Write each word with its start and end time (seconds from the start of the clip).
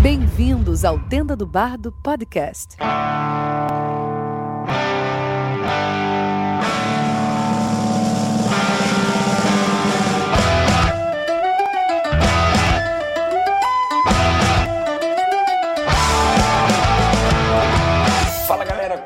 Bem-vindos 0.00 0.86
ao 0.86 0.98
Tenda 0.98 1.36
do 1.36 1.46
Bardo 1.46 1.92
Podcast. 2.02 2.76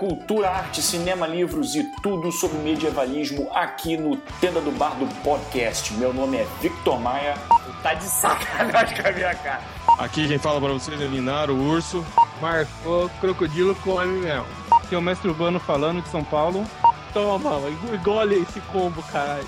Cultura, 0.03 0.51
arte, 0.51 0.83
cinema, 0.83 1.29
livros 1.29 1.77
e 1.77 1.85
tudo 2.03 2.33
sobre 2.33 2.59
medievalismo 2.59 3.49
aqui 3.55 3.97
no 3.97 4.17
Tenda 4.41 4.61
do 4.61 4.73
Bar 4.73 4.97
do 4.97 5.07
Podcast. 5.23 5.95
Meu 5.95 6.13
nome 6.13 6.39
é 6.39 6.47
Victor 6.61 6.99
Maia. 6.99 7.35
Tá 7.85 7.95
de 7.95 8.03
sacanagem 8.03 8.97
com 9.01 9.09
a 9.09 9.13
minha 9.13 9.33
cara. 9.33 9.63
Aqui 10.01 10.27
quem 10.27 10.39
fala 10.39 10.61
pra 10.61 10.73
vocês 10.73 11.01
é 11.01 11.05
Linaro, 11.05 11.55
o 11.55 11.71
urso. 11.71 12.05
Marcou 12.41 13.09
crocodilo 13.21 13.77
come 13.77 14.19
mesmo. 14.19 14.47
Aqui 14.73 14.97
é 14.97 14.99
o 14.99 15.03
mestre 15.03 15.29
Urbano 15.29 15.61
falando 15.61 16.03
de 16.03 16.09
São 16.09 16.25
Paulo. 16.25 16.67
Toma, 17.13 17.61
engole 17.95 18.43
esse 18.43 18.59
combo, 18.73 19.01
caralho. 19.05 19.47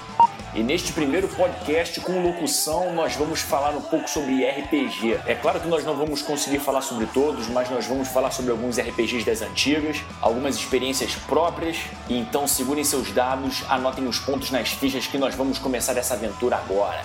E 0.54 0.62
neste 0.62 0.92
primeiro 0.92 1.26
podcast 1.26 2.00
com 2.00 2.22
locução, 2.22 2.94
nós 2.94 3.16
vamos 3.16 3.40
falar 3.40 3.70
um 3.70 3.80
pouco 3.80 4.08
sobre 4.08 4.48
RPG. 4.48 5.18
É 5.26 5.34
claro 5.34 5.58
que 5.58 5.66
nós 5.66 5.84
não 5.84 5.96
vamos 5.96 6.22
conseguir 6.22 6.60
falar 6.60 6.80
sobre 6.80 7.06
todos, 7.06 7.48
mas 7.48 7.68
nós 7.68 7.86
vamos 7.86 8.06
falar 8.06 8.30
sobre 8.30 8.52
alguns 8.52 8.78
RPGs 8.78 9.26
das 9.26 9.42
antigas, 9.42 10.00
algumas 10.20 10.54
experiências 10.54 11.16
próprias. 11.16 11.78
E 12.08 12.16
então 12.16 12.46
segurem 12.46 12.84
seus 12.84 13.10
dados, 13.10 13.64
anotem 13.68 14.06
os 14.06 14.20
pontos 14.20 14.52
nas 14.52 14.68
fichas 14.68 15.08
que 15.08 15.18
nós 15.18 15.34
vamos 15.34 15.58
começar 15.58 15.96
essa 15.96 16.14
aventura 16.14 16.54
agora. 16.56 17.02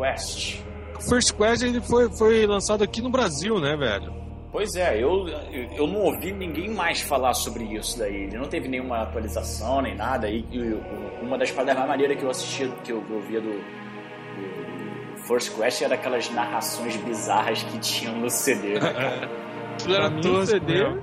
Quest. 0.00 0.62
First 1.08 1.34
Quest 1.34 1.62
ele 1.62 1.80
foi, 1.80 2.10
foi 2.10 2.46
lançado 2.46 2.82
aqui 2.82 3.02
no 3.02 3.10
Brasil, 3.10 3.58
né, 3.60 3.76
velho? 3.76 4.12
Pois 4.52 4.74
é, 4.74 5.00
eu, 5.00 5.28
eu 5.76 5.86
não 5.86 6.00
ouvi 6.00 6.32
ninguém 6.32 6.68
mais 6.68 7.00
falar 7.00 7.34
sobre 7.34 7.64
isso 7.64 7.98
daí. 7.98 8.24
Ele 8.24 8.36
não 8.36 8.46
teve 8.48 8.68
nenhuma 8.68 9.02
atualização 9.02 9.80
nem 9.80 9.94
nada. 9.94 10.28
E, 10.28 10.44
e 10.50 10.80
uma 11.22 11.38
das 11.38 11.50
paradas 11.52 11.76
mais 11.76 11.88
maneiras 11.88 12.18
que 12.18 12.24
eu 12.24 12.30
assistia, 12.30 12.68
que 12.82 12.92
eu, 12.92 13.00
que 13.00 13.10
eu 13.12 13.20
via 13.20 13.40
do, 13.40 13.52
do 13.52 15.18
First 15.22 15.56
Quest 15.56 15.82
era 15.82 15.94
aquelas 15.94 16.28
narrações 16.30 16.96
bizarras 16.96 17.62
que 17.62 17.78
tinham 17.78 18.16
no 18.16 18.28
CD. 18.28 18.74
Né, 18.74 18.92
cara? 18.92 19.30
Aquilo 19.80 19.94
era 19.94 20.10
mim, 20.10 20.28
o 20.28 20.46
CD, 20.46 20.84
né? 20.84 21.02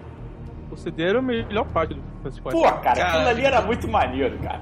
o 0.69 0.77
CD 0.77 1.03
era 1.03 1.19
a 1.19 1.21
melhor 1.21 1.65
parte 1.67 1.93
do 1.93 2.01
First 2.21 2.41
Quest. 2.41 2.51
Pô, 2.51 2.63
cara, 2.63 2.91
aquilo 2.91 3.07
Cara. 3.07 3.29
ali 3.29 3.45
era 3.45 3.61
muito 3.61 3.87
maneiro, 3.87 4.37
cara. 4.39 4.61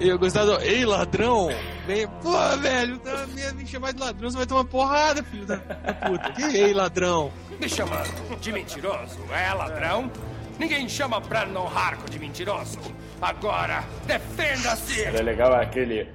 Eu 0.00 0.18
gostava 0.18 0.46
do. 0.46 0.60
Ei, 0.62 0.84
ladrão! 0.84 1.48
Vem, 1.86 2.06
pô, 2.22 2.56
velho, 2.58 2.98
tá 2.98 3.26
me, 3.26 3.52
me 3.52 3.66
chamar 3.66 3.92
de 3.92 4.00
ladrão, 4.00 4.30
você 4.30 4.36
vai 4.36 4.46
tomar 4.46 4.64
porrada, 4.64 5.22
filho 5.24 5.44
da 5.44 5.56
da 5.56 5.94
puta. 5.94 6.32
Que 6.32 6.42
ei, 6.56 6.72
ladrão? 6.72 7.32
Me 7.58 7.68
chamando 7.68 8.38
de 8.40 8.52
mentiroso, 8.52 9.18
é 9.32 9.52
ladrão? 9.52 10.10
Ninguém 10.58 10.88
chama 10.88 11.18
Brandon 11.20 11.66
Harco 11.66 12.08
de 12.10 12.18
mentiroso. 12.18 12.78
Agora, 13.20 13.84
defenda-se! 14.06 15.02
Era 15.02 15.22
legal 15.22 15.52
aquele. 15.54 16.08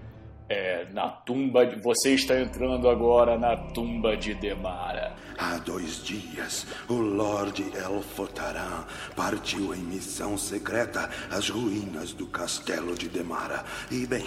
É, 0.49 0.85
na 0.91 1.09
tumba 1.09 1.65
de. 1.65 1.81
Você 1.81 2.13
está 2.13 2.39
entrando 2.39 2.89
agora 2.89 3.37
na 3.37 3.55
tumba 3.55 4.15
de 4.17 4.33
Demara. 4.33 5.13
Há 5.37 5.57
dois 5.57 6.03
dias, 6.03 6.67
o 6.87 6.93
Lorde 6.93 7.63
Elfotaran 7.75 8.85
partiu 9.15 9.73
em 9.73 9.79
missão 9.79 10.37
secreta 10.37 11.09
às 11.31 11.49
ruínas 11.49 12.13
do 12.13 12.27
castelo 12.27 12.93
de 12.93 13.09
Demara. 13.09 13.63
E, 13.89 14.05
bem, 14.05 14.25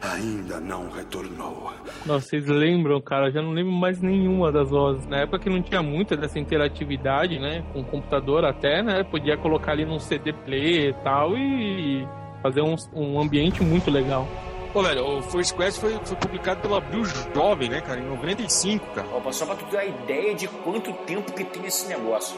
ainda 0.00 0.60
não 0.60 0.90
retornou. 0.90 1.72
Nossa, 2.06 2.28
vocês 2.28 2.46
lembram, 2.46 3.00
cara? 3.00 3.28
Eu 3.28 3.32
já 3.32 3.42
não 3.42 3.50
lembro 3.50 3.72
mais 3.72 4.00
nenhuma 4.00 4.52
das 4.52 4.70
vozes. 4.70 5.06
Na 5.06 5.22
época 5.22 5.40
que 5.40 5.50
não 5.50 5.62
tinha 5.62 5.82
muita 5.82 6.16
dessa 6.16 6.38
interatividade, 6.38 7.38
né? 7.38 7.64
Com 7.72 7.80
o 7.80 7.84
computador 7.84 8.44
até, 8.44 8.82
né? 8.82 9.02
Podia 9.02 9.36
colocar 9.36 9.72
ali 9.72 9.84
num 9.84 9.98
CD 9.98 10.32
player 10.32 10.90
e 10.90 11.04
tal 11.04 11.36
e 11.36 12.06
fazer 12.42 12.60
um, 12.60 12.76
um 12.92 13.20
ambiente 13.20 13.62
muito 13.62 13.90
legal. 13.90 14.28
Pô, 14.74 14.82
velho, 14.82 15.06
o 15.06 15.22
First 15.22 15.56
Quest 15.56 15.80
foi, 15.80 15.92
foi 16.04 16.16
publicado 16.16 16.60
pela 16.60 16.78
Abril 16.78 17.04
Jovem, 17.32 17.68
né, 17.68 17.80
cara, 17.80 18.00
em 18.00 18.06
95, 18.06 18.84
cara. 18.92 19.06
Opa, 19.16 19.32
só 19.32 19.46
pra 19.46 19.54
tu 19.54 19.64
ter 19.66 19.76
uma 19.76 19.84
ideia 19.84 20.34
de 20.34 20.48
quanto 20.48 20.92
tempo 21.06 21.32
que 21.32 21.44
tem 21.44 21.64
esse 21.64 21.86
negócio. 21.86 22.36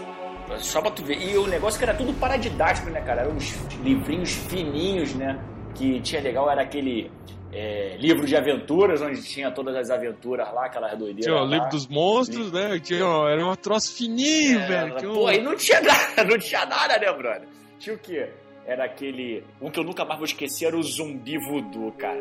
Só 0.59 0.83
pra 0.83 0.91
tu 0.91 1.03
ver. 1.03 1.17
E 1.19 1.35
o 1.39 1.47
negócio 1.47 1.79
que 1.79 1.85
era 1.87 1.95
tudo 1.95 2.13
paradidático, 2.21 2.91
né, 2.91 3.01
cara? 3.01 3.23
Eram 3.23 3.33
uns 3.37 3.55
livrinhos 3.83 4.35
fininhos, 4.35 5.15
né? 5.15 5.43
Que 5.75 5.99
tinha 6.03 6.21
legal, 6.21 6.51
era 6.51 6.61
aquele 6.61 7.11
é, 7.51 7.97
livro 7.97 8.27
de 8.27 8.37
aventuras, 8.37 9.01
onde 9.01 9.23
tinha 9.23 9.51
todas 9.51 9.75
as 9.75 9.89
aventuras 9.89 10.47
lá, 10.53 10.67
aquelas 10.67 10.91
doideiras. 10.91 11.25
Tinha 11.25 11.43
o 11.43 11.47
livro 11.47 11.71
dos 11.71 11.87
monstros, 11.89 12.53
né? 12.53 12.79
Tinha, 12.79 13.07
ó, 13.07 13.31
era 13.31 13.47
um 13.47 13.57
troço 13.57 13.97
fininho, 13.97 14.61
É, 14.61 14.67
velho. 14.67 15.15
Pô, 15.15 15.31
e 15.31 15.41
não 15.41 15.57
tinha 15.57 15.81
nada, 15.81 16.23
não 16.29 16.39
tinha 16.39 16.67
nada, 16.67 16.99
né, 16.99 17.13
brother? 17.15 17.49
Tinha 17.79 17.97
o 17.97 17.99
quê? 17.99 18.29
Era 18.67 18.85
aquele. 18.85 19.45
Um 19.61 19.71
que 19.71 19.79
eu 19.79 19.85
nunca 19.85 20.05
mais 20.05 20.19
vou 20.19 20.25
esquecer 20.27 20.67
era 20.67 20.77
o 20.77 20.83
zumbi 20.83 21.39
voodoo, 21.39 21.93
cara. 21.93 22.21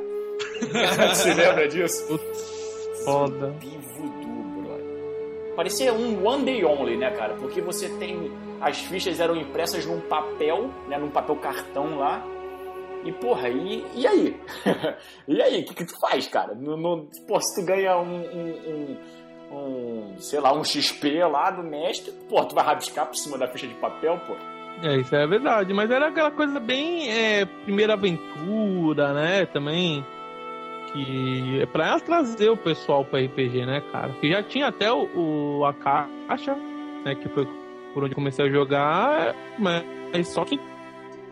Você 1.13 1.33
lembra 1.33 1.67
disso? 1.67 2.19
Foda. 3.03 3.47
Zumbi 3.51 3.78
voodoo, 3.97 4.61
brother. 4.63 5.53
Parecia 5.56 5.94
um 5.94 6.25
one 6.25 6.44
day 6.45 6.63
only, 6.63 6.97
né, 6.97 7.11
cara? 7.11 7.33
Porque 7.35 7.61
você 7.61 7.89
tem. 7.97 8.31
As 8.61 8.78
fichas 8.79 9.19
eram 9.19 9.35
impressas 9.35 9.85
num 9.85 10.00
papel, 10.01 10.69
né? 10.88 10.97
Num 10.97 11.09
papel 11.09 11.35
cartão 11.38 11.97
lá. 11.97 12.23
E, 13.03 13.12
porra, 13.12 13.50
e, 13.50 13.85
e 13.95 14.07
aí? 14.07 14.39
e 15.27 15.41
aí, 15.41 15.62
o 15.62 15.66
que, 15.66 15.73
que 15.75 15.85
tu 15.85 16.00
faz, 16.00 16.27
cara? 16.27 16.56
No, 16.56 16.75
no- 16.75 17.07
pô, 17.27 17.39
se 17.39 17.59
tu 17.62 17.66
ganha 17.66 17.97
um, 18.00 18.16
um- 18.16 18.97
um- 19.51 19.56
um, 19.56 20.19
sei 20.19 20.39
lá, 20.39 20.51
um 20.53 20.63
XP 20.63 21.23
lá 21.25 21.51
do 21.51 21.62
mestre, 21.62 22.12
pô, 22.27 22.44
tu 22.45 22.56
vai 22.56 22.66
rabiscar 22.66 23.06
por 23.06 23.16
cima 23.16 23.38
da 23.38 23.47
ficha 23.47 23.67
de 23.67 23.75
papel, 23.75 24.19
pô. 24.25 24.33
É, 24.84 24.97
isso 24.97 25.16
é 25.16 25.25
verdade. 25.25 25.74
Mas 25.74 25.90
era 25.90 26.08
aquela 26.08 26.31
coisa 26.31 26.59
bem 26.59 27.09
é, 27.09 27.46
primeira 27.46 27.94
aventura, 27.94 29.13
né? 29.13 29.46
Também. 29.46 30.06
Que 30.94 31.59
é 31.62 31.66
pra 31.66 32.00
trazer 32.00 32.50
o 32.50 32.58
pessoal 32.58 33.03
pra 33.03 33.19
RPG, 33.19 33.66
né, 33.66 33.81
cara? 33.91 34.09
Que 34.22 34.30
já 34.31 34.41
tinha 34.44 34.68
até 34.68 34.91
o, 34.91 35.09
o- 35.59 35.66
a 35.66 35.74
caixa, 35.74 36.56
né? 37.03 37.16
Que 37.16 37.28
foi 37.30 37.47
por 37.94 38.03
onde 38.03 38.16
comecei 38.16 38.46
a 38.46 38.50
jogar, 38.50 39.36
mas 39.58 40.28
só 40.30 40.46
que 40.46 40.59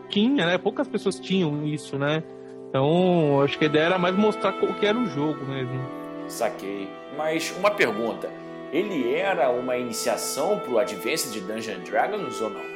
tinha, 0.09 0.45
né? 0.45 0.57
Poucas 0.57 0.87
pessoas 0.87 1.19
tinham 1.19 1.65
isso, 1.65 1.97
né? 1.97 2.23
Então, 2.69 3.41
acho 3.41 3.57
que 3.57 3.65
a 3.65 3.67
ideia 3.67 3.83
era 3.85 3.97
mais 3.97 4.15
mostrar 4.15 4.53
o 4.63 4.73
que 4.73 4.85
era 4.85 4.97
o 4.97 5.05
jogo 5.05 5.45
mesmo. 5.45 5.79
Saquei. 6.27 6.87
Mas 7.17 7.55
uma 7.57 7.69
pergunta. 7.71 8.29
Ele 8.71 9.13
era 9.13 9.49
uma 9.51 9.77
iniciação 9.77 10.57
pro 10.59 10.79
Advanced 10.79 11.39
Dungeons 11.41 11.87
Dragons 11.87 12.41
ou 12.41 12.49
não? 12.49 12.72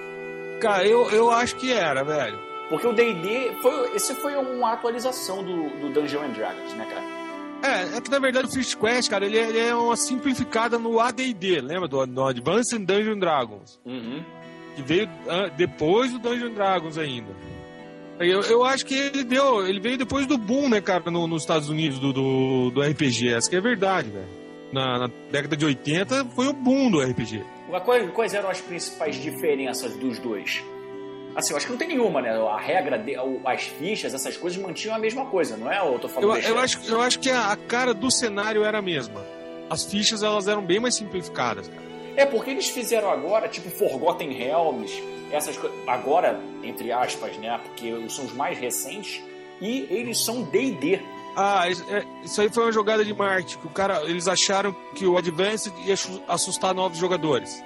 Cara, 0.60 0.88
eu, 0.88 1.10
eu 1.12 1.32
acho 1.32 1.56
que 1.56 1.72
era, 1.72 2.04
velho. 2.04 2.40
Porque 2.70 2.86
o 2.88 2.94
D&D, 2.94 3.52
foi, 3.62 3.96
esse 3.96 4.14
foi 4.16 4.36
uma 4.36 4.74
atualização 4.74 5.44
do, 5.44 5.70
do 5.80 5.90
Dungeons 5.90 6.24
and 6.24 6.32
Dragons, 6.32 6.74
né, 6.74 6.86
cara? 6.86 7.18
É, 7.64 7.98
é 7.98 8.02
que 8.02 8.12
na 8.12 8.20
verdade 8.20 8.48
o 8.48 8.52
First 8.52 8.76
Quest, 8.78 9.10
cara, 9.10 9.26
ele 9.26 9.38
é, 9.38 9.48
ele 9.50 9.60
é 9.60 9.74
uma 9.74 9.96
simplificada 9.96 10.78
no 10.78 11.00
AD&D, 11.00 11.62
lembra 11.62 11.88
do, 11.88 12.06
do 12.06 12.24
Advanced 12.26 12.86
Dungeons 12.86 13.20
Dragons? 13.20 13.80
Uhum. 13.86 14.22
Que 14.76 14.82
veio 14.84 15.10
ah, 15.28 15.50
depois 15.56 16.12
do 16.12 16.20
Dungeons 16.20 16.54
Dragons 16.54 16.98
ainda. 16.98 17.32
Eu, 18.20 18.42
eu 18.42 18.64
acho 18.66 18.86
que 18.86 18.96
ele 18.96 19.24
deu, 19.24 19.66
ele 19.68 19.80
veio 19.80 19.98
depois 19.98 20.26
do 20.28 20.38
boom, 20.38 20.70
né, 20.70 20.82
cara, 20.82 21.10
no- 21.10 21.28
nos 21.28 21.44
Estados 21.44 21.70
Unidos 21.70 22.00
do, 22.00 22.12
do, 22.12 22.72
do 22.72 22.82
RPG. 22.82 23.30
Essa 23.34 23.50
que 23.50 23.56
é 23.56 23.62
verdade, 23.62 24.10
velho. 24.10 24.28
Na, 24.72 25.00
na 25.00 25.10
década 25.32 25.56
de 25.56 25.66
80 25.66 26.26
foi 26.36 26.48
o 26.48 26.54
boom 26.54 26.92
do 26.92 27.00
RPG. 27.00 27.44
Quais, 27.84 28.12
quais 28.12 28.34
eram 28.34 28.50
as 28.50 28.62
principais 28.62 29.16
diferenças 29.16 29.96
dos 29.96 30.20
dois? 30.20 30.64
Assim, 31.36 31.54
eu 31.54 31.58
acho 31.58 31.68
que 31.68 31.72
não 31.72 31.78
tem 31.78 31.90
nenhuma, 31.90 32.22
né? 32.22 32.32
A 32.32 32.58
regra, 32.58 32.98
de, 32.98 33.16
as 33.46 33.64
fichas, 33.64 34.14
essas 34.14 34.36
coisas 34.36 34.60
mantinham 34.60 34.96
a 34.96 35.00
mesma 35.00 35.26
coisa, 35.26 35.56
não 35.56 35.72
é? 35.72 35.78
Eu 35.80 36.00
tô 36.00 36.10
falando 36.10 36.36
Eu, 36.36 36.42
eu, 36.42 36.58
acho, 36.58 36.80
eu 36.88 37.00
acho 37.00 37.20
que 37.20 37.30
a, 37.30 37.52
a 37.52 37.56
cara 37.56 37.94
do 37.94 38.10
cenário 38.10 38.64
era 38.64 38.80
a 38.80 38.82
mesma. 38.82 39.24
As 39.70 39.86
fichas, 39.86 40.24
elas 40.24 40.48
eram 40.48 40.64
bem 40.64 40.80
mais 40.80 40.96
simplificadas, 40.96 41.68
cara. 41.68 41.86
É 42.16 42.26
porque 42.26 42.50
eles 42.50 42.68
fizeram 42.70 43.12
agora, 43.12 43.48
tipo, 43.48 43.70
Forgotten 43.70 44.32
Realms, 44.32 44.92
essas 45.32 45.56
coisas. 45.56 45.78
Agora, 45.86 46.40
entre 46.64 46.92
aspas, 46.92 47.38
né? 47.38 47.60
Porque 47.64 48.10
são 48.10 48.26
os 48.26 48.34
mais 48.34 48.58
recentes. 48.58 49.22
E 49.62 49.88
eles 49.92 50.20
são 50.20 50.42
DD. 50.42 51.00
Ah, 51.40 51.70
isso, 51.70 51.86
é, 51.88 52.04
isso 52.24 52.42
aí 52.42 52.50
foi 52.50 52.64
uma 52.64 52.72
jogada 52.72 53.06
de 53.06 53.14
marketing. 53.14 53.60
O 53.64 53.70
cara, 53.70 54.02
eles 54.06 54.28
acharam 54.28 54.76
que 54.96 55.06
o 55.06 55.16
Advanced 55.18 55.72
ia 55.86 55.94
assustar 56.28 56.74
novos 56.74 56.98
jogadores. 56.98 57.64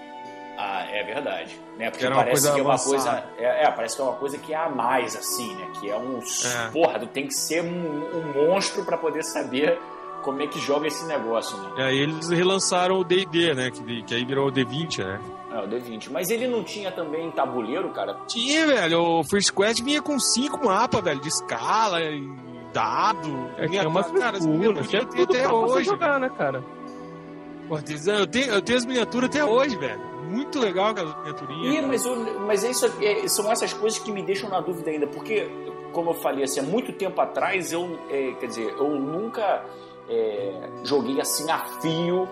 Ah, 0.57 0.85
É 0.91 1.03
verdade. 1.03 1.57
Né? 1.77 1.89
Porque 1.89 2.05
parece 2.07 2.51
que 2.51 2.59
é 2.59 2.61
uma 2.61 2.73
avançada. 2.73 3.21
coisa. 3.21 3.23
É, 3.39 3.63
é, 3.63 3.71
parece 3.71 3.95
que 3.95 4.01
é 4.01 4.05
uma 4.05 4.15
coisa 4.15 4.37
que 4.37 4.53
é 4.53 4.57
a 4.57 4.69
mais, 4.69 5.15
assim, 5.15 5.55
né? 5.55 5.67
Que 5.79 5.89
é 5.89 5.97
um. 5.97 6.19
É. 6.19 6.69
Porra, 6.71 6.99
tu 6.99 7.07
tem 7.07 7.25
que 7.27 7.33
ser 7.33 7.63
um, 7.63 8.17
um 8.17 8.33
monstro 8.47 8.83
pra 8.83 8.97
poder 8.97 9.23
saber 9.23 9.79
como 10.21 10.41
é 10.41 10.47
que 10.47 10.59
joga 10.59 10.85
esse 10.87 11.03
negócio, 11.05 11.57
né? 11.57 11.71
E 11.77 11.81
aí 11.81 11.97
eles 11.97 12.29
relançaram 12.29 12.99
o 12.99 13.03
D&D, 13.03 13.53
né? 13.55 13.71
Que, 13.71 14.03
que 14.03 14.13
aí 14.13 14.23
virou 14.25 14.49
o 14.49 14.51
D20, 14.51 15.03
né? 15.03 15.19
É, 15.51 15.59
o 15.59 15.67
D20. 15.67 16.09
Mas 16.11 16.29
ele 16.29 16.47
não 16.47 16.63
tinha 16.63 16.91
também 16.91 17.31
tabuleiro, 17.31 17.89
cara? 17.89 18.15
Tinha, 18.27 18.67
velho. 18.67 19.01
O 19.01 19.23
First 19.23 19.51
Quest 19.51 19.81
vinha 19.81 20.01
com 20.01 20.19
cinco 20.19 20.63
mapas, 20.65 21.01
velho, 21.03 21.19
de 21.19 21.29
escala 21.29 21.99
e 22.01 22.21
dado. 22.73 23.49
É, 23.57 23.67
tinha 23.67 23.87
umas 23.87 24.09
cara, 24.11 24.39
tinha 24.39 25.01
eu 25.01 25.05
tudo 25.05 25.23
até 25.23 25.43
pra 25.43 25.53
hoje. 25.53 25.85
jogar, 25.85 26.19
né, 26.19 26.29
cara? 26.37 26.63
Tem- 27.85 27.95
eu, 28.19 28.27
tenho, 28.27 28.45
eu 28.53 28.61
tenho 28.61 28.77
as 28.77 28.85
miniaturas 28.85 29.29
até 29.29 29.45
hoje, 29.45 29.77
velho. 29.77 30.01
Muito 30.29 30.59
legal 30.59 30.87
aquelas 30.89 31.15
miniaturinhas. 31.17 31.75
Ih, 31.75 31.81
mas, 31.81 32.05
o- 32.05 32.39
mas 32.45 32.63
é 32.63 32.69
isso, 32.71 32.85
é, 33.01 33.27
são 33.27 33.51
essas 33.51 33.73
coisas 33.73 33.97
que 33.99 34.11
me 34.11 34.21
deixam 34.23 34.49
na 34.49 34.59
dúvida 34.59 34.89
ainda, 34.91 35.07
porque, 35.07 35.47
como 35.93 36.09
eu 36.11 36.13
falei, 36.15 36.43
assim, 36.43 36.59
há 36.59 36.63
muito 36.63 36.91
tempo 36.93 37.19
atrás, 37.21 37.71
eu, 37.71 37.97
é, 38.09 38.33
quer 38.39 38.47
dizer, 38.47 38.73
eu 38.77 38.89
nunca 38.99 39.63
é, 40.09 40.69
joguei 40.83 41.21
assim 41.21 41.49
a 41.49 41.59
fio 41.81 42.27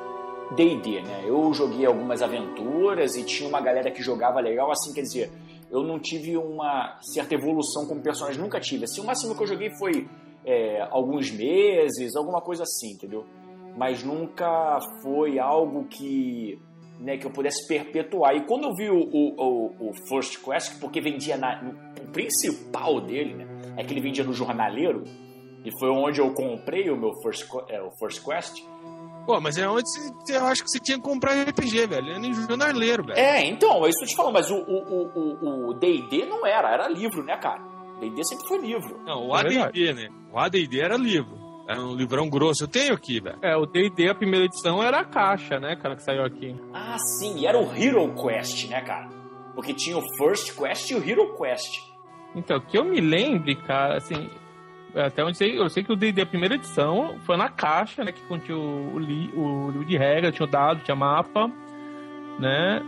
D&D, 0.52 1.02
né? 1.02 1.24
Eu 1.26 1.54
joguei 1.54 1.86
algumas 1.86 2.22
aventuras 2.22 3.16
e 3.16 3.24
tinha 3.24 3.48
uma 3.48 3.62
galera 3.62 3.90
que 3.92 4.02
jogava 4.02 4.40
legal, 4.42 4.72
assim, 4.72 4.92
quer 4.94 5.02
dizer, 5.02 5.32
eu 5.72 5.84
não 5.84 6.00
tive 6.00 6.36
uma 6.36 6.98
certa 7.02 7.36
evolução 7.36 7.86
como 7.86 8.02
personagem, 8.02 8.42
nunca 8.42 8.60
tive. 8.60 8.84
Assim, 8.86 9.00
o 9.02 9.06
máximo 9.06 9.36
que 9.36 9.44
eu 9.44 9.48
joguei 9.48 9.70
foi 9.72 10.08
é, 10.46 10.82
alguns 10.92 11.32
meses, 11.32 12.16
alguma 12.16 12.42
coisa 12.42 12.64
assim, 12.64 12.92
entendeu? 12.94 13.26
Mas 13.78 14.04
nunca 14.04 14.80
foi 15.02 15.40
algo 15.40 15.86
que 15.86 16.60
né, 17.00 17.18
que 17.18 17.26
eu 17.26 17.32
pudesse 17.32 17.66
perpetuar. 17.66 18.36
E 18.36 18.46
quando 18.46 18.66
eu 18.66 18.76
vi 18.76 18.90
o, 18.90 19.00
o, 19.00 19.42
o, 19.42 19.90
o 19.90 19.94
First 20.10 20.44
Quest, 20.44 20.80
porque 20.82 21.00
vendia 21.00 21.38
na, 21.38 21.62
o 22.02 22.08
principal 22.12 23.00
dele, 23.00 23.36
né, 23.36 23.48
é 23.78 23.84
que 23.86 23.94
ele 23.94 24.02
vendia 24.02 24.24
no 24.24 24.34
jornaleiro, 24.34 25.04
e 25.64 25.72
foi 25.80 25.90
onde 25.90 26.20
eu 26.20 26.34
comprei 26.34 26.90
o 26.90 26.98
meu 26.98 27.14
First, 27.24 27.48
é, 27.70 27.82
o 27.82 27.90
First 27.98 28.22
Quest. 28.24 28.62
Pô, 29.26 29.40
mas 29.40 29.58
é 29.58 29.70
onde 29.70 29.84
você, 29.88 30.36
eu 30.36 30.46
acho 30.46 30.64
que 30.64 30.70
você 30.70 30.80
tinha 30.80 30.98
que 30.98 31.04
comprar 31.04 31.34
RPG, 31.42 31.88
velho. 31.88 32.12
É 32.14 32.20
nem 32.20 32.34
jornaleiro, 32.34 33.06
velho. 33.06 33.18
É, 33.20 33.46
então, 33.46 33.86
é 33.86 33.90
isso 33.90 34.00
que 34.00 34.06
eu 34.06 34.10
te 34.10 34.16
falo, 34.16 34.32
mas 34.34 34.50
o 34.52 34.56
o- 34.58 35.10
o- 35.16 35.70
o 35.70 35.74
D&D 35.76 36.26
não 36.26 36.46
era, 36.46 36.70
era 36.74 36.88
livro, 36.90 37.24
né, 37.24 37.38
cara? 37.38 37.62
D&D 38.00 38.24
sempre 38.24 38.48
foi 38.48 38.58
livro. 38.60 39.00
Não, 39.06 39.28
o 39.28 39.36
É 39.36 39.40
AD&D, 39.58 39.94
né? 39.94 40.10
O 40.32 40.40
AD&D 40.40 40.80
era 40.80 40.96
livro. 40.98 41.38
Era 41.68 41.80
um 41.82 41.96
livrão 41.96 42.28
grosso. 42.30 42.64
Eu 42.64 42.68
tenho 42.68 42.94
aqui, 42.94 43.20
velho. 43.20 43.38
É, 43.42 43.56
o 43.56 43.66
D&D, 43.66 44.10
a 44.10 44.16
primeira 44.16 44.46
edição, 44.46 44.82
era 44.82 45.02
a 45.02 45.06
caixa, 45.06 45.60
né, 45.60 45.76
cara, 45.76 45.96
que 45.96 46.02
saiu 46.04 46.24
aqui. 46.24 46.56
Ah, 46.74 46.98
sim, 47.20 47.40
e 47.40 47.46
era 47.46 47.60
o 47.60 47.72
Hero 47.76 48.12
Quest, 48.16 48.68
né, 48.70 48.82
cara? 48.82 49.08
Porque 49.54 49.74
tinha 49.74 49.98
o 49.98 50.02
First 50.18 50.58
Quest 50.58 50.90
e 50.90 50.96
o 50.96 51.08
Hero 51.08 51.36
Quest. 51.38 51.80
Então, 52.36 52.60
que 52.60 52.78
eu 52.78 52.84
me 52.84 53.00
lembre, 53.00 53.56
cara, 53.56 53.98
assim, 53.98 54.30
até 54.96 55.24
onde 55.24 55.38
sei, 55.38 55.60
eu 55.60 55.70
sei 55.70 55.84
que 55.84 55.92
o 55.92 55.96
D&D, 55.96 56.22
a 56.22 56.26
primeira 56.26 56.56
edição, 56.56 57.20
foi 57.26 57.38
na 57.38 57.50
caixa, 57.50 58.04
né, 58.04 58.12
que 58.12 58.22
continha 58.24 58.58
o, 58.58 58.98
li- 58.98 59.32
o 59.36 59.70
livro 59.70 59.86
de 59.86 59.98
regra, 59.98 60.32
tinha 60.32 60.48
o 60.48 60.50
dado, 60.50 60.82
tinha 60.84 60.96
mapa, 60.96 61.52
né, 62.40 62.82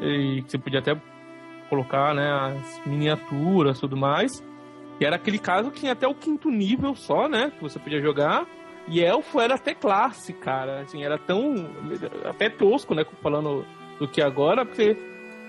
e 0.00 0.42
que 0.42 0.50
você 0.50 0.58
podia 0.58 0.80
até 0.80 0.98
colocar, 1.68 2.14
né, 2.14 2.30
as 2.32 2.86
miniaturas 2.86 3.76
e 3.78 3.80
tudo 3.80 3.96
mais. 3.96 4.42
E 5.02 5.04
era 5.04 5.16
aquele 5.16 5.38
caso 5.40 5.72
que 5.72 5.80
tinha 5.80 5.94
até 5.94 6.06
o 6.06 6.14
quinto 6.14 6.48
nível 6.48 6.94
só, 6.94 7.28
né, 7.28 7.50
que 7.50 7.60
você 7.60 7.76
podia 7.76 8.00
jogar. 8.00 8.46
E 8.86 9.02
elfo 9.02 9.40
era 9.40 9.56
até 9.56 9.74
classe, 9.74 10.32
cara, 10.32 10.82
assim, 10.82 11.02
era 11.02 11.18
tão, 11.18 11.68
até 12.24 12.48
tosco, 12.48 12.94
né, 12.94 13.04
falando 13.20 13.66
do 13.98 14.06
que 14.06 14.22
agora, 14.22 14.64
porque... 14.64 14.96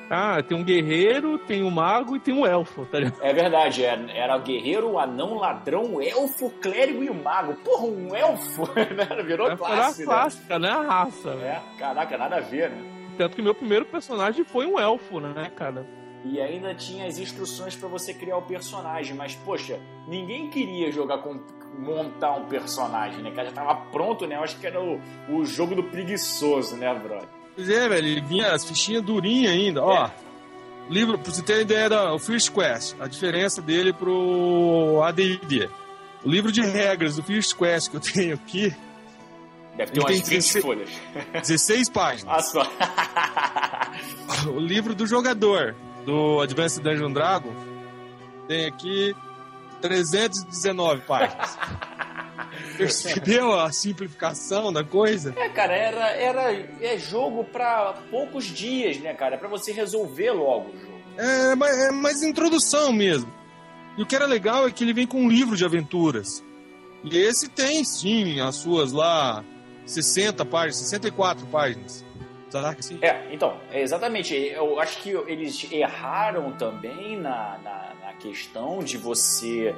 Ah, 0.10 0.44
tem 0.44 0.56
um 0.58 0.64
guerreiro, 0.64 1.38
tem 1.40 1.64
um 1.64 1.72
mago 1.72 2.16
e 2.16 2.20
tem 2.20 2.34
um 2.34 2.46
elfo, 2.46 2.86
tá 2.86 3.00
ligado? 3.00 3.18
É 3.22 3.34
verdade, 3.34 3.84
era, 3.84 4.12
era 4.12 4.36
o 4.36 4.42
guerreiro, 4.42 4.92
o 4.92 5.00
anão, 5.00 5.36
ladrão, 5.36 5.96
o 5.96 6.02
elfo, 6.02 6.48
o 6.48 6.52
clérigo 6.52 7.04
e 7.04 7.10
o 7.10 7.16
mago. 7.16 7.56
Porra, 7.64 7.86
um 7.86 8.14
elfo, 8.14 8.64
né? 8.76 9.24
Virou 9.24 9.48
Era 9.48 9.58
classe, 9.58 10.04
a 10.04 10.06
clássica, 10.06 10.60
né? 10.60 10.70
A 10.70 10.82
raça. 10.82 11.34
né? 11.36 11.42
né? 11.42 11.62
É, 11.76 11.80
caraca, 11.80 12.18
nada 12.18 12.36
a 12.36 12.42
ver, 12.42 12.70
né? 12.70 12.84
Tanto 13.18 13.36
que 13.36 13.42
meu 13.42 13.56
primeiro 13.56 13.86
personagem 13.86 14.44
foi 14.44 14.68
um 14.68 14.78
elfo, 14.78 15.20
né, 15.20 15.50
cara? 15.56 15.88
E 16.26 16.40
ainda 16.40 16.74
tinha 16.74 17.06
as 17.06 17.18
instruções 17.20 17.76
pra 17.76 17.90
você 17.90 18.14
criar 18.14 18.38
o 18.38 18.42
personagem, 18.42 19.14
mas 19.14 19.36
poxa, 19.36 19.80
ninguém 20.08 20.50
queria 20.50 20.92
jogar 20.92 21.18
com 21.18 21.40
montar 21.78 22.34
um 22.34 22.46
personagem, 22.46 23.22
né? 23.22 23.32
Que 23.32 23.44
já 23.44 23.52
tava 23.52 23.76
pronto, 23.92 24.26
né? 24.26 24.36
Eu 24.36 24.44
acho 24.44 24.58
que 24.58 24.68
era 24.68 24.82
o, 24.82 25.02
o 25.30 25.44
jogo 25.44 25.76
do 25.76 25.84
preguiçoso, 25.84 26.78
né, 26.78 26.94
brother? 26.94 27.28
Pois 27.56 27.70
é, 27.70 27.90
velho. 27.90 28.08
Ele 28.08 28.22
vinha 28.22 28.52
as 28.52 28.64
fichinhas 28.64 29.04
durinhas 29.04 29.52
ainda. 29.52 29.84
Ó, 29.84 30.10
livro, 30.90 31.18
pra 31.18 31.32
você 31.32 31.42
ter 31.42 31.62
ideia 31.62 31.90
do 31.90 32.20
First 32.20 32.52
Quest, 32.52 32.96
a 33.00 33.08
diferença 33.08 33.62
dele 33.62 33.92
pro 33.92 35.02
AD&D. 35.04 35.70
O 36.24 36.30
livro 36.30 36.52
de 36.52 36.62
regras 36.62 37.16
do 37.18 37.24
First 37.24 37.56
Quest 37.58 37.90
que 37.90 37.98
eu 37.98 38.02
tenho 38.14 38.36
aqui, 38.36 38.74
Deve 39.76 39.92
ter 39.92 40.00
umas 40.00 40.12
tem 40.12 40.22
20 40.22 40.30
16 40.30 40.64
folhas. 40.64 40.90
16 41.34 41.90
páginas. 41.90 42.34
Ah, 42.34 42.42
só. 42.42 42.64
O 44.50 44.60
livro 44.60 44.94
do 44.96 45.06
jogador 45.06 45.76
do 46.06 46.42
Advanced 46.42 46.82
Dungeon 46.84 47.12
Dragon 47.12 47.54
tem 48.48 48.66
aqui 48.66 49.16
319 49.82 51.02
páginas. 51.02 51.58
Percebeu 52.78 53.54
a 53.60 53.72
simplificação 53.72 54.74
da 54.74 54.84
coisa? 54.84 55.34
É, 55.38 55.50
cara, 55.50 55.76
era, 55.76 56.08
era 56.12 56.54
é 56.82 56.98
jogo 56.98 57.44
pra 57.44 57.94
poucos 58.10 58.46
dias, 58.46 58.98
né, 59.00 59.14
cara? 59.14 59.36
É 59.36 59.38
pra 59.38 59.48
você 59.48 59.72
resolver 59.72 60.32
logo 60.32 60.70
o 60.70 60.80
jogo. 60.80 60.94
É, 61.18 61.56
mas- 61.56 61.78
é 61.78 61.92
mais 61.92 62.24
introdução 62.24 62.92
mesmo. 62.92 63.32
E 63.98 64.02
o 64.02 64.06
que 64.06 64.16
era 64.16 64.26
legal 64.26 64.68
é 64.68 64.72
que 64.72 64.84
ele 64.84 64.94
vem 64.94 65.06
com 65.06 65.22
um 65.22 65.30
livro 65.30 65.56
de 65.56 65.64
aventuras. 65.64 66.44
E 67.04 67.16
esse 67.18 67.48
tem, 67.50 67.84
sim, 67.84 68.40
as 68.40 68.56
suas 68.56 68.92
lá 68.92 69.44
60 69.86 70.44
páginas, 70.46 70.78
64 70.78 71.46
páginas. 71.48 72.04
Será 72.54 72.76
que 72.76 72.86
sim? 72.86 73.00
É, 73.02 73.34
então, 73.34 73.58
é 73.72 73.82
exatamente. 73.82 74.36
Eu 74.36 74.80
acho 74.80 75.02
que 75.02 75.10
eles 75.10 75.72
erraram 75.72 76.52
também 76.52 77.18
na, 77.18 77.58
na, 77.64 77.94
na 78.00 78.14
questão 78.14 78.84
de 78.84 78.96
você 78.96 79.76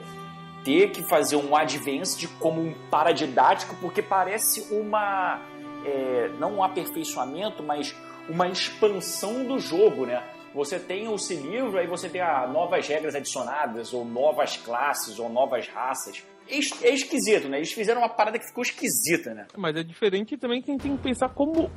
ter 0.65 0.91
que 0.91 1.01
fazer 1.03 1.37
um 1.37 1.55
advanced 1.55 2.27
como 2.37 2.59
um 2.59 2.73
paradidático, 2.89 3.77
porque 3.79 4.01
parece 4.01 4.73
uma. 4.73 5.39
é, 5.85 6.29
não 6.37 6.55
um 6.55 6.63
aperfeiçoamento, 6.63 7.63
mas 7.63 7.95
uma 8.27 8.49
expansão 8.49 9.45
do 9.45 9.57
jogo, 9.57 10.05
né? 10.05 10.21
Você 10.53 10.77
tem 10.77 11.07
o 11.07 11.17
se 11.17 11.35
livro, 11.35 11.77
aí 11.77 11.87
você 11.87 12.09
tem 12.09 12.19
ah, 12.19 12.45
novas 12.45 12.85
regras 12.87 13.15
adicionadas, 13.15 13.93
ou 13.93 14.03
novas 14.03 14.57
classes, 14.57 15.17
ou 15.17 15.29
novas 15.29 15.67
raças. 15.69 16.23
É 16.49 16.55
é 16.87 16.93
esquisito, 16.93 17.47
né? 17.47 17.57
Eles 17.57 17.71
fizeram 17.71 18.01
uma 18.01 18.09
parada 18.09 18.37
que 18.37 18.45
ficou 18.45 18.63
esquisita, 18.63 19.33
né? 19.33 19.47
Mas 19.57 19.75
é 19.75 19.83
diferente 19.83 20.37
também 20.37 20.61
que 20.61 20.69
a 20.69 20.73
gente 20.73 20.83
tem 20.83 20.95
que 20.95 21.03
pensar 21.03 21.29
como 21.29 21.71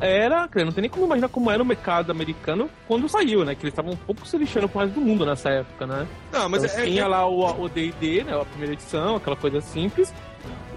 era, 0.00 0.48
cara, 0.48 0.64
não 0.64 0.72
tem 0.72 0.82
nem 0.82 0.90
como 0.90 1.06
imaginar 1.06 1.28
como 1.28 1.50
era 1.50 1.62
o 1.62 1.66
mercado 1.66 2.10
americano 2.10 2.68
quando 2.88 3.08
saiu, 3.08 3.44
né? 3.44 3.54
Que 3.54 3.62
eles 3.62 3.72
estavam 3.72 3.92
um 3.92 3.96
pouco 3.96 4.26
se 4.26 4.36
lixando 4.38 4.68
com 4.68 4.78
o 4.78 4.82
resto 4.82 4.94
do 4.94 5.00
mundo 5.00 5.24
nessa 5.26 5.50
época, 5.50 5.86
né? 5.86 6.06
Não, 6.32 6.48
mas 6.48 6.64
Então, 6.64 6.78
é, 6.78 6.84
tinha 6.84 7.02
é- 7.02 7.06
lá 7.06 7.26
o 7.28 7.68
D&D, 7.68 8.24
né? 8.24 8.40
A 8.40 8.44
primeira 8.44 8.72
edição, 8.74 9.16
aquela 9.16 9.36
coisa 9.36 9.60
simples. 9.60 10.12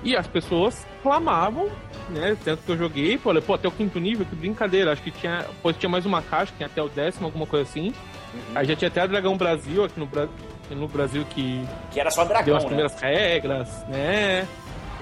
E 0.04 0.18
as 0.18 0.28
pessoas 0.28 0.86
clamavam, 1.02 1.70
né? 2.10 2.36
Tanto 2.44 2.62
que 2.64 2.72
eu 2.74 2.78
joguei, 2.78 3.18
falei, 3.18 3.42
pô, 3.42 3.54
até 3.54 3.68
o 3.68 3.72
quinto 3.72 4.00
nível, 4.00 4.26
que 4.26 4.36
brincadeira. 4.36 4.92
Acho 4.92 5.02
que 5.02 5.12
tinha. 5.12 5.38
Depois 5.44 5.78
tinha 5.78 5.90
mais 5.90 6.06
uma 6.06 6.22
caixa, 6.22 6.52
que 6.52 6.58
tinha 6.58 6.68
até 6.68 6.82
o 6.82 6.90
décimo, 6.90 7.26
alguma 7.28 7.46
coisa 7.48 7.64
assim. 7.70 7.94
Aí 8.54 8.66
já 8.66 8.76
tinha 8.76 8.90
até 8.90 9.00
a 9.02 9.06
Dragão 9.08 9.38
Brasil 9.38 9.84
aqui 9.86 9.98
no, 10.00 10.06
Bra... 10.06 10.24
aqui 10.66 10.76
no 10.76 10.88
Brasil 10.90 11.24
que 11.30 11.64
Que 11.92 12.00
era 12.02 12.12
só 12.12 12.24
deu 12.24 12.30
dragão, 12.34 12.58
as 12.58 12.64
né? 12.64 12.68
primeiras 12.68 13.00
regras, 13.00 13.86
né? 13.88 14.46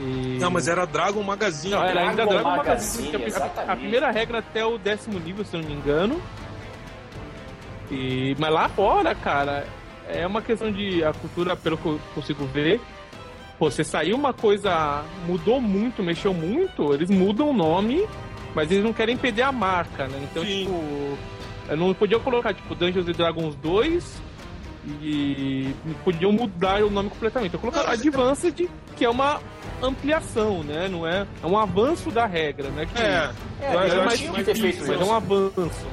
E... 0.01 0.37
Não, 0.39 0.49
mas 0.49 0.67
era 0.67 0.85
Dragon 0.85 1.21
Magazine. 1.21 1.75
Não, 1.75 1.83
era 1.83 2.01
ainda 2.01 2.25
Dragon 2.25 2.31
Dragon 2.33 2.49
Magazine, 2.57 3.11
Magazine. 3.11 3.43
a- 3.67 3.75
primeira 3.75 4.09
regra 4.11 4.39
até 4.39 4.65
o 4.65 4.77
décimo 4.79 5.19
nível, 5.19 5.45
se 5.45 5.55
eu 5.55 5.61
não 5.61 5.69
me 5.69 5.75
engano. 5.75 6.19
E, 7.91 8.35
mas 8.39 8.51
lá 8.51 8.69
fora, 8.69 9.13
cara, 9.13 9.65
é 10.07 10.25
uma 10.25 10.41
questão 10.41 10.71
de 10.71 11.03
a 11.03 11.13
cultura, 11.13 11.55
pelo 11.55 11.77
que 11.77 11.85
eu 11.85 11.99
consigo 12.15 12.45
ver. 12.45 12.79
Pô, 13.59 13.69
você 13.69 13.83
saiu 13.83 14.15
uma 14.15 14.33
coisa, 14.33 15.03
mudou 15.27 15.61
muito, 15.61 16.01
mexeu 16.01 16.33
muito, 16.33 16.93
eles 16.93 17.09
mudam 17.09 17.49
o 17.49 17.53
nome, 17.53 18.07
mas 18.55 18.71
eles 18.71 18.83
não 18.83 18.93
querem 18.93 19.15
perder 19.17 19.43
a 19.43 19.51
marca, 19.51 20.07
né? 20.07 20.19
Então, 20.31 20.43
Sim. 20.43 20.65
tipo, 20.65 21.17
eu 21.69 21.77
não 21.77 21.93
podia 21.93 22.17
colocar, 22.19 22.53
tipo, 22.55 22.73
Dungeons 22.73 23.07
and 23.07 23.11
Dragons 23.11 23.55
2 23.55 24.21
e 25.01 25.73
podiam 26.03 26.31
mudar 26.31 26.83
o 26.83 26.89
nome 26.89 27.09
completamente. 27.09 27.53
Eu 27.53 27.59
colocaram 27.59 27.89
Advanced, 27.91 28.69
que 28.95 29.05
é 29.05 29.09
uma 29.09 29.41
ampliação, 29.81 30.63
né? 30.63 30.87
Não 30.87 31.07
é, 31.07 31.25
é 31.41 31.47
um 31.47 31.57
avanço 31.57 32.09
da 32.11 32.25
regra, 32.25 32.69
né? 32.69 32.85
Que 32.85 33.01
É, 33.01 33.31
É, 33.61 33.75
eles 33.75 33.93
não 33.93 34.05
mais 34.05 34.19
tinham 34.19 34.33
que 34.33 34.43
ter 34.43 34.55
feito 34.55 34.75
difícil, 34.75 34.87
mas 34.87 35.01
isso. 35.01 35.09
é 35.09 35.13
um 35.13 35.15
avanço. 35.15 35.87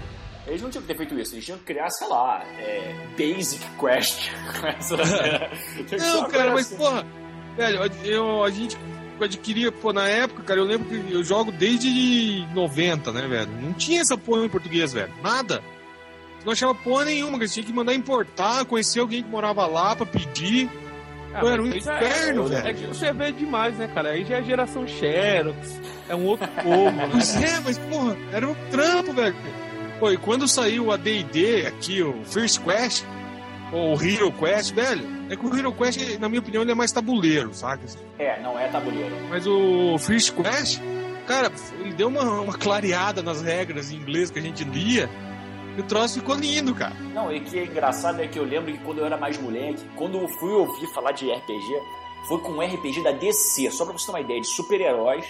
Eles 0.47 0.62
não 0.62 0.71
tinham 0.71 0.83
que 0.83 0.88
ter 0.88 0.97
feito 0.97 1.18
isso, 1.18 1.35
eles 1.35 1.45
tinham 1.45 1.59
que 1.59 1.64
criar, 1.66 1.90
sei 1.90 2.09
lá, 2.09 2.42
é, 2.59 2.95
Basic 3.18 3.62
Quest. 3.78 4.30
Não, 5.99 6.28
cara, 6.30 6.52
mas 6.54 6.66
assim. 6.66 6.76
porra, 6.76 7.07
velho, 7.54 7.80
eu, 8.02 8.42
a 8.42 8.50
gente 8.50 8.78
adquiria, 9.21 9.71
pô, 9.71 9.92
na 9.92 10.09
época, 10.09 10.42
cara, 10.45 10.61
eu 10.61 10.64
lembro 10.64 10.88
que 10.88 11.12
eu 11.12 11.23
jogo 11.23 11.52
desde 11.52 12.47
90, 12.54 13.12
né, 13.12 13.26
velho? 13.28 13.50
Não 13.61 13.75
tinha 13.75 14.00
essa 14.00 14.16
porra 14.16 14.45
em 14.45 14.49
português, 14.49 14.92
velho. 14.92 15.12
Nada. 15.23 15.62
Não 16.45 16.52
achava 16.52 16.75
porra 16.75 17.04
nenhuma, 17.07 17.38
que 17.38 17.47
você 17.49 17.54
tinha 17.54 17.66
que 17.66 17.73
mandar 17.73 17.95
importar, 17.95 18.64
conhecer 18.64 19.00
alguém 19.00 19.23
que 19.23 19.28
morava 19.28 19.66
lá 19.66 19.95
pra 19.97 20.07
pedir. 20.07 20.71
Ah, 21.35 21.45
era 21.45 21.62
um 21.62 21.71
é- 21.73 21.76
inferno, 21.76 22.47
é, 22.47 22.49
velho. 22.49 22.68
É 22.68 22.73
que 22.73 22.87
você 22.87 23.12
vê 23.12 23.33
demais, 23.33 23.76
né, 23.76 23.88
cara? 23.92 24.11
Aí 24.11 24.25
já 24.25 24.37
é 24.37 24.38
a 24.38 24.42
geração 24.42 24.87
Xerox, 24.87 25.80
é 26.09 26.14
um 26.14 26.25
outro 26.25 26.49
povo, 26.62 26.90
né? 26.90 27.09
Pois 27.11 27.37
é, 27.37 27.61
mas, 27.61 27.76
porra, 27.78 28.16
era 28.33 28.49
um 28.49 28.54
trampo, 28.71 29.12
velho. 29.12 29.37
Pô, 30.00 30.11
e 30.11 30.16
quando 30.16 30.47
saiu 30.49 30.87
o 30.87 30.92
AD&D 30.92 31.66
aqui, 31.66 32.02
o 32.02 32.23
First 32.25 32.62
Quest, 32.62 33.04
ou 33.73 33.97
o 33.97 34.02
Hero 34.02 34.33
Quest, 34.33 34.73
velho, 34.73 35.04
é 35.28 35.37
que 35.37 35.45
o 35.45 35.54
Hero 35.57 35.73
Quest, 35.73 36.18
na 36.18 36.28
minha 36.28 36.40
opinião, 36.40 36.62
ele 36.62 36.71
é 36.71 36.75
mais 36.75 36.92
tabuleiro, 36.92 37.52
saca? 37.52 37.83
É, 38.18 38.40
não 38.40 38.59
é 38.59 38.68
tabuleiro. 38.68 39.14
Mas 39.28 39.47
o 39.47 39.99
First 39.99 40.33
Quest, 40.35 40.80
cara, 41.26 41.52
ele 41.80 41.92
deu 41.92 42.09
uma, 42.09 42.23
uma 42.40 42.54
clareada 42.54 43.23
nas 43.23 43.42
regras 43.42 43.90
em 43.92 43.97
inglês 43.97 44.30
que 44.30 44.38
a 44.38 44.42
gente 44.42 44.64
lia, 44.64 45.11
e 45.78 45.80
o 45.80 45.85
troço 45.85 46.18
ficou 46.18 46.35
lindo, 46.35 46.75
cara. 46.75 46.92
Não, 47.14 47.32
e 47.32 47.38
que 47.38 47.56
é 47.56 47.64
engraçado 47.64 48.20
é 48.20 48.26
que 48.26 48.37
eu 48.37 48.42
lembro 48.42 48.73
que 48.73 48.78
quando 48.78 48.99
eu 48.99 49.06
era 49.06 49.16
mais 49.16 49.38
moleque, 49.38 49.88
quando 49.94 50.18
eu 50.18 50.28
fui 50.28 50.50
ouvir 50.50 50.88
falar 50.88 51.12
de 51.12 51.30
RPG, 51.30 51.80
foi 52.26 52.40
com 52.40 52.50
um 52.50 52.61
RPG 52.61 53.04
da 53.04 53.12
DC, 53.12 53.70
só 53.70 53.85
pra 53.85 53.92
você 53.92 54.06
ter 54.06 54.11
uma 54.11 54.20
ideia, 54.20 54.40
de 54.40 54.49
super-heróis. 54.49 55.25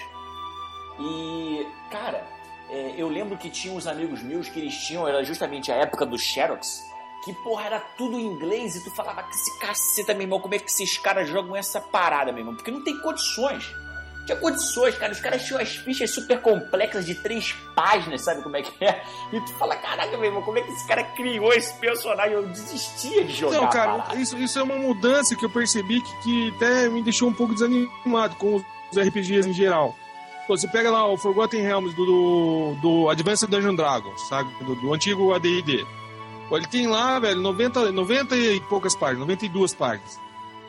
E, 0.98 1.66
cara, 1.90 2.26
é, 2.70 2.94
eu 2.96 3.10
lembro 3.10 3.36
que 3.36 3.50
tinha 3.50 3.74
uns 3.74 3.86
amigos 3.86 4.22
meus 4.22 4.48
que 4.48 4.58
eles 4.58 4.74
tinham, 4.86 5.06
era 5.06 5.22
justamente 5.22 5.70
a 5.70 5.74
época 5.74 6.06
do 6.06 6.18
Xerox, 6.18 6.82
que, 7.22 7.34
porra, 7.34 7.66
era 7.66 7.80
tudo 7.80 8.18
em 8.18 8.24
inglês 8.24 8.74
e 8.74 8.82
tu 8.82 8.90
falava 8.90 9.22
que 9.24 9.34
esse 9.34 9.58
caceta, 9.58 10.14
meu 10.14 10.22
irmão, 10.22 10.40
como 10.40 10.54
é 10.54 10.58
que 10.58 10.70
esses 10.70 10.96
caras 10.96 11.28
jogam 11.28 11.54
essa 11.54 11.78
parada, 11.78 12.32
meu 12.32 12.40
irmão? 12.40 12.54
Porque 12.54 12.70
não 12.70 12.82
tem 12.82 12.98
condições. 13.02 13.70
Tinha 14.28 14.36
condições, 14.36 14.94
cara. 14.96 15.10
Os 15.10 15.20
caras 15.20 15.42
tinham 15.42 15.58
as 15.58 15.74
fichas 15.74 16.10
super 16.10 16.42
complexas 16.42 17.06
de 17.06 17.14
três 17.14 17.54
páginas, 17.74 18.22
sabe 18.22 18.42
como 18.42 18.58
é 18.58 18.62
que 18.62 18.84
é? 18.84 19.02
E 19.32 19.40
tu 19.40 19.54
fala, 19.54 19.74
caraca, 19.74 20.14
meu 20.18 20.26
irmão, 20.26 20.42
como 20.42 20.58
é 20.58 20.60
que 20.60 20.70
esse 20.70 20.86
cara 20.86 21.02
criou 21.02 21.50
esse 21.54 21.72
personagem? 21.78 22.34
Eu 22.34 22.46
desistia 22.46 23.24
de 23.24 23.32
jogar. 23.32 23.56
Não, 23.56 23.64
a 23.64 23.68
cara, 23.68 24.14
isso, 24.16 24.36
isso 24.36 24.58
é 24.58 24.62
uma 24.62 24.76
mudança 24.76 25.34
que 25.34 25.42
eu 25.42 25.48
percebi 25.48 26.02
que, 26.02 26.22
que 26.22 26.54
até 26.56 26.90
me 26.90 27.02
deixou 27.02 27.30
um 27.30 27.32
pouco 27.32 27.54
desanimado 27.54 28.36
com 28.36 28.56
os 28.56 28.98
RPGs 28.98 29.48
em 29.48 29.54
geral. 29.54 29.96
Pô, 30.46 30.58
você 30.58 30.68
pega 30.68 30.90
lá 30.90 31.10
o 31.10 31.16
Forgotten 31.16 31.62
Realms 31.62 31.96
do, 31.96 32.04
do, 32.04 32.74
do 32.82 33.08
Advanced 33.08 33.48
Dungeon 33.48 33.76
Dragons, 33.76 34.28
sabe? 34.28 34.52
Do, 34.62 34.74
do 34.74 34.92
antigo 34.92 35.32
AD&D. 35.32 35.86
Ele 36.50 36.66
tem 36.66 36.86
lá, 36.86 37.18
velho, 37.18 37.40
90, 37.40 37.92
90 37.92 38.36
e 38.36 38.60
poucas 38.60 38.94
páginas, 38.94 39.20
92 39.20 39.72
páginas. 39.72 40.20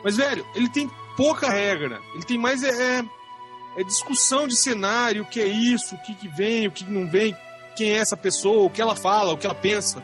Mas, 0.02 0.16
velho, 0.16 0.46
ele 0.54 0.70
tem 0.70 0.90
pouca 1.14 1.50
regra. 1.50 2.00
Ele 2.14 2.24
tem 2.24 2.38
mais 2.38 2.62
é, 2.62 3.00
é, 3.00 3.04
é 3.76 3.84
discussão 3.84 4.46
de 4.46 4.56
cenário, 4.56 5.22
o 5.22 5.26
que 5.26 5.40
é 5.40 5.46
isso, 5.46 5.94
o 5.94 5.98
que, 5.98 6.14
que 6.14 6.28
vem, 6.28 6.66
o 6.66 6.70
que 6.70 6.84
não 6.84 7.06
vem, 7.08 7.36
quem 7.76 7.92
é 7.92 7.96
essa 7.96 8.16
pessoa, 8.16 8.64
o 8.64 8.70
que 8.70 8.80
ela 8.82 8.96
fala, 8.96 9.32
o 9.32 9.36
que 9.38 9.46
ela 9.46 9.54
pensa. 9.54 10.02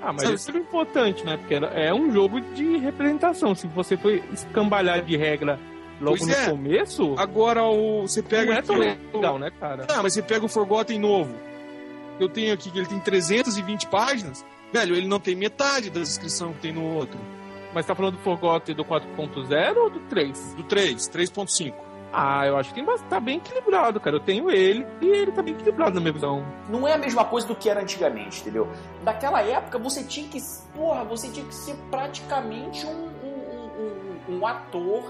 Ah, 0.00 0.12
mas 0.12 0.22
Sabe- 0.22 0.34
isso 0.34 0.50
é 0.50 0.58
importante, 0.58 1.24
né? 1.24 1.36
Porque 1.38 1.54
é 1.54 1.94
um 1.94 2.12
jogo 2.12 2.40
de 2.40 2.76
representação. 2.76 3.54
Se 3.54 3.66
você 3.68 3.96
for 3.96 4.12
escambalhar 4.32 5.00
de 5.02 5.16
regra 5.16 5.58
logo 6.00 6.18
Pois 6.18 6.28
no 6.28 6.34
é. 6.34 6.50
começo, 6.50 7.14
Agora 7.16 7.62
o, 7.64 8.02
você 8.02 8.22
pega. 8.22 8.52
não 8.52 8.58
é 8.58 8.62
tão 8.62 8.76
legal, 8.76 9.38
né, 9.38 9.50
cara? 9.58 9.86
Ah, 9.88 10.02
mas 10.02 10.12
você 10.12 10.20
pega 10.22 10.44
o 10.44 10.48
Forgotten 10.48 10.98
novo. 10.98 11.34
Eu 12.20 12.28
tenho 12.28 12.52
aqui 12.52 12.70
que 12.70 12.78
ele 12.78 12.86
tem 12.86 13.00
320 13.00 13.86
páginas. 13.86 14.44
Velho, 14.72 14.94
ele 14.94 15.08
não 15.08 15.18
tem 15.20 15.34
metade 15.34 15.88
da 15.88 16.00
descrição 16.00 16.52
que 16.52 16.60
tem 16.60 16.72
no 16.72 16.82
outro. 16.84 17.18
Mas 17.72 17.86
tá 17.86 17.94
falando 17.94 18.16
do 18.16 18.22
Forgotten 18.22 18.74
do 18.74 18.84
4.0 18.84 19.76
ou 19.76 19.88
do 19.90 20.00
3? 20.00 20.54
Do 20.54 20.62
3, 20.64 21.08
3.5. 21.08 21.72
Ah, 22.16 22.46
eu 22.46 22.56
acho 22.56 22.72
que 22.72 22.82
tem 22.82 22.98
tá 23.08 23.18
bem 23.18 23.38
equilibrado, 23.38 23.98
cara. 23.98 24.16
Eu 24.16 24.20
tenho 24.20 24.48
ele 24.50 24.86
e 25.00 25.06
ele 25.06 25.32
tá 25.32 25.42
bem 25.42 25.52
equilibrado 25.54 25.94
na 25.96 26.00
minha 26.00 26.12
visão. 26.12 26.44
Não 26.68 26.86
é 26.86 26.92
a 26.92 26.98
mesma 26.98 27.24
coisa 27.24 27.46
do 27.46 27.56
que 27.56 27.68
era 27.68 27.80
antigamente, 27.82 28.40
entendeu? 28.40 28.68
Naquela 29.02 29.42
época 29.42 29.78
você 29.78 30.04
tinha 30.04 30.28
que. 30.28 30.38
Porra, 30.76 31.02
você 31.04 31.28
tinha 31.28 31.44
que 31.44 31.54
ser 31.54 31.74
praticamente 31.90 32.86
um, 32.86 32.90
um, 33.24 34.30
um- 34.30 34.36
um 34.38 34.46
ator 34.46 35.02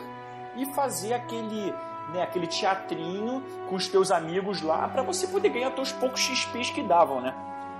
e 0.56 0.64
fazer 0.74 1.12
aquele. 1.14 1.72
Né, 2.12 2.22
aquele 2.22 2.46
teatrinho 2.46 3.42
com 3.68 3.76
os 3.76 3.88
teus 3.88 4.10
amigos 4.10 4.60
lá 4.60 4.86
pra 4.88 5.02
você 5.02 5.26
poder 5.26 5.48
ganhar 5.48 5.70
teus 5.70 5.90
poucos 5.90 6.20
XPs 6.20 6.68
que 6.68 6.82
davam, 6.82 7.18
né? 7.22 7.34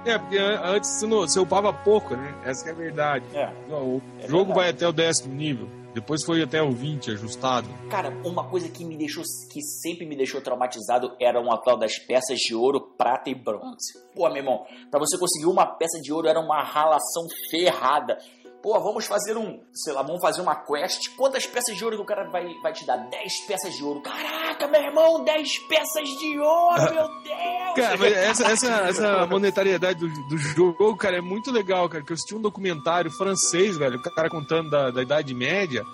É, 0.07 0.17
porque 0.19 0.39
an- 0.39 0.61
antes 0.65 0.89
você, 0.91 1.07
não, 1.07 1.19
você 1.21 1.39
upava 1.39 1.71
pouco, 1.75 2.17
né? 2.17 2.35
Essa 2.43 2.65
que 2.65 2.71
é 2.71 2.73
a 2.73 2.75
verdade. 2.77 3.25
É. 3.35 3.51
O 3.71 4.01
É 4.21 4.27
jogo 4.27 4.47
verdade. 4.47 4.53
vai 4.55 4.71
até 4.71 4.89
o 4.89 4.93
décimo 4.93 5.35
nível. 5.35 5.69
Depois 5.95 6.25
foi 6.25 6.43
até 6.43 6.61
o 6.61 6.73
20 6.73 7.13
ajustado. 7.13 7.69
Cara, 7.89 8.11
uma 8.25 8.51
coisa 8.51 8.69
que 8.69 8.85
me 8.85 8.97
deixou, 8.97 9.23
que 9.53 9.63
sempre 9.63 10.05
me 10.05 10.17
deixou 10.17 10.41
traumatizado 10.41 11.17
era 11.21 11.41
uma 11.41 11.57
tal 11.57 11.79
das 11.79 11.97
peças 11.99 12.39
de 12.39 12.53
ouro, 12.53 12.81
prata 12.99 13.31
e 13.31 13.35
bronze. 13.35 13.95
Pô, 14.13 14.29
meu 14.29 14.39
irmão, 14.39 14.67
pra 14.91 14.99
você 14.99 15.17
conseguir 15.17 15.47
uma 15.47 15.65
peça 15.65 16.01
de 16.03 16.13
ouro 16.13 16.27
era 16.27 16.41
uma 16.41 16.63
ralação 16.65 17.29
ferrada. 17.49 18.19
Pô, 18.65 18.81
vamos 18.81 19.05
fazer 19.05 19.37
um, 19.37 19.61
sei 19.75 19.93
lá, 19.93 20.01
vamos 20.01 20.23
fazer 20.23 20.41
uma 20.41 20.57
quest. 20.57 21.15
Quantas 21.19 21.45
peças 21.45 21.77
de 21.77 21.85
ouro 21.85 21.99
que 21.99 22.03
o 22.03 22.07
cara 22.07 22.31
vai, 22.31 22.49
vai 22.63 22.73
te 22.73 22.87
dar? 22.87 22.97
10 22.97 23.41
peças 23.41 23.75
de 23.75 23.85
ouro. 23.85 24.01
Caraca, 24.01 24.67
meu 24.67 24.81
irmão, 24.81 25.23
10 25.23 25.59
peças 25.69 26.09
de 26.19 26.41
ouro, 26.41 26.95
meu 26.95 27.09
Deus! 27.23 27.75
Cara, 27.77 28.09
essa, 28.09 28.51
essa, 28.51 28.73
essa 28.89 29.27
monetariedade 29.27 30.01
do, 30.01 30.29
do 30.29 30.39
jogo, 30.39 30.97
cara, 30.97 31.19
é 31.19 31.21
muito 31.21 31.51
legal, 31.51 31.87
cara. 31.91 32.03
Que 32.03 32.13
eu 32.13 32.15
assisti 32.15 32.35
um 32.35 32.41
documentário 32.41 33.11
francês, 33.11 33.77
velho, 33.77 33.99
o 33.99 34.03
cara 34.03 34.31
contando 34.31 34.71
da, 34.71 34.91
da 34.91 35.03
Idade 35.03 35.35
Média. 35.35 35.85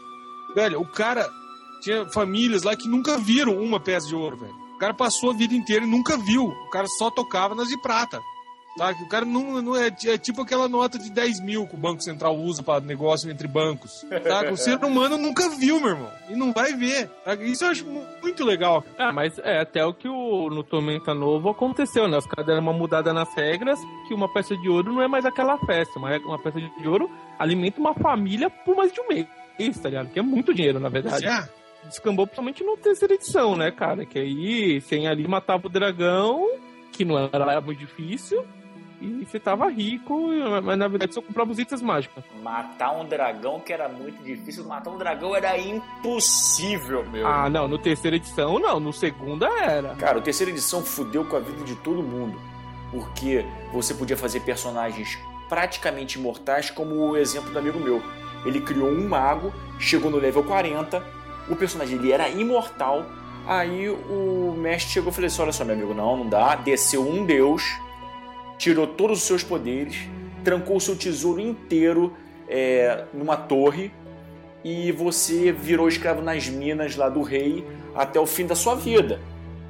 Velho, 0.54 0.80
o 0.80 0.86
cara 0.86 1.28
tinha 1.82 2.08
famílias 2.12 2.62
lá 2.62 2.76
que 2.76 2.86
nunca 2.86 3.18
viram 3.18 3.58
uma 3.58 3.80
peça 3.80 4.06
de 4.06 4.14
ouro, 4.14 4.36
velho. 4.36 4.54
O 4.76 4.78
cara 4.78 4.94
passou 4.94 5.32
a 5.32 5.34
vida 5.34 5.54
inteira 5.54 5.84
e 5.84 5.90
nunca 5.90 6.16
viu. 6.16 6.44
O 6.44 6.70
cara 6.70 6.86
só 6.86 7.10
tocava 7.10 7.52
nas 7.52 7.66
de 7.66 7.82
prata. 7.82 8.22
Tá? 8.78 8.92
O 9.02 9.08
cara 9.08 9.24
não, 9.26 9.60
não 9.60 9.76
é, 9.76 9.88
é 9.88 10.16
tipo 10.16 10.42
aquela 10.42 10.68
nota 10.68 10.98
de 10.98 11.10
10 11.10 11.40
mil 11.40 11.66
que 11.66 11.74
o 11.74 11.78
Banco 11.78 12.00
Central 12.02 12.36
usa 12.36 12.62
para 12.62 12.80
negócio 12.80 13.30
entre 13.30 13.46
bancos. 13.48 14.06
Tá? 14.24 14.50
O 14.50 14.56
ser 14.56 14.78
humano 14.84 15.18
nunca 15.18 15.48
viu, 15.50 15.78
meu 15.80 15.90
irmão. 15.90 16.10
E 16.28 16.34
não 16.36 16.52
vai 16.52 16.72
ver. 16.72 17.08
tá? 17.24 17.34
Isso 17.34 17.64
eu 17.64 17.70
acho 17.70 17.84
mu- 17.84 18.06
muito 18.22 18.44
legal. 18.44 18.82
Ah, 18.96 19.12
mas 19.12 19.38
é 19.40 19.60
até 19.60 19.84
o 19.84 19.92
que 19.92 20.08
o, 20.08 20.48
no 20.50 20.62
Tormenta 20.62 21.12
Novo 21.12 21.50
aconteceu, 21.50 22.08
né? 22.08 22.16
Os 22.16 22.26
caras 22.26 22.46
deram 22.46 22.62
uma 22.62 22.72
mudada 22.72 23.12
nas 23.12 23.34
regras, 23.34 23.78
que 24.08 24.14
uma 24.14 24.32
peça 24.32 24.56
de 24.56 24.68
ouro 24.68 24.92
não 24.92 25.02
é 25.02 25.08
mais 25.08 25.26
aquela 25.26 25.58
festa. 25.58 25.98
Uma, 25.98 26.16
uma 26.18 26.38
peça 26.38 26.60
de 26.60 26.88
ouro 26.88 27.10
alimenta 27.38 27.80
uma 27.80 27.92
família 27.94 28.48
por 28.48 28.76
mais 28.76 28.92
de 28.92 29.00
um 29.00 29.08
mês, 29.08 29.78
tá 29.82 29.88
ligado? 29.88 30.10
Que 30.10 30.20
é 30.20 30.22
muito 30.22 30.54
dinheiro, 30.54 30.78
na 30.80 30.88
verdade. 30.88 31.26
É. 31.26 31.48
Descambou 31.86 32.26
principalmente 32.26 32.62
na 32.62 32.76
terceira 32.76 33.14
edição, 33.14 33.56
né, 33.56 33.70
cara? 33.70 34.06
Que 34.06 34.18
aí, 34.18 34.80
sem 34.82 35.08
ali 35.08 35.26
matava 35.26 35.66
o 35.66 35.70
dragão, 35.70 36.46
que 36.92 37.04
não 37.04 37.18
era 37.18 37.60
muito 37.60 37.78
difícil, 37.78 38.44
e 39.00 39.25
você 39.25 39.40
tava 39.40 39.69
rico, 39.71 40.28
mas 40.62 40.78
na 40.78 40.87
verdade 40.87 41.14
você 41.14 41.23
comprava 41.23 41.50
os 41.50 41.59
itens 41.59 41.80
mágicos. 41.80 42.23
Matar 42.42 42.92
um 42.92 43.07
dragão 43.07 43.59
que 43.59 43.73
era 43.73 43.88
muito 43.88 44.23
difícil, 44.23 44.64
matar 44.64 44.90
um 44.90 44.99
dragão 44.99 45.35
era 45.35 45.59
impossível, 45.59 47.09
meu. 47.11 47.26
Ah, 47.26 47.49
não, 47.49 47.66
no 47.66 47.78
terceira 47.78 48.16
edição 48.16 48.59
não, 48.59 48.78
no 48.78 48.92
segunda 48.92 49.47
era. 49.62 49.95
Cara, 49.95 50.19
o 50.19 50.23
terceira 50.23 50.50
edição 50.50 50.83
fudeu 50.83 51.25
com 51.25 51.37
a 51.37 51.40
vida 51.40 51.64
de 51.64 51.75
todo 51.76 52.02
mundo. 52.02 52.38
Porque 52.90 53.45
você 53.73 53.95
podia 53.95 54.16
fazer 54.16 54.40
personagens 54.40 55.16
praticamente 55.49 56.19
imortais, 56.19 56.71
como 56.71 56.95
o 56.95 57.16
exemplo 57.16 57.50
do 57.50 57.59
amigo 57.59 57.78
meu. 57.78 58.02
Ele 58.45 58.61
criou 58.61 58.88
um 58.88 59.09
mago, 59.09 59.52
chegou 59.78 60.11
no 60.11 60.16
level 60.19 60.42
40, 60.45 61.02
o 61.49 61.57
personagem 61.57 61.99
ele 61.99 62.12
era 62.12 62.28
imortal. 62.28 63.04
Aí 63.47 63.88
o 63.88 64.54
mestre 64.57 64.92
chegou 64.92 65.11
e 65.11 65.14
falou 65.14 65.26
assim: 65.26 65.42
Olha 65.42 65.52
só, 65.52 65.64
meu 65.64 65.75
amigo, 65.75 65.95
não, 65.95 66.16
não 66.19 66.28
dá. 66.28 66.54
Desceu 66.54 67.07
um 67.07 67.25
deus, 67.25 67.62
tirou 68.60 68.86
todos 68.86 69.20
os 69.20 69.24
seus 69.24 69.42
poderes, 69.42 70.06
trancou 70.44 70.78
seu 70.78 70.94
tesouro 70.94 71.40
inteiro 71.40 72.12
é, 72.46 73.04
numa 73.12 73.34
torre 73.34 73.90
e 74.62 74.92
você 74.92 75.50
virou 75.50 75.88
escravo 75.88 76.20
nas 76.20 76.46
minas 76.46 76.94
lá 76.94 77.08
do 77.08 77.22
rei 77.22 77.64
até 77.94 78.20
o 78.20 78.26
fim 78.26 78.46
da 78.46 78.54
sua 78.54 78.74
vida. 78.74 79.18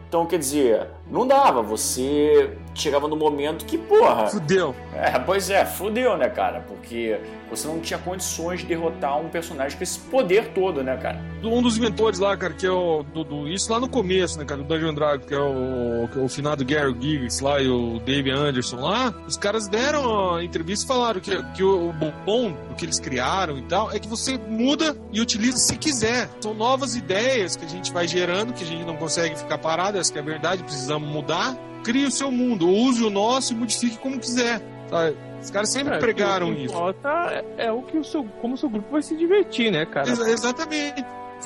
Então, 0.09 0.27
quer 0.27 0.41
dizer, 0.41 0.89
não 1.11 1.27
dava. 1.27 1.63
Você 1.63 2.57
chegava 2.75 3.09
no 3.09 3.17
momento 3.17 3.65
que, 3.65 3.77
porra. 3.77 4.29
Fudeu. 4.29 4.75
É, 4.95 5.19
pois 5.19 5.51
é, 5.51 5.65
fudeu, 5.65 6.17
né, 6.17 6.29
cara? 6.29 6.61
Porque 6.67 7.19
você 7.51 7.67
não 7.67 7.81
tinha 7.81 7.99
condições 7.99 8.61
de 8.61 8.67
derrotar 8.67 9.19
um 9.19 9.29
personagem 9.29 9.77
com 9.77 9.83
esse 9.83 9.99
poder 9.99 10.49
todo, 10.55 10.83
né, 10.83 10.97
cara? 10.97 11.21
um 11.43 11.63
dos 11.63 11.79
inventores 11.79 12.19
lá, 12.19 12.37
cara, 12.37 12.53
que 12.53 12.67
é 12.67 12.71
o. 12.71 13.03
Do, 13.03 13.25
do- 13.25 13.49
isso 13.49 13.73
lá 13.73 13.81
no 13.81 13.89
começo, 13.89 14.39
né, 14.39 14.45
cara, 14.45 14.63
do 14.63 14.67
Dungeon 14.69 14.93
Dragon, 14.95 15.25
que 15.25 15.35
é 15.35 15.39
o, 15.41 16.07
que 16.13 16.19
é 16.19 16.23
o 16.23 16.29
finado 16.29 16.65
Gary 16.65 16.95
Gibbs 17.01 17.41
lá 17.41 17.61
e 17.61 17.67
o 17.69 17.99
Dave 18.01 18.31
Anderson 18.31 18.77
lá, 18.77 19.13
os 19.27 19.37
caras 19.39 19.67
deram 19.67 20.35
a 20.37 20.45
entrevista 20.45 20.85
e 20.85 20.89
falaram 20.89 21.19
que, 21.21 21.43
que 21.55 21.63
o, 21.65 21.89
o 21.91 21.93
bom 22.27 22.53
do 22.69 22.75
que 22.77 22.85
eles 22.85 23.01
criaram 23.01 23.57
e 23.59 23.63
tal 23.63 23.91
é 23.91 23.99
que 23.99 24.07
você 24.07 24.37
muda 24.39 24.95
e 25.11 25.21
utiliza 25.21 25.57
se 25.57 25.77
quiser. 25.79 26.29
São 26.41 26.53
novas 26.53 26.95
ideias 26.95 27.57
que 27.57 27.65
a 27.65 27.69
gente 27.69 27.91
vai 27.91 28.07
gerando, 28.07 28.53
que 28.53 28.63
a 28.63 28.67
gente 28.67 28.85
não 28.85 28.97
consegue 28.97 29.35
ficar 29.37 29.57
parado, 29.59 29.97
essa 29.99 30.13
que 30.13 30.19
é 30.19 30.23
a 30.23 30.25
verdade, 30.25 30.63
precisamos 30.63 31.00
mudar. 31.07 31.57
Crie 31.85 32.07
o 32.07 32.11
seu 32.11 32.31
mundo, 32.31 32.69
use 32.69 33.03
o 33.03 33.09
nosso 33.11 33.53
e 33.53 33.57
modifique 33.57 33.97
como 33.99 34.19
quiser. 34.19 34.61
sabe? 34.89 35.17
Os 35.43 35.51
caras 35.51 35.71
sempre 35.71 35.95
É, 35.95 35.99
pregaram 35.99 36.51
o 36.51 36.55
que 36.55 36.65
isso. 36.65 36.75
importa 36.75 37.09
é, 37.57 37.67
é 37.67 37.73
o 37.73 37.81
que 37.83 37.97
o 37.97 38.05
seu, 38.05 38.25
como 38.43 38.55
o 38.55 38.57
seu 38.59 38.69
grupo 38.69 38.91
vai 38.93 39.01
se 39.03 39.17
divertir, 39.17 39.71
né, 39.73 39.87
cara? 39.87 40.09
Ex- 40.09 40.19
exatamente. 40.21 41.03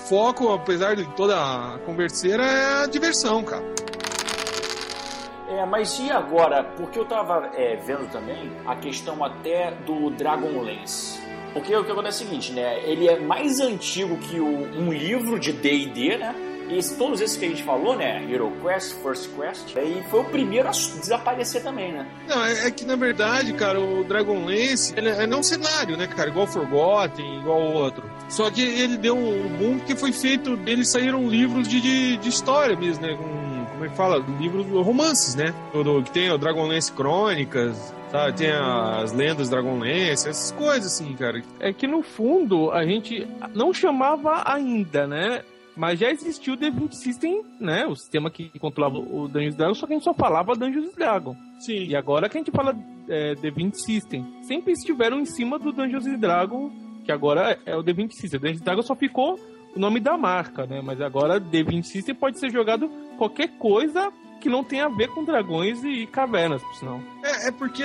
Foco, 0.08 0.52
apesar 0.52 0.96
de 0.96 1.04
toda 1.14 1.37
a 1.37 1.78
converseira, 1.87 2.42
é 2.44 2.82
a 2.82 2.87
diversão, 2.87 3.44
cara. 3.44 3.62
É, 5.49 5.64
mas 5.66 5.99
e 6.00 6.11
agora? 6.11 6.64
Porque 6.64 6.99
eu 6.99 7.04
tava 7.04 7.50
é, 7.54 7.76
vendo 7.76 8.11
também 8.11 8.50
a 8.66 8.75
questão 8.75 9.23
até 9.23 9.70
do 9.87 10.11
Dragonlance. 10.11 11.20
Porque 11.52 11.75
o 11.76 11.84
que 11.84 11.92
acontece 11.92 12.25
é 12.25 12.26
o 12.26 12.28
seguinte, 12.28 12.52
né? 12.52 12.80
Ele 12.84 13.06
é 13.06 13.20
mais 13.20 13.61
antigo 13.61 14.16
que 14.16 14.40
o, 14.40 14.46
um 14.49 14.92
livro 14.92 15.38
de 15.38 15.52
D&D, 15.52 16.16
né? 16.16 16.34
E 16.68 16.80
todos 16.97 17.21
esses 17.21 17.37
que 17.37 17.44
a 17.44 17.49
gente 17.49 17.62
falou, 17.62 17.97
né? 17.97 18.25
Hero 18.30 18.52
Quest, 18.62 18.94
First 19.02 19.30
Quest, 19.37 19.76
e 19.76 20.02
foi 20.11 20.21
o 20.21 20.25
primeiro 20.25 20.68
a 20.68 20.71
desaparecer 20.71 21.62
também, 21.62 21.92
né? 21.92 22.06
Não, 22.28 22.44
é, 22.44 22.66
é 22.66 22.71
que 22.71 22.85
na 22.85 22.97
verdade, 22.97 23.52
cara, 23.52 23.80
o 23.80 24.04
Dragonlance 24.04 24.94
ele 24.97 25.09
é 25.09 25.26
não 25.26 25.40
um 25.40 25.42
cenário, 25.42 25.97
né, 25.97 26.06
cara? 26.06 26.30
Igual 26.30 26.47
Forgotten, 26.47 27.40
igual 27.40 27.61
o 27.61 27.73
outro. 27.75 28.04
Só 28.28 28.50
que 28.50 28.62
ele 28.62 28.97
deu 28.97 29.16
um 29.16 29.49
boom 29.59 29.78
porque 29.78 29.94
foi 29.94 30.12
feito. 30.12 30.59
Eles 30.66 30.88
saíram 30.88 31.28
livros 31.28 31.68
de, 31.68 31.80
de, 31.80 32.16
de 32.16 32.28
história 32.28 32.76
mesmo, 32.76 33.06
né? 33.06 33.14
Com, 33.14 33.64
como 33.73 33.85
é 33.85 33.88
que 33.88 33.97
fala? 33.97 34.25
Livros 34.40 34.66
romances, 34.85 35.35
né? 35.35 35.54
Do, 35.73 35.85
do- 35.85 36.02
que 36.02 36.11
tem 36.11 36.30
o 36.30 36.38
Dragonlance 36.38 36.90
Crônicas, 36.92 37.92
sabe? 38.11 38.37
Tem 38.38 38.50
as 38.50 39.12
lendas 39.12 39.49
Dragonlance, 39.49 40.28
essas 40.28 40.50
coisas 40.52 40.92
assim, 40.92 41.12
cara. 41.14 41.42
É 41.61 41.73
que 41.73 41.87
no 41.87 42.02
fundo 42.02 42.71
a 42.73 42.85
gente 42.85 43.26
não 43.54 43.73
chamava 43.75 44.42
ainda, 44.47 45.06
né? 45.06 45.42
Mas 45.76 45.99
já 45.99 46.11
existiu 46.11 46.54
o 46.54 46.57
The 46.57 46.71
20 46.71 46.93
System, 46.97 47.43
né? 47.59 47.87
O 47.87 47.97
sistema 47.97 48.31
que 48.31 48.57
controlava 48.59 48.99
o 48.99 49.28
Dungeons 49.28 49.57
Dragons, 49.57 49.78
só 49.78 49.87
que 49.87 49.93
a 49.93 49.97
gente 49.97 50.04
só 50.04 50.14
falava 50.14 50.54
Dungeons 50.54 50.95
Dragons. 50.95 51.37
Sim. 51.59 51.85
E 51.85 51.97
agora 51.97 52.28
que 52.28 52.38
a 52.38 52.40
gente 52.40 52.52
fala 52.52 52.76
é, 53.09 53.35
The 53.35 53.50
20 53.50 53.75
System, 53.75 54.25
sempre 54.43 54.73
estiveram 54.73 55.19
em 55.19 55.25
cima 55.25 55.59
do 55.59 55.73
Dungeons 55.73 56.04
Dragons, 56.19 56.73
que 57.04 57.11
agora 57.12 57.59
é 57.66 57.76
o 57.76 57.83
The 57.83 57.93
20 57.93 58.12
System. 58.12 58.40
Dungeons 58.40 58.61
Dragons 58.61 58.87
só 58.87 58.95
ficou 58.95 59.38
o 59.75 59.78
nome 59.78 59.99
da 59.99 60.16
marca, 60.16 60.66
né? 60.66 60.81
Mas 60.83 61.00
agora 61.00 61.40
The 61.40 61.62
20 61.62 61.85
System 61.85 62.14
pode 62.14 62.38
ser 62.38 62.50
jogado 62.50 62.88
qualquer 63.19 63.49
coisa 63.59 64.12
que 64.40 64.49
não 64.49 64.62
tenha 64.62 64.85
a 64.85 64.88
ver 64.90 65.09
com 65.09 65.25
dragões 65.25 65.83
e 65.85 66.07
cavernas, 66.07 66.62
por 66.62 66.75
sinal. 66.75 67.00
É, 67.23 67.49
é 67.49 67.50
porque 67.50 67.83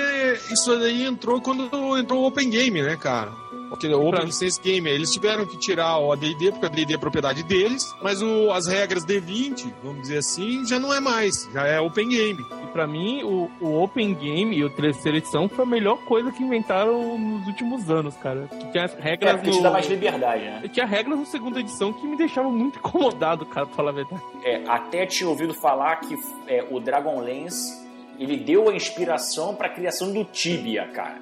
isso 0.52 0.70
aí 0.72 1.04
entrou 1.04 1.40
quando 1.40 1.98
entrou 1.98 2.22
o 2.22 2.26
Open 2.26 2.50
Game, 2.50 2.82
né, 2.82 2.96
cara? 2.96 3.32
Aquele 3.72 3.94
Open 3.94 4.10
Pra- 4.10 4.24
License 4.24 4.60
Game. 4.60 4.88
Eles 4.88 5.12
tiveram 5.12 5.46
que 5.46 5.56
tirar 5.56 5.98
o 5.98 6.12
AD&D, 6.12 6.50
porque 6.52 6.66
a 6.66 6.68
AD&D 6.68 6.94
é 6.94 6.98
propriedade 6.98 7.42
deles, 7.42 7.94
mas 8.02 8.20
o, 8.20 8.50
as 8.50 8.66
regras 8.66 9.04
D20, 9.06 9.72
vamos 9.82 10.02
dizer 10.02 10.18
assim, 10.18 10.66
já 10.66 10.78
não 10.78 10.92
é 10.92 10.98
mais. 11.00 11.48
Já 11.52 11.66
é 11.66 11.80
Open 11.80 12.08
Game. 12.08 12.40
E 12.64 12.66
pra 12.72 12.86
mim, 12.86 13.22
o, 13.22 13.50
o 13.60 13.82
Open 13.82 14.12
Game 14.14 14.56
e 14.56 14.64
o 14.64 14.70
terceira 14.70 15.18
edição 15.18 15.48
foi 15.48 15.64
a 15.64 15.68
melhor 15.68 15.96
coisa 16.04 16.30
que 16.32 16.42
inventaram 16.42 17.16
nos 17.18 17.46
últimos 17.46 17.88
anos, 17.90 18.16
cara. 18.16 18.48
Que 18.48 18.72
tinha 18.72 18.84
as 18.84 18.94
É, 18.94 19.00
regras 19.00 19.32
porque 19.36 19.50
no... 19.50 19.56
te 19.56 19.62
dá 19.62 19.70
mais 19.70 19.86
liberdade, 19.86 20.44
né? 20.44 20.62
Tinha 20.72 20.86
regras 20.86 21.18
na 21.18 21.24
segunda 21.26 21.60
edição 21.60 21.92
que 21.92 22.06
me 22.06 22.16
deixavam 22.16 22.50
muito 22.50 22.78
incomodado, 22.80 23.46
cara, 23.46 23.66
pra 23.66 23.76
falar 23.76 23.90
a 23.90 23.94
verdade. 23.94 24.22
É, 24.44 24.62
até 24.66 25.06
tinha 25.06 25.28
ouvido 25.28 25.54
falar 25.54 25.96
que 25.96 26.16
é, 26.48 26.66
o 26.70 26.80
Dragonlance 26.80 27.88
ele 28.18 28.36
deu 28.36 28.68
a 28.68 28.74
inspiração 28.74 29.54
pra 29.54 29.68
criação 29.68 30.12
do 30.12 30.24
Tibia, 30.24 30.86
cara. 30.88 31.18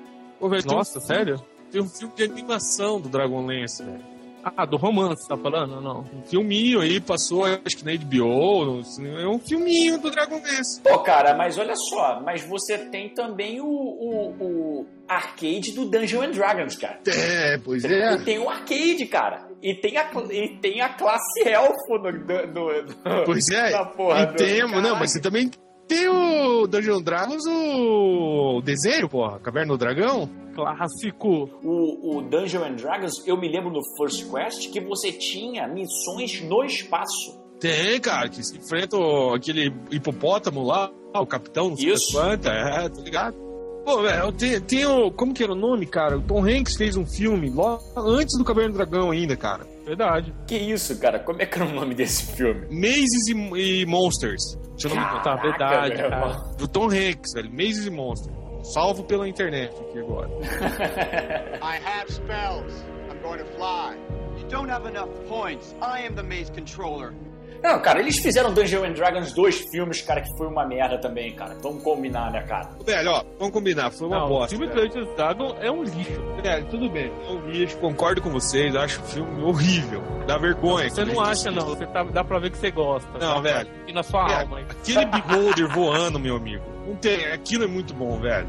Nossa, 0.66 0.98
sério? 1.00 1.40
Tem 1.70 1.80
um 1.82 1.88
filme 1.88 2.14
de 2.16 2.24
animação 2.24 3.00
do 3.00 3.08
Dragonlance, 3.08 3.82
velho. 3.82 4.18
Ah, 4.56 4.64
do 4.64 4.76
romance, 4.78 5.28
tá 5.28 5.36
falando? 5.36 5.74
ou 5.74 5.80
Não. 5.82 6.00
Um 6.00 6.22
filminho 6.22 6.80
aí, 6.80 7.00
passou, 7.00 7.44
acho 7.44 7.76
que 7.76 7.84
na 7.84 7.92
HBO, 7.92 8.64
no 8.64 8.82
é 9.18 9.26
um 9.28 9.38
filminho 9.38 9.98
do 10.00 10.10
Dragonlance. 10.10 10.80
Pô, 10.80 11.00
cara, 11.00 11.34
mas 11.34 11.58
olha 11.58 11.74
só, 11.76 12.20
mas 12.24 12.42
você 12.44 12.78
tem 12.78 13.10
também 13.10 13.60
o, 13.60 13.66
o, 13.66 14.34
o 14.40 14.86
arcade 15.08 15.72
do 15.72 15.84
Dungeons 15.84 16.24
and 16.24 16.30
Dragons, 16.30 16.76
cara. 16.76 17.00
É, 17.06 17.58
pois 17.58 17.84
E 17.84 18.24
tem 18.24 18.38
o 18.38 18.48
arcade, 18.48 19.04
cara. 19.06 19.48
E 19.60 19.74
tem 19.74 19.98
a, 19.98 20.08
e 20.30 20.48
tem 20.60 20.80
a 20.80 20.88
classe 20.90 21.42
elfo 21.44 21.98
no, 22.00 22.12
do, 22.12 22.46
do- 22.46 22.82
do- 22.84 23.24
Pois 23.26 23.48
é, 23.50 23.72
da 23.72 23.84
porra 23.84 24.22
e 24.22 24.26
do- 24.26 24.36
tem, 24.36 24.60
não, 24.80 24.96
mas 24.96 25.10
você 25.12 25.20
também 25.20 25.50
tem 25.88 26.06
o 26.08 26.66
Dungeon 26.66 27.00
Dragons, 27.00 27.42
o 27.46 28.60
desenho, 28.62 29.08
porra, 29.08 29.40
Caverna 29.40 29.72
do 29.72 29.78
Dragão. 29.78 30.28
Clássico. 30.54 31.48
O, 31.62 32.18
o 32.18 32.22
Dungeons 32.22 32.64
and 32.64 32.74
Dragons, 32.74 33.26
eu 33.26 33.36
me 33.36 33.48
lembro 33.48 33.70
no 33.70 33.80
First 33.96 34.30
Quest 34.30 34.70
que 34.70 34.80
você 34.80 35.10
tinha 35.10 35.66
missões 35.66 36.42
no 36.42 36.62
espaço. 36.64 37.38
Tem, 37.58 38.00
cara, 38.00 38.28
que 38.28 38.44
se 38.44 38.56
enfrenta 38.56 38.96
aquele 39.34 39.72
hipopótamo 39.90 40.62
lá, 40.62 40.92
o 41.14 41.26
capitão, 41.26 41.70
não 41.70 41.76
sei 41.76 41.92
Isso. 41.92 42.12
das 42.12 42.22
quantas, 42.22 42.52
é, 42.52 42.88
tá 42.88 43.00
ligado? 43.00 43.36
Pô, 43.84 44.02
velho, 44.02 44.30
tem, 44.32 44.60
tem 44.60 44.84
o. 44.86 45.10
Como 45.10 45.32
que 45.32 45.42
era 45.42 45.52
o 45.52 45.56
nome, 45.56 45.86
cara? 45.86 46.18
O 46.18 46.22
Tom 46.22 46.44
Hanks 46.44 46.76
fez 46.76 46.96
um 46.96 47.06
filme 47.06 47.48
logo 47.48 47.82
antes 47.96 48.36
do 48.36 48.44
Caverna 48.44 48.70
do 48.70 48.76
Dragão 48.76 49.10
ainda, 49.10 49.34
cara. 49.34 49.66
Verdade. 49.88 50.34
Que 50.46 50.54
isso, 50.54 50.98
cara? 51.00 51.18
Como 51.18 51.40
é 51.40 51.46
que 51.46 51.58
era 51.58 51.66
o 51.66 51.72
nome 51.72 51.94
desse 51.94 52.36
filme? 52.36 52.66
Mazes 52.70 53.28
e, 53.28 53.80
e 53.82 53.86
Monsters. 53.86 54.42
Deixa 54.72 54.88
eu 54.88 54.94
não 54.94 55.14
me 55.14 55.22
Tá, 55.22 55.34
verdade, 55.36 55.96
meu 55.96 56.10
cara. 56.10 56.32
Do 56.58 56.68
Tom 56.68 56.90
Hanks, 56.90 57.32
velho. 57.32 57.50
Mazes 57.50 57.86
e 57.86 57.90
Monsters. 57.90 58.36
Salvo 58.74 59.04
pela 59.04 59.26
internet 59.26 59.74
aqui 59.74 59.98
agora. 59.98 60.28
I 61.62 61.78
have 61.82 62.12
spells. 62.12 62.84
I'm 63.10 63.18
going 63.22 63.38
to 63.38 63.46
fly. 63.56 63.96
You 64.36 64.46
don't 64.50 64.70
have 64.70 64.86
enough 64.86 65.08
points. 65.26 65.74
I 65.80 66.04
am 66.06 66.14
the 66.14 66.22
maze 66.22 66.50
controller. 66.50 67.14
Não, 67.62 67.80
cara, 67.80 68.00
eles 68.00 68.18
fizeram 68.18 68.52
Dungeons 68.52 68.84
and 68.84 68.92
Dragons 68.92 69.32
dois 69.32 69.60
filmes, 69.70 70.00
cara, 70.02 70.20
que 70.20 70.36
foi 70.36 70.46
uma 70.46 70.64
merda 70.66 70.98
também, 70.98 71.34
cara. 71.34 71.56
Vamos 71.62 71.82
combinar, 71.82 72.30
né, 72.30 72.42
cara? 72.42 72.70
Velho, 72.84 73.10
ó, 73.10 73.24
vamos 73.38 73.52
combinar, 73.52 73.90
foi 73.90 74.06
uma 74.06 74.18
Não, 74.18 74.26
o 74.26 74.28
bosta. 74.28 74.56
filme 74.56 74.66
velho. 74.72 74.88
Dungeons 74.88 75.16
Dragon 75.16 75.56
é 75.60 75.70
um 75.70 75.82
lixo. 75.82 76.22
É, 76.44 76.60
tudo 76.62 76.88
bem. 76.90 77.10
Eu 77.28 77.40
vi, 77.42 77.66
concordo 77.76 78.20
com 78.22 78.30
vocês, 78.30 78.74
acho 78.76 79.00
o 79.00 79.04
filme 79.04 79.42
horrível. 79.42 80.02
Dá 80.26 80.38
vergonha. 80.38 80.88
Você 80.90 81.04
não 81.04 81.20
acha, 81.20 81.50
não. 81.50 81.66
Você 81.66 81.86
tá, 81.86 82.04
dá 82.04 82.22
pra 82.22 82.38
ver 82.38 82.50
que 82.50 82.58
você 82.58 82.70
gosta. 82.70 83.08
Não, 83.18 83.36
tá? 83.36 83.40
velho. 83.40 83.68
E 83.86 83.92
na 83.92 84.02
sua 84.02 84.30
É, 84.30 84.40
alma. 84.42 84.60
hein? 84.60 84.66
Aquele 84.70 85.04
beholder 85.06 85.68
voando, 85.68 86.18
meu 86.18 86.36
amigo. 86.36 86.62
Não 86.88 86.96
tem, 86.96 87.26
aquilo 87.26 87.64
é 87.64 87.66
muito 87.66 87.92
bom, 87.92 88.18
velho. 88.18 88.48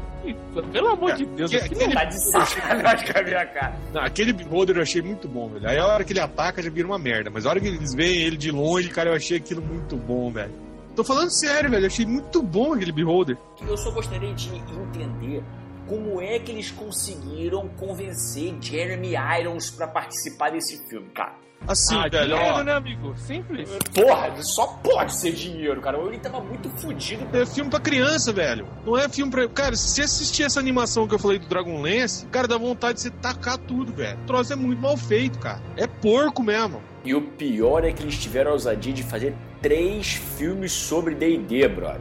Pelo 0.72 0.88
amor 0.88 1.10
É, 1.10 1.14
de 1.14 1.26
Deus. 1.26 1.50
que- 1.50 1.56
aquele- 1.58 1.92
Tá 1.94 2.04
de 2.04 2.18
sacanagem 2.32 3.12
com 3.12 3.18
a 3.18 3.22
minha 3.22 3.46
cara. 3.46 3.76
Não, 3.92 4.00
aquele 4.02 4.32
beholder 4.32 4.76
eu 4.76 4.82
achei 4.82 5.02
muito 5.02 5.28
bom, 5.28 5.48
velho. 5.48 5.68
Aí 5.68 5.78
a 5.78 5.86
hora 5.86 6.04
que 6.04 6.12
ele 6.12 6.20
ataca 6.20 6.62
já 6.62 6.70
vira 6.70 6.86
uma 6.86 6.98
merda. 6.98 7.30
Mas 7.30 7.44
a 7.46 7.50
hora 7.50 7.60
que 7.60 7.66
eles 7.68 7.94
veem 7.94 8.22
ele 8.22 8.36
de 8.36 8.50
longe, 8.50 8.88
cara, 8.88 9.10
eu 9.10 9.14
achei 9.14 9.36
aquilo 9.36 9.60
muito 9.62 9.96
bom, 9.96 10.30
velho. 10.32 10.52
Tô 10.96 11.04
falando 11.04 11.30
sério, 11.30 11.70
velho. 11.70 11.82
Eu 11.84 11.86
achei 11.88 12.04
muito 12.06 12.42
bom 12.42 12.72
aquele 12.74 12.92
beholder. 12.92 13.36
Eu 13.66 13.76
só 13.76 13.90
gostaria 13.90 14.32
de 14.34 14.48
entender 14.56 15.42
como 15.90 16.20
é 16.20 16.38
que 16.38 16.52
eles 16.52 16.70
conseguiram 16.70 17.68
convencer 17.70 18.54
Jeremy 18.60 19.14
Irons 19.40 19.72
pra 19.72 19.88
participar 19.88 20.52
desse 20.52 20.78
filme, 20.88 21.10
cara. 21.10 21.34
Assim, 21.66 21.96
ah, 21.96 22.08
velho, 22.08 22.36
dinheiro, 22.36 22.54
ó. 22.54 22.62
né, 22.62 22.72
amigo? 22.72 23.14
Simples. 23.18 23.68
Porra, 23.92 24.40
só 24.40 24.68
pode 24.84 25.16
ser 25.16 25.32
dinheiro, 25.32 25.80
cara. 25.80 25.98
Ele 25.98 26.18
tava 26.18 26.40
muito 26.40 26.70
fudido. 26.70 27.36
É 27.36 27.44
filme 27.44 27.68
pra 27.68 27.80
criança, 27.80 28.32
velho. 28.32 28.68
Não 28.86 28.96
é 28.96 29.08
filme 29.08 29.32
pra. 29.32 29.48
Cara, 29.48 29.74
se 29.74 29.88
você 29.88 30.02
assistir 30.02 30.44
essa 30.44 30.60
animação 30.60 31.08
que 31.08 31.14
eu 31.14 31.18
falei 31.18 31.40
do 31.40 31.48
Dragonlance, 31.48 32.24
cara, 32.26 32.46
dá 32.46 32.56
vontade 32.56 32.94
de 32.94 33.00
você 33.00 33.10
tacar 33.10 33.58
tudo, 33.58 33.92
velho. 33.92 34.16
O 34.20 34.26
troço 34.26 34.52
é 34.52 34.56
muito 34.56 34.80
mal 34.80 34.96
feito, 34.96 35.40
cara. 35.40 35.60
É 35.76 35.88
porco 35.88 36.40
mesmo. 36.40 36.80
E 37.04 37.14
o 37.14 37.20
pior 37.20 37.84
é 37.84 37.92
que 37.92 38.02
eles 38.02 38.16
tiveram 38.16 38.52
a 38.52 38.54
ousadia 38.54 38.92
de 38.92 39.02
fazer 39.02 39.34
três 39.60 40.14
filmes 40.14 40.70
sobre 40.70 41.16
D&D, 41.16 41.66
brother. 41.68 42.00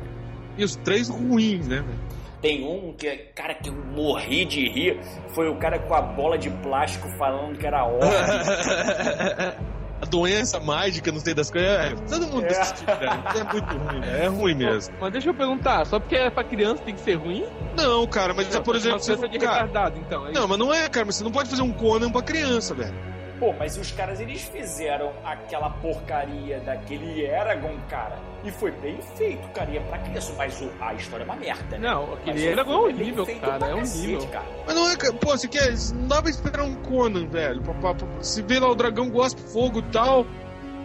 E 0.58 0.63
os 0.63 0.75
três 0.75 1.10
ruins, 1.10 1.67
né, 1.67 1.78
velho? 1.78 2.18
Tem 2.41 2.63
um 2.65 2.93
que, 2.93 3.17
cara, 3.36 3.54
que 3.54 3.69
eu 3.69 3.73
morri 3.73 4.45
de 4.45 4.67
rir. 4.69 4.99
Foi 5.30 5.49
o 5.49 5.56
cara 5.58 5.78
com 5.80 5.93
a 5.93 6.02
bola 6.02 6.38
de 6.38 6.49
plástico 6.49 7.10
falando 7.17 7.58
que 7.58 7.67
era 7.67 7.84
orbe. 7.86 8.06
A 10.02 10.06
doença 10.06 10.62
mágica, 10.62 11.12
não 11.12 11.19
sei 11.19 11.34
das 11.34 11.52
coisas. 11.52 11.69
É, 11.69 11.89
todo 12.10 12.25
mundo 12.28 12.45
É. 12.45 12.58
assistiu, 12.58 12.86
velho. 12.88 13.12
É 13.12 13.43
muito 13.52 13.78
ruim, 13.78 13.99
velho. 13.99 14.15
É 14.23 14.28
ruim 14.28 14.56
mesmo. 14.56 14.95
Mas 14.97 15.12
deixa 15.12 15.30
eu 15.30 15.34
perguntar, 15.34 15.86
só 15.86 15.99
porque 15.99 16.15
é 16.15 16.30
pra 16.30 16.41
criança 16.41 16.82
tem 16.84 16.95
que 16.95 17.02
ser 17.02 17.15
ruim? 17.15 17.45
Não, 17.75 18.08
cara, 18.08 18.34
mas 18.34 18.47
por 18.60 18.78
exemplo, 18.78 18.99
você. 18.99 19.12
criança 19.17 19.28
de 19.28 19.38
Cara, 19.39 19.54
retardado, 19.65 19.97
então. 19.99 20.25
é 20.28 20.32
não, 20.32 20.47
mas 20.47 20.58
não 20.58 20.73
é, 20.73 20.88
cara, 20.88 21.06
mas 21.06 21.15
você 21.17 21.23
não 21.25 21.32
pode 21.34 21.49
fazer 21.49 21.62
um 21.63 21.73
Conan 21.73 22.10
pra 22.10 22.21
criança, 22.21 22.73
velho. 22.73 22.93
Pô, 23.41 23.52
mas 23.60 23.78
os 23.78 23.91
caras, 23.91 24.21
eles 24.21 24.41
fizeram 24.43 25.12
aquela 25.25 25.69
porcaria 25.69 26.62
daquele 26.62 27.21
Eragon, 27.25 27.75
cara. 27.89 28.17
E 28.43 28.52
foi 28.52 28.71
bem 28.71 28.99
feito, 29.15 29.47
cara. 29.49 29.69
E 29.69 29.78
é 29.78 29.82
pra 29.82 29.97
criança, 29.97 30.34
mas 30.38 30.62
o- 30.62 30.71
a 30.80 30.93
história 30.93 31.23
é 31.23 31.25
uma 31.25 31.36
merda, 31.36 31.78
né? 31.78 31.89
Não, 31.89 32.13
aquele 32.13 32.39
o 32.39 32.49
Eragon 32.52 32.71
é 32.89 32.93
bem 32.93 33.02
horrível, 33.02 33.25
feito 33.25 33.41
cara, 33.41 33.67
é 33.67 33.75
um 33.75 33.80
cacete, 33.80 34.08
nível. 34.08 34.28
cara. 34.28 34.45
Mas 34.65 34.75
não 34.75 34.89
é, 34.89 34.95
pô, 34.95 35.32
você 35.38 35.47
quer. 35.47 35.73
Não 35.93 36.08
dá 36.08 36.21
pra 36.21 36.32
esperar 36.32 36.63
um 36.63 36.75
Conan, 36.75 37.28
velho. 37.28 37.62
Pra, 37.62 37.73
pra- 37.73 37.93
pra- 37.95 38.08
se 38.21 38.41
vê 38.41 38.60
lá 38.60 38.69
o 38.69 38.75
dragão 38.75 39.10
gospe 39.10 39.41
fogo 39.41 39.80
e 39.80 39.84
tal. 39.91 40.25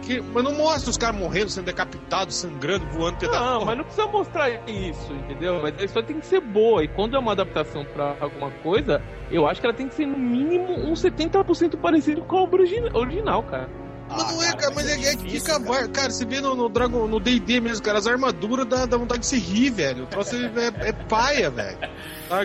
Que, 0.01 0.21
mas 0.21 0.43
não 0.43 0.53
mostra 0.53 0.91
os 0.91 0.97
caras 0.99 1.19
morrendo, 1.19 1.49
sendo 1.49 1.65
decapitados, 1.65 2.35
sangrando, 2.35 2.85
voando 2.91 3.17
pedaço. 3.17 3.39
Não, 3.43 3.65
mas 3.65 3.75
não 3.77 3.83
precisa 3.85 4.05
mostrar 4.05 4.49
isso, 4.69 5.11
entendeu? 5.13 5.59
Mas 5.63 5.79
a 5.79 5.83
história 5.83 6.05
tem 6.07 6.19
que 6.19 6.27
ser 6.27 6.41
boa. 6.41 6.83
E 6.83 6.87
quando 6.87 7.15
é 7.15 7.19
uma 7.19 7.31
adaptação 7.31 7.83
pra 7.85 8.15
alguma 8.19 8.51
coisa, 8.51 9.01
eu 9.31 9.47
acho 9.47 9.59
que 9.59 9.65
ela 9.65 9.75
tem 9.75 9.87
que 9.87 9.95
ser 9.95 10.05
no 10.05 10.15
mínimo 10.17 10.73
uns 10.73 11.01
70% 11.01 11.77
parecido 11.77 12.21
com 12.21 12.37
a 12.37 12.43
original, 12.93 13.41
cara. 13.43 13.67
Mas 14.09 14.17
não 14.17 14.41
Ah, 14.41 14.43
é, 14.43 14.47
cara, 14.47 14.57
cara, 14.57 14.75
mas 14.75 14.87
é, 14.87 14.91
é 14.91 14.93
é 14.93 15.15
que 15.15 15.23
difícil, 15.23 15.55
fica. 15.55 15.71
cara. 15.73 15.87
Cara. 15.89 16.09
você 16.11 16.25
vê 16.25 16.41
no, 16.41 16.55
no 16.55 16.69
Dragon, 16.69 17.07
no 17.07 17.19
DD 17.19 17.59
mesmo, 17.61 17.83
cara, 17.83 17.97
as 17.99 18.07
armaduras 18.07 18.65
dá, 18.67 18.85
dá 18.85 18.97
vontade 18.97 19.21
de 19.21 19.27
se 19.27 19.37
rir, 19.39 19.69
velho. 19.71 20.03
O 20.03 20.07
troço 20.07 20.35
é, 20.35 20.39
é, 20.85 20.89
é 20.89 20.93
paia, 20.93 21.49
velho. 21.49 21.77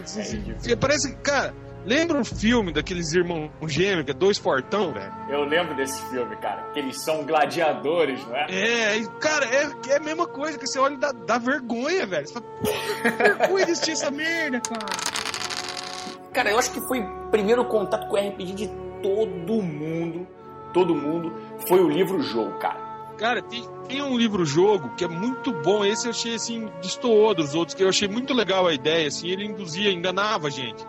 Se- 0.07 0.39
difícil. 0.39 0.77
Parece 0.79 1.11
que, 1.15 1.17
cara, 1.23 1.55
Lembra 1.83 2.19
um 2.19 2.25
filme 2.27 2.75
daqueles 2.75 3.11
irmãos 3.15 3.51
gêmeos, 3.67 4.05
que 4.05 4.11
é 4.11 4.15
dois 4.15 4.39
portão, 4.39 4.93
velho? 4.93 5.11
Eu 5.31 5.45
lembro 5.45 5.75
desse 5.75 5.99
filme, 6.11 6.37
cara. 6.37 6.61
Que 6.75 6.79
eles 6.79 7.03
são 7.03 7.25
gladiadores, 7.25 8.21
não 8.27 8.37
é? 8.37 8.47
É, 8.99 9.03
cara, 9.19 9.47
é, 9.47 9.71
é 9.89 9.97
a 9.97 10.01
mesma 10.01 10.27
coisa, 10.27 10.59
que 10.59 10.67
você 10.67 10.79
olha 10.79 10.93
e 10.93 10.99
dá, 10.99 11.11
dá 11.11 11.39
vergonha, 11.39 12.07
velho. 12.07 12.27
Você 12.29 12.35
fala, 12.35 12.45
"Pô, 12.61 13.47
como 13.47 13.59
existir 13.61 13.93
essa 13.93 14.11
merda, 14.11 14.61
cara? 14.61 14.87
Cara, 16.35 16.51
eu 16.51 16.59
acho 16.59 16.71
que 16.71 16.81
foi 16.83 17.01
o 17.01 17.29
primeiro 17.31 17.65
contato 17.65 18.07
com 18.09 18.15
o 18.15 18.19
RPG 18.29 18.53
de 18.53 18.69
todo 19.03 19.63
mundo. 19.63 20.27
Todo 20.75 20.95
mundo. 20.95 21.33
Foi 21.67 21.81
o 21.81 21.89
livro-jogo, 21.89 22.59
cara. 22.59 22.91
Cara, 23.17 23.43
tem, 23.43 23.63
tem 23.87 24.03
um 24.03 24.17
livro-jogo 24.17 24.95
que 24.97 25.05
é 25.05 25.09
muito 25.09 25.53
bom. 25.53 25.85
Esse 25.85 26.07
eu 26.07 26.11
achei, 26.11 26.35
assim, 26.35 26.71
destoou 26.81 27.35
dos 27.35 27.55
outros, 27.55 27.75
que 27.75 27.83
eu 27.83 27.89
achei 27.89 28.09
muito 28.09 28.33
legal 28.33 28.67
a 28.67 28.73
ideia, 28.73 29.09
assim, 29.09 29.29
ele 29.29 29.45
induzia, 29.45 29.93
enganava 29.93 30.47
a 30.47 30.51
gente. 30.51 30.87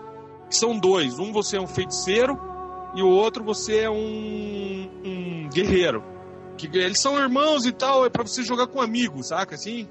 São 0.50 0.78
dois. 0.80 1.20
Um 1.20 1.34
você 1.34 1.58
é 1.58 1.62
um 1.62 1.68
feiticeiro 1.68 2.40
e 2.96 3.02
o 3.02 3.08
outro 3.08 3.44
você 3.44 3.80
é 3.80 3.90
um, 3.90 4.90
um 5.04 5.50
guerreiro. 5.50 6.04
Que 6.58 6.68
eles 6.78 7.00
são 7.00 7.20
irmãos 7.20 7.66
e 7.66 7.72
tal, 7.72 8.06
é 8.06 8.10
pra 8.10 8.24
você 8.24 8.44
jogar 8.44 8.68
com 8.68 8.80
amigos, 8.82 9.28
saca, 9.28 9.56
assim? 9.56 9.90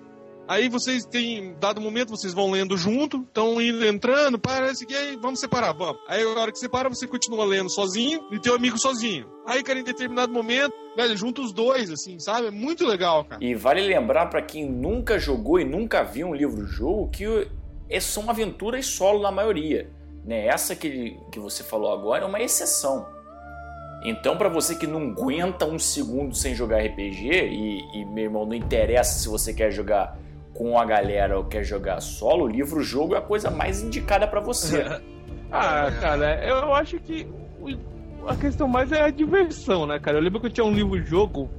Aí 0.50 0.68
vocês 0.68 1.04
têm, 1.04 1.54
dado 1.60 1.80
momento, 1.80 2.08
vocês 2.10 2.34
vão 2.34 2.50
lendo 2.50 2.76
junto, 2.76 3.18
estão 3.18 3.62
indo 3.62 3.86
entrando, 3.86 4.36
parece 4.36 4.84
que 4.84 4.92
aí 4.92 5.16
vamos 5.16 5.38
separar, 5.38 5.72
vamos. 5.72 6.02
Aí 6.08 6.24
a 6.24 6.28
hora 6.28 6.50
que 6.50 6.58
separa, 6.58 6.88
você 6.88 7.06
continua 7.06 7.44
lendo 7.44 7.70
sozinho 7.70 8.26
e 8.32 8.40
teu 8.40 8.56
amigo 8.56 8.76
sozinho. 8.76 9.28
Aí, 9.46 9.62
cara, 9.62 9.78
em 9.78 9.84
determinado 9.84 10.32
momento, 10.32 10.74
velho, 10.96 11.16
junta 11.16 11.40
os 11.40 11.52
dois, 11.52 11.88
assim, 11.88 12.18
sabe? 12.18 12.48
É 12.48 12.50
muito 12.50 12.84
legal, 12.84 13.24
cara. 13.26 13.44
E 13.44 13.54
vale 13.54 13.80
lembrar 13.82 14.26
pra 14.26 14.42
quem 14.42 14.68
nunca 14.68 15.20
jogou 15.20 15.60
e 15.60 15.64
nunca 15.64 16.02
viu 16.02 16.26
um 16.26 16.34
livro-jogo 16.34 17.08
que 17.10 17.46
é- 17.88 18.00
são 18.00 18.28
aventuras 18.28 18.86
solo 18.86 19.22
na 19.22 19.30
maioria. 19.30 19.88
Né? 20.24 20.48
Essa 20.48 20.74
que, 20.74 21.16
que 21.30 21.38
você 21.38 21.62
falou 21.62 21.92
agora 21.92 22.24
é 22.24 22.26
uma 22.26 22.40
exceção. 22.40 23.06
Então, 24.02 24.36
pra 24.36 24.48
você 24.48 24.74
que 24.74 24.86
não 24.86 25.12
aguenta 25.12 25.64
um 25.64 25.78
segundo 25.78 26.34
sem 26.34 26.56
jogar 26.56 26.78
RPG, 26.84 27.28
e, 27.30 28.00
e, 28.00 28.04
meu 28.06 28.24
irmão, 28.24 28.44
não 28.44 28.54
interessa 28.54 29.16
se 29.20 29.28
você 29.28 29.54
quer 29.54 29.70
jogar 29.70 30.18
com 30.54 30.78
a 30.78 30.84
galera 30.84 31.38
ou 31.38 31.44
quer 31.44 31.64
jogar 31.64 32.00
solo, 32.00 32.46
livro-jogo 32.46 33.14
é 33.14 33.18
a 33.18 33.22
coisa 33.22 33.50
mais 33.50 33.82
indicada 33.82 34.26
pra 34.26 34.40
você. 34.40 34.84
Ah, 35.52 35.90
cara, 36.00 36.46
eu 36.46 36.72
acho 36.72 37.00
que 37.00 37.26
a 38.24 38.36
questão 38.36 38.68
mais 38.68 38.92
é 38.92 39.02
a 39.02 39.10
diversão, 39.10 39.84
né, 39.84 39.98
cara? 39.98 40.18
Eu 40.18 40.22
lembro 40.22 40.38
que 40.38 40.46
eu 40.46 40.50
tinha 40.50 40.64
um 40.64 40.72
livro-jogo 40.72 41.50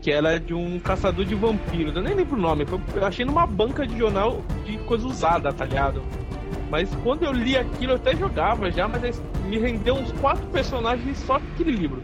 que 0.00 0.10
era 0.10 0.40
de 0.40 0.54
um 0.54 0.80
caçador 0.80 1.24
de 1.24 1.34
vampiros. 1.34 1.94
Eu 1.94 2.02
nem 2.02 2.14
lembro 2.14 2.36
o 2.36 2.40
nome, 2.40 2.66
eu 2.94 3.06
achei 3.06 3.24
numa 3.24 3.46
banca 3.46 3.86
de 3.86 3.98
jornal 3.98 4.40
de 4.64 4.78
coisa 4.78 5.06
usada, 5.06 5.52
tá 5.52 5.64
ligado? 5.66 6.02
Mas 6.70 6.88
quando 7.02 7.24
eu 7.24 7.32
li 7.32 7.56
aquilo, 7.56 7.92
eu 7.92 7.96
até 7.96 8.16
jogava 8.16 8.70
já, 8.70 8.88
mas 8.88 9.20
me 9.44 9.58
rendeu 9.58 9.96
uns 9.96 10.12
quatro 10.12 10.46
personagens 10.46 11.18
só 11.18 11.36
aquele 11.36 11.72
livro. 11.72 12.02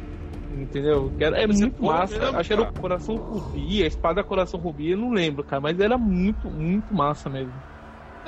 Entendeu? 0.57 1.12
Que 1.12 1.25
era, 1.25 1.38
é 1.38 1.47
muito 1.47 1.83
massa. 1.83 2.19
mesmo, 2.19 2.37
Acho 2.38 2.47
que 2.49 2.53
era 2.55 2.62
o 2.62 2.73
Coração 2.73 3.16
Rubi, 3.16 3.83
a 3.83 3.87
Espada 3.87 4.25
Coração 4.25 4.59
Rubi, 4.59 4.90
eu 4.90 4.97
não 4.97 5.11
lembro, 5.11 5.45
cara. 5.45 5.61
Mas 5.61 5.79
era 5.79 5.99
muito, 5.99 6.51
muito 6.51 6.95
massa 6.95 7.29
mesmo. 7.29 7.62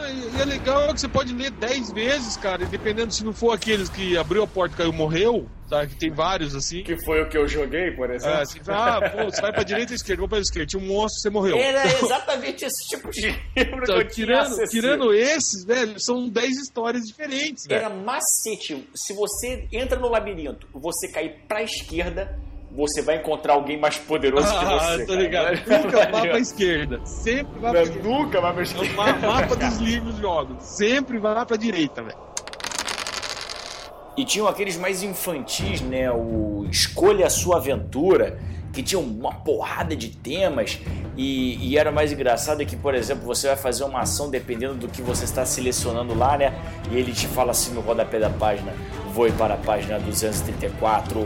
E 0.00 0.36
e 0.38 0.40
é 0.40 0.44
legal 0.44 0.92
que 0.94 1.00
você 1.00 1.08
pode 1.08 1.34
ler 1.34 1.50
10 1.50 1.92
vezes, 1.92 2.36
cara, 2.36 2.62
e 2.62 2.66
dependendo 2.66 3.12
se 3.12 3.24
não 3.24 3.32
for 3.32 3.52
aqueles 3.52 3.88
que 3.88 4.16
abriu 4.16 4.42
a 4.42 4.46
porta 4.46 4.74
e 4.74 4.78
caiu 4.78 4.92
morreu, 4.92 5.48
tá? 5.68 5.86
Que 5.86 5.94
tem 5.96 6.10
vários 6.10 6.54
assim. 6.54 6.82
Que 6.82 6.96
foi 7.04 7.22
o 7.22 7.28
que 7.28 7.36
eu 7.36 7.48
joguei, 7.48 7.90
por 7.92 8.10
exemplo. 8.10 8.36
É, 8.38 8.42
assim, 8.42 8.60
ah, 8.68 9.00
pô, 9.10 9.24
você 9.24 9.40
vai 9.40 9.52
pra 9.52 9.62
direita 9.62 9.92
ou 9.92 9.96
esquerda, 9.96 10.20
vou 10.20 10.28
pra 10.28 10.38
esquerda, 10.38 10.66
tinha 10.66 10.82
um 10.82 10.86
monstro, 10.86 11.20
você 11.20 11.30
morreu. 11.30 11.56
Era 11.58 11.84
exatamente 11.98 12.64
esse 12.64 12.88
tipo 12.88 13.10
de 13.10 13.22
livro 13.22 13.42
que 13.54 13.60
Então, 13.82 13.96
eu 13.96 14.08
tinha 14.08 14.26
tirando, 14.26 14.46
acessível. 14.46 14.68
tirando 14.70 15.14
esses, 15.14 15.64
velho, 15.66 15.94
são 15.98 16.28
10 16.28 16.56
histórias 16.58 17.02
diferentes, 17.04 17.64
velho. 17.66 17.80
Era 17.84 17.90
macete. 17.90 18.88
Se 18.94 19.12
você 19.14 19.66
entra 19.72 19.98
no 19.98 20.08
labirinto, 20.08 20.66
você 20.72 21.08
cair 21.10 21.44
pra 21.48 21.62
esquerda, 21.62 22.38
você 22.78 23.02
vai 23.02 23.16
encontrar 23.16 23.54
alguém 23.54 23.76
mais 23.78 23.96
poderoso 23.98 24.46
que 24.48 24.64
Ah, 24.64 24.78
você. 24.96 25.04
tô 25.04 25.12
cara. 25.12 25.20
ligado. 25.20 25.60
Não 25.66 25.78
Nunca 25.82 25.98
vá 26.10 26.20
pra 26.20 26.38
esquerda. 26.38 27.00
Sempre 27.04 27.58
vá 27.60 27.70
pra 27.70 27.82
esquerda. 27.82 28.08
Nunca 28.08 28.40
vai 28.40 28.52
pra 28.52 28.60
É 28.60 28.64
esquerda. 28.64 28.92
o 28.92 28.96
ma- 28.96 29.12
mapa 29.12 29.56
dos 29.56 29.76
livros 29.78 30.16
jogos. 30.18 30.56
Sempre 30.64 31.18
vá 31.18 31.44
pra 31.44 31.56
direita, 31.56 32.02
velho. 32.02 32.16
E 34.16 34.24
tinham 34.24 34.48
aqueles 34.48 34.76
mais 34.76 35.02
infantis, 35.02 35.80
né? 35.80 36.10
O 36.10 36.66
Escolha 36.70 37.26
a 37.26 37.30
Sua 37.30 37.56
Aventura, 37.58 38.38
que 38.78 38.82
tinham 38.84 39.02
uma 39.02 39.34
porrada 39.34 39.96
de 39.96 40.08
temas. 40.08 40.78
E, 41.16 41.56
e 41.68 41.76
era 41.76 41.90
mais 41.90 42.12
engraçado 42.12 42.64
que, 42.64 42.76
por 42.76 42.94
exemplo, 42.94 43.26
você 43.26 43.48
vai 43.48 43.56
fazer 43.56 43.82
uma 43.82 44.02
ação 44.02 44.30
dependendo 44.30 44.74
do 44.74 44.86
que 44.86 45.02
você 45.02 45.24
está 45.24 45.44
selecionando 45.44 46.14
lá, 46.14 46.38
né? 46.38 46.54
E 46.92 46.96
ele 46.96 47.12
te 47.12 47.26
fala 47.26 47.50
assim 47.50 47.74
no 47.74 47.80
rodapé 47.80 48.20
da 48.20 48.30
página: 48.30 48.72
voe 49.12 49.32
para 49.32 49.54
a 49.54 49.56
página 49.56 49.98
234, 49.98 51.20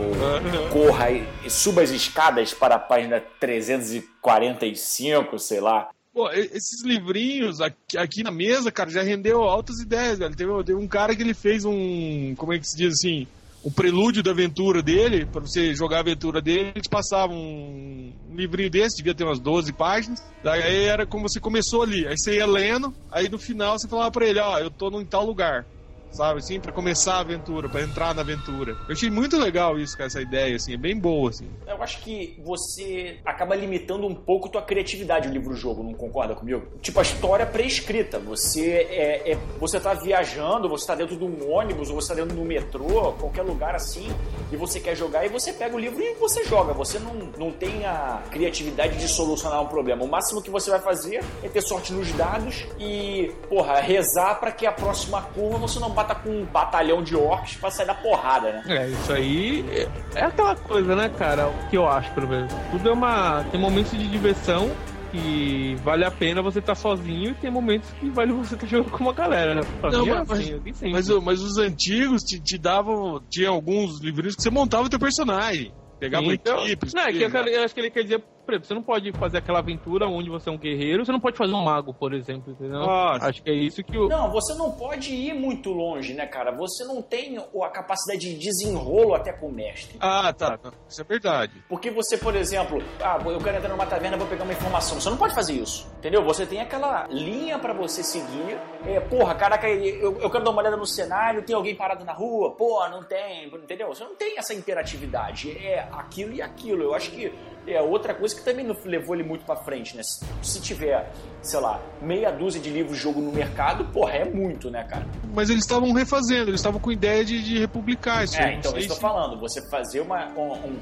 corra 0.71 1.11
e, 1.11 1.27
suba 1.47 1.83
as 1.83 1.91
escadas 1.91 2.55
para 2.55 2.73
a 2.73 2.79
página 2.79 3.21
345, 3.39 5.37
sei 5.37 5.59
lá. 5.59 5.91
Pô, 6.11 6.31
esses 6.31 6.83
livrinhos 6.83 7.61
aqui, 7.61 7.97
aqui 7.97 8.23
na 8.23 8.31
mesa, 8.31 8.71
cara, 8.71 8.89
já 8.89 9.03
rendeu 9.03 9.43
altas 9.43 9.79
ideias, 9.79 10.17
velho. 10.17 10.35
Teve, 10.35 10.63
teve 10.63 10.79
um 10.79 10.87
cara 10.87 11.15
que 11.15 11.21
ele 11.21 11.35
fez 11.35 11.65
um. 11.65 12.33
Como 12.35 12.51
é 12.51 12.57
que 12.57 12.67
se 12.67 12.75
diz 12.75 12.93
assim? 12.93 13.27
Um 13.65 13.71
prelúdio 13.71 14.21
da 14.21 14.31
aventura 14.31 14.81
dele, 14.81 15.25
pra 15.25 15.39
você 15.39 15.73
jogar 15.73 15.97
a 15.97 15.99
aventura 16.01 16.41
dele, 16.41 16.71
ele 16.75 16.81
te 16.81 16.89
passava 16.89 17.31
um 17.31 18.11
livrinho 18.35 18.69
desse, 18.69 18.97
devia 18.97 19.15
ter 19.15 19.23
umas 19.23 19.39
12 19.39 19.71
páginas. 19.71 20.19
Daí 20.43 20.83
era 20.83 21.05
como 21.05 21.29
você 21.29 21.39
começou 21.39 21.81
ali. 21.81 22.05
Aí 22.05 22.15
você 22.17 22.35
ia 22.35 22.45
lendo, 22.45 22.93
aí 23.09 23.29
no 23.29 23.39
final 23.39 23.79
você 23.79 23.87
falava 23.87 24.11
pra 24.11 24.27
ele, 24.27 24.39
ó, 24.39 24.59
eu 24.59 24.69
tô 24.69 24.89
em 24.99 25.05
tal 25.05 25.25
lugar. 25.25 25.65
Sabe, 26.13 26.39
assim, 26.39 26.59
pra 26.59 26.71
começar 26.71 27.15
a 27.15 27.19
aventura, 27.21 27.67
pra 27.67 27.81
entrar 27.81 28.13
na 28.13 28.21
aventura. 28.21 28.73
Eu 28.87 28.93
achei 28.93 29.09
muito 29.09 29.35
legal 29.37 29.79
isso, 29.79 29.97
cara, 29.97 30.05
essa 30.07 30.21
ideia, 30.21 30.55
assim, 30.55 30.75
é 30.75 30.77
bem 30.77 30.95
boa, 30.95 31.31
assim. 31.31 31.49
Eu 31.67 31.81
acho 31.81 32.01
que 32.01 32.39
você 32.45 33.17
acaba 33.25 33.55
limitando 33.55 34.05
um 34.05 34.13
pouco 34.13 34.47
tua 34.47 34.61
criatividade 34.61 35.27
no 35.27 35.33
livro-jogo, 35.33 35.81
não 35.81 35.93
concorda 35.93 36.35
comigo? 36.35 36.67
Tipo, 36.81 36.99
a 36.99 37.01
história 37.01 37.47
pré-escrita. 37.47 38.19
Você 38.19 38.87
é, 38.91 39.31
é- 39.31 39.37
você 39.59 39.79
tá 39.79 39.95
viajando, 39.95 40.69
você 40.69 40.85
tá 40.85 40.93
dentro 40.93 41.17
de 41.17 41.23
um 41.23 41.51
ônibus, 41.51 41.89
ou 41.89 41.99
você 41.99 42.09
tá 42.09 42.13
dentro 42.21 42.35
de 42.35 42.41
um 42.41 42.45
metrô, 42.45 43.13
qualquer 43.13 43.41
lugar 43.41 43.73
assim, 43.73 44.07
e 44.51 44.55
você 44.55 44.79
quer 44.79 44.95
jogar, 44.95 45.25
e 45.25 45.29
você 45.29 45.51
pega 45.51 45.75
o 45.75 45.79
livro 45.79 45.99
e 46.01 46.13
você 46.13 46.43
joga. 46.45 46.73
Você 46.73 46.99
não, 46.99 47.15
não 47.39 47.51
tem 47.51 47.85
a 47.87 48.21
criatividade 48.29 48.99
de 48.99 49.07
solucionar 49.07 49.63
um 49.63 49.67
problema. 49.67 50.03
O 50.03 50.07
máximo 50.07 50.43
que 50.43 50.51
você 50.51 50.69
vai 50.69 50.79
fazer 50.79 51.23
é 51.41 51.49
ter 51.49 51.61
sorte 51.61 51.91
nos 51.91 52.11
dados 52.11 52.67
e, 52.79 53.31
porra, 53.49 53.79
rezar 53.79 54.35
pra 54.35 54.51
que 54.51 54.67
a 54.67 54.71
próxima 54.71 55.19
curva 55.33 55.57
você 55.57 55.79
não 55.79 55.89
bata 55.89 56.02
com 56.15 56.29
um 56.29 56.45
batalhão 56.45 57.01
de 57.03 57.15
orcs 57.15 57.55
pra 57.55 57.69
sair 57.71 57.87
da 57.87 57.93
porrada, 57.95 58.51
né? 58.51 58.63
É, 58.67 58.87
isso 58.89 59.13
aí 59.13 59.65
é, 59.71 59.87
é 60.19 60.23
aquela 60.25 60.55
coisa, 60.55 60.95
né, 60.95 61.09
cara? 61.09 61.47
O 61.47 61.69
que 61.69 61.77
eu 61.77 61.87
acho, 61.87 62.11
pelo 62.13 62.27
menos. 62.27 62.53
Tudo 62.71 62.89
é 62.89 62.91
uma. 62.91 63.43
Tem 63.51 63.59
momentos 63.59 63.91
de 63.91 64.07
diversão 64.09 64.71
que 65.11 65.75
vale 65.83 66.03
a 66.03 66.09
pena 66.11 66.41
você 66.41 66.57
estar 66.59 66.73
sozinho 66.75 67.31
e 67.31 67.33
tem 67.35 67.51
momentos 67.51 67.87
que 67.99 68.09
vale 68.09 68.31
você 68.33 68.55
estar 68.55 68.65
jogando 68.67 68.91
com 68.91 69.03
uma 69.03 69.13
galera, 69.13 69.55
né? 69.55 69.61
Não, 69.91 70.07
é 70.07 70.23
mas- 70.25 70.31
assim, 70.31 70.91
Mas, 70.91 71.09
mas 71.09 71.39
os 71.41 71.57
antigos 71.57 72.23
te, 72.23 72.39
te 72.39 72.57
davam. 72.57 73.21
Tinha 73.29 73.49
alguns 73.49 73.99
livrinhos 74.01 74.35
que 74.35 74.41
você 74.41 74.49
montava 74.49 74.85
o 74.85 74.89
teu 74.89 74.99
personagem. 74.99 75.71
Pegava 75.99 76.25
Então, 76.25 76.65
equipe. 76.65 76.87
não, 76.93 77.03
é 77.03 77.13
que 77.13 77.21
eu, 77.23 77.29
eu 77.29 77.63
acho 77.63 77.73
que 77.73 77.79
ele 77.79 77.89
quer 77.91 78.03
dizer, 78.03 78.23
por 78.43 78.53
exemplo, 78.53 78.67
você 78.67 78.73
não 78.73 78.83
pode 78.83 79.11
fazer 79.13 79.37
aquela 79.37 79.59
aventura 79.59 80.07
onde 80.07 80.29
você 80.29 80.49
é 80.49 80.51
um 80.51 80.57
guerreiro, 80.57 81.05
você 81.05 81.11
não 81.11 81.19
pode 81.19 81.37
fazer 81.37 81.53
um 81.53 81.63
mago, 81.63 81.93
por 81.93 82.13
exemplo, 82.13 82.51
entendeu? 82.51 82.79
Nossa. 82.79 83.27
Acho 83.27 83.41
que 83.41 83.49
é 83.49 83.53
isso 83.53 83.83
que 83.83 83.97
o. 83.97 84.07
Não, 84.07 84.31
você 84.31 84.53
não 84.55 84.71
pode 84.71 85.13
ir 85.13 85.33
muito 85.33 85.71
longe, 85.71 86.13
né, 86.13 86.25
cara? 86.25 86.51
Você 86.51 86.83
não 86.83 87.01
tem 87.01 87.37
a 87.37 87.69
capacidade 87.69 88.19
de 88.19 88.37
desenrolo 88.37 89.15
até 89.15 89.31
com 89.31 89.47
o 89.47 89.51
mestre. 89.51 89.97
Ah, 89.99 90.33
tá. 90.33 90.59
Isso 90.87 91.01
é 91.01 91.03
verdade. 91.03 91.63
Porque 91.69 91.89
você, 91.89 92.17
por 92.17 92.35
exemplo, 92.35 92.83
ah, 93.01 93.19
eu 93.25 93.39
quero 93.39 93.57
entrar 93.57 93.69
numa 93.69 93.85
taverna, 93.85 94.17
vou 94.17 94.27
pegar 94.27 94.43
uma 94.43 94.53
informação. 94.53 94.99
Você 94.99 95.09
não 95.09 95.17
pode 95.17 95.33
fazer 95.33 95.53
isso, 95.53 95.87
entendeu? 95.97 96.23
Você 96.23 96.45
tem 96.45 96.59
aquela 96.59 97.07
linha 97.07 97.57
pra 97.57 97.73
você 97.73 98.03
seguir. 98.03 98.59
É, 98.85 98.99
porra, 98.99 99.33
caraca, 99.35 99.67
eu, 99.69 100.19
eu 100.19 100.29
quero 100.29 100.43
dar 100.43 100.51
uma 100.51 100.61
olhada 100.61 100.77
no 100.77 100.85
cenário, 100.85 101.43
tem 101.43 101.55
alguém 101.55 101.75
parado 101.75 102.03
na 102.03 102.13
rua? 102.13 102.51
Pô, 102.51 102.87
não 102.89 103.03
tem, 103.03 103.47
entendeu? 103.47 103.87
Você 103.87 104.03
não 104.03 104.15
tem 104.15 104.37
essa 104.37 104.53
interatividade. 104.53 105.51
É 105.57 105.87
aquilo 105.91 106.33
e 106.33 106.41
aquilo. 106.41 106.83
Eu 106.83 106.93
acho 106.93 107.11
que 107.11 107.31
é 107.67 107.81
outra 107.81 108.13
coisa 108.13 108.35
que 108.35 108.41
também 108.43 108.65
não 108.65 108.75
levou 108.85 109.15
ele 109.15 109.23
muito 109.23 109.45
pra 109.45 109.55
frente, 109.55 109.95
né? 109.95 110.03
Se, 110.41 110.59
tiver, 110.61 111.11
sei 111.41 111.59
lá, 111.59 111.79
meia 112.01 112.31
dúzia 112.31 112.59
de 112.61 112.69
livros 112.69 112.97
de 112.97 113.03
jogo 113.03 113.21
no 113.21 113.31
mercado, 113.31 113.85
porra, 113.85 114.13
é 114.13 114.25
muito, 114.25 114.69
né, 114.69 114.83
cara? 114.83 115.05
Mas 115.33 115.49
eles 115.49 115.63
estavam 115.63 115.91
refazendo, 115.93 116.49
eles 116.49 116.59
estavam 116.59 116.79
com 116.79 116.91
ideia 116.91 117.23
de, 117.23 117.41
de 117.43 117.59
republicar 117.59 118.23
isso. 118.23 118.35
É, 118.37 118.51
não 118.51 118.53
então, 118.59 118.77
eu 118.77 118.87
tô 118.87 118.95
falando. 118.95 119.39
Você 119.39 119.61
fazer 119.69 120.01
uma. 120.01 120.27
Um, 120.37 120.51
um- 120.53 120.79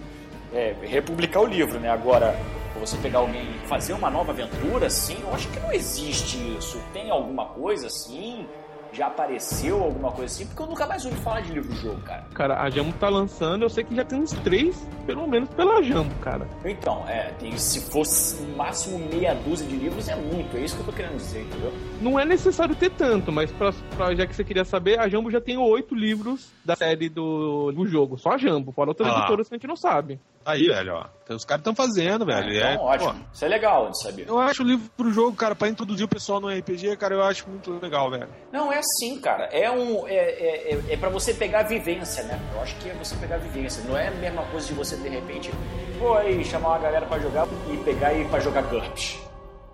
é, 0.53 0.75
republicar 0.81 1.41
o 1.41 1.45
livro, 1.45 1.79
né? 1.79 1.89
Agora, 1.89 2.35
você 2.77 2.97
pegar 2.97 3.19
alguém 3.19 3.43
e 3.63 3.67
fazer 3.67 3.93
uma 3.93 4.09
nova 4.09 4.31
aventura, 4.33 4.87
assim, 4.87 5.17
eu 5.21 5.33
acho 5.33 5.47
que 5.49 5.59
não 5.61 5.71
existe 5.71 6.37
isso. 6.57 6.77
Tem 6.91 7.09
alguma 7.09 7.45
coisa 7.45 7.87
assim? 7.87 8.45
Já 8.93 9.07
apareceu 9.07 9.81
alguma 9.81 10.11
coisa 10.11 10.25
assim? 10.33 10.45
Porque 10.45 10.61
eu 10.61 10.67
nunca 10.67 10.85
mais 10.85 11.05
ouvi 11.05 11.17
falar 11.17 11.41
de 11.41 11.53
livro-jogo, 11.53 12.01
cara. 12.01 12.25
Cara, 12.33 12.61
a 12.61 12.69
Jambo 12.69 12.91
tá 12.99 13.07
lançando, 13.07 13.63
eu 13.63 13.69
sei 13.69 13.83
que 13.85 13.95
já 13.95 14.03
tem 14.03 14.19
uns 14.19 14.31
três, 14.31 14.85
pelo 15.05 15.25
menos 15.27 15.49
pela 15.49 15.81
Jambo, 15.81 16.13
cara. 16.15 16.45
Então, 16.65 17.07
é, 17.07 17.31
tem- 17.39 17.57
se 17.57 17.79
fosse 17.89 18.41
no 18.43 18.57
máximo 18.57 18.99
meia 18.99 19.33
dúzia 19.33 19.65
de 19.67 19.75
livros, 19.77 20.09
é 20.09 20.15
muito. 20.15 20.57
É 20.57 20.59
isso 20.61 20.75
que 20.75 20.81
eu 20.81 20.85
tô 20.87 20.91
querendo 20.91 21.15
dizer, 21.17 21.41
entendeu? 21.43 21.71
não 22.01 22.19
é 22.19 22.25
necessário 22.25 22.75
ter 22.75 22.89
tanto, 22.89 23.31
mas 23.31 23.51
pra, 23.51 23.71
pra- 23.95 24.15
já 24.15 24.25
que 24.25 24.35
você 24.35 24.43
queria 24.43 24.65
saber, 24.65 24.99
a 24.99 25.07
Jumbo 25.07 25.29
já 25.31 25.39
tem 25.39 25.55
oito 25.57 25.93
livros 25.95 26.49
da 26.65 26.75
série 26.75 27.07
do, 27.09 27.71
do 27.71 27.85
jogo. 27.87 28.17
Só 28.17 28.31
a 28.31 28.37
Jumbo, 28.37 28.71
fora 28.71 28.89
outras 28.89 29.07
Ah. 29.13 29.19
editoras 29.19 29.47
que 29.47 29.53
a 29.53 29.57
gente 29.57 29.67
não 29.67 29.75
sabe. 29.75 30.19
Aí, 30.45 30.67
velho, 30.67 30.95
ó. 30.95 31.05
Então, 31.23 31.35
Os 31.35 31.45
caras 31.45 31.61
estão 31.61 31.75
fazendo, 31.75 32.25
velho. 32.25 32.53
então, 32.53 32.69
é, 32.69 32.77
ótimo. 32.77 33.13
pô, 33.13 33.19
Isso 33.33 33.45
é 33.45 33.47
legal 33.47 33.89
de 33.89 34.01
saber. 34.01 34.27
eu 34.27 34.39
acho 34.39 34.63
o 34.63 34.65
livro 34.65 34.89
pro 34.97 35.11
jogo, 35.11 35.35
cara, 35.35 35.55
pra 35.55 35.67
introduzir 35.69 36.05
o 36.05 36.09
pessoal 36.09 36.41
no 36.41 36.49
RPG, 36.49 36.97
cara, 36.97 37.13
eu 37.15 37.23
acho 37.23 37.47
muito 37.49 37.71
legal, 37.81 38.09
velho. 38.09 38.27
Não, 38.51 38.71
é 38.71 38.79
assim, 38.79 39.19
cara. 39.21 39.45
É 39.45 39.71
um. 39.71 40.07
É, 40.07 40.15
é, 40.15 40.73
é, 40.73 40.93
é 40.93 40.97
pra 40.97 41.09
você 41.09 41.33
pegar 41.33 41.59
a 41.59 41.63
vivência, 41.63 42.23
né? 42.23 42.39
Eu 42.53 42.61
acho 42.61 42.75
que 42.77 42.89
é 42.89 42.93
você 42.93 43.15
pegar 43.15 43.35
a 43.35 43.39
vivência. 43.39 43.83
Não 43.87 43.97
é 43.97 44.07
a 44.07 44.11
mesma 44.11 44.43
coisa 44.47 44.67
de 44.67 44.73
você, 44.73 44.97
de 44.97 45.09
repente, 45.09 45.51
pô, 45.99 46.15
aí 46.15 46.43
chamar 46.43 46.69
uma 46.69 46.79
galera 46.79 47.05
pra 47.05 47.19
jogar 47.19 47.47
e 47.71 47.77
pegar 47.77 48.13
e 48.13 48.21
ir 48.21 48.29
pra 48.29 48.39
jogar 48.39 48.63
GURPS. 48.63 49.19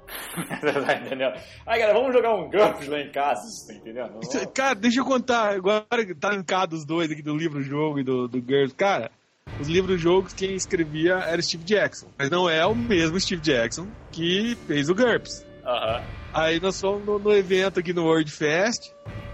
tá 0.86 0.94
entendendo? 0.96 1.34
Aí, 1.66 1.80
galera, 1.80 1.98
vamos 1.98 2.14
jogar 2.14 2.34
um 2.36 2.50
GURPS 2.50 2.88
lá 2.88 3.00
em 3.00 3.12
casa, 3.12 3.42
tá 3.68 3.74
entendendo? 3.74 4.20
Cara, 4.54 4.76
deixa 4.76 5.00
eu 5.00 5.06
contar, 5.06 5.56
agora 5.56 6.06
que 6.06 6.14
tá 6.14 6.30
linkado 6.30 6.76
os 6.76 6.86
dois 6.86 7.12
aqui 7.12 7.22
do 7.22 7.36
livro-jogo 7.36 8.00
e 8.00 8.04
do, 8.04 8.28
do 8.28 8.42
GURPS. 8.42 8.74
Cara, 8.74 9.12
os 9.60 9.68
livros-jogos 9.68 10.34
quem 10.34 10.56
escrevia 10.56 11.16
era 11.16 11.42
Steve 11.42 11.64
Jackson. 11.64 12.08
Mas 12.18 12.30
não 12.30 12.50
é 12.50 12.66
o 12.66 12.76
mesmo 12.76 13.20
Steve 13.20 13.42
Jackson 13.42 13.88
que 14.12 14.58
fez 14.68 14.90
o 14.90 14.96
GURPS. 14.96 15.46
Aham. 15.66 16.04
Aí 16.34 16.60
nós 16.60 16.80
fomos 16.80 17.06
no, 17.06 17.20
no 17.20 17.34
evento 17.34 17.80
aqui 17.80 17.94
no 17.94 18.04
World 18.04 18.32
Fest. 18.32 18.92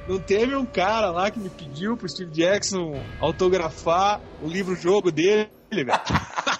Não 0.07 0.19
teve 0.19 0.55
um 0.55 0.65
cara 0.65 1.11
lá 1.11 1.31
que 1.31 1.39
me 1.39 1.49
pediu 1.49 1.95
pro 1.95 2.09
Steve 2.09 2.31
Jackson 2.31 3.01
autografar 3.19 4.19
o 4.41 4.47
livro-jogo 4.47 5.11
dele, 5.11 5.49
velho. 5.71 5.91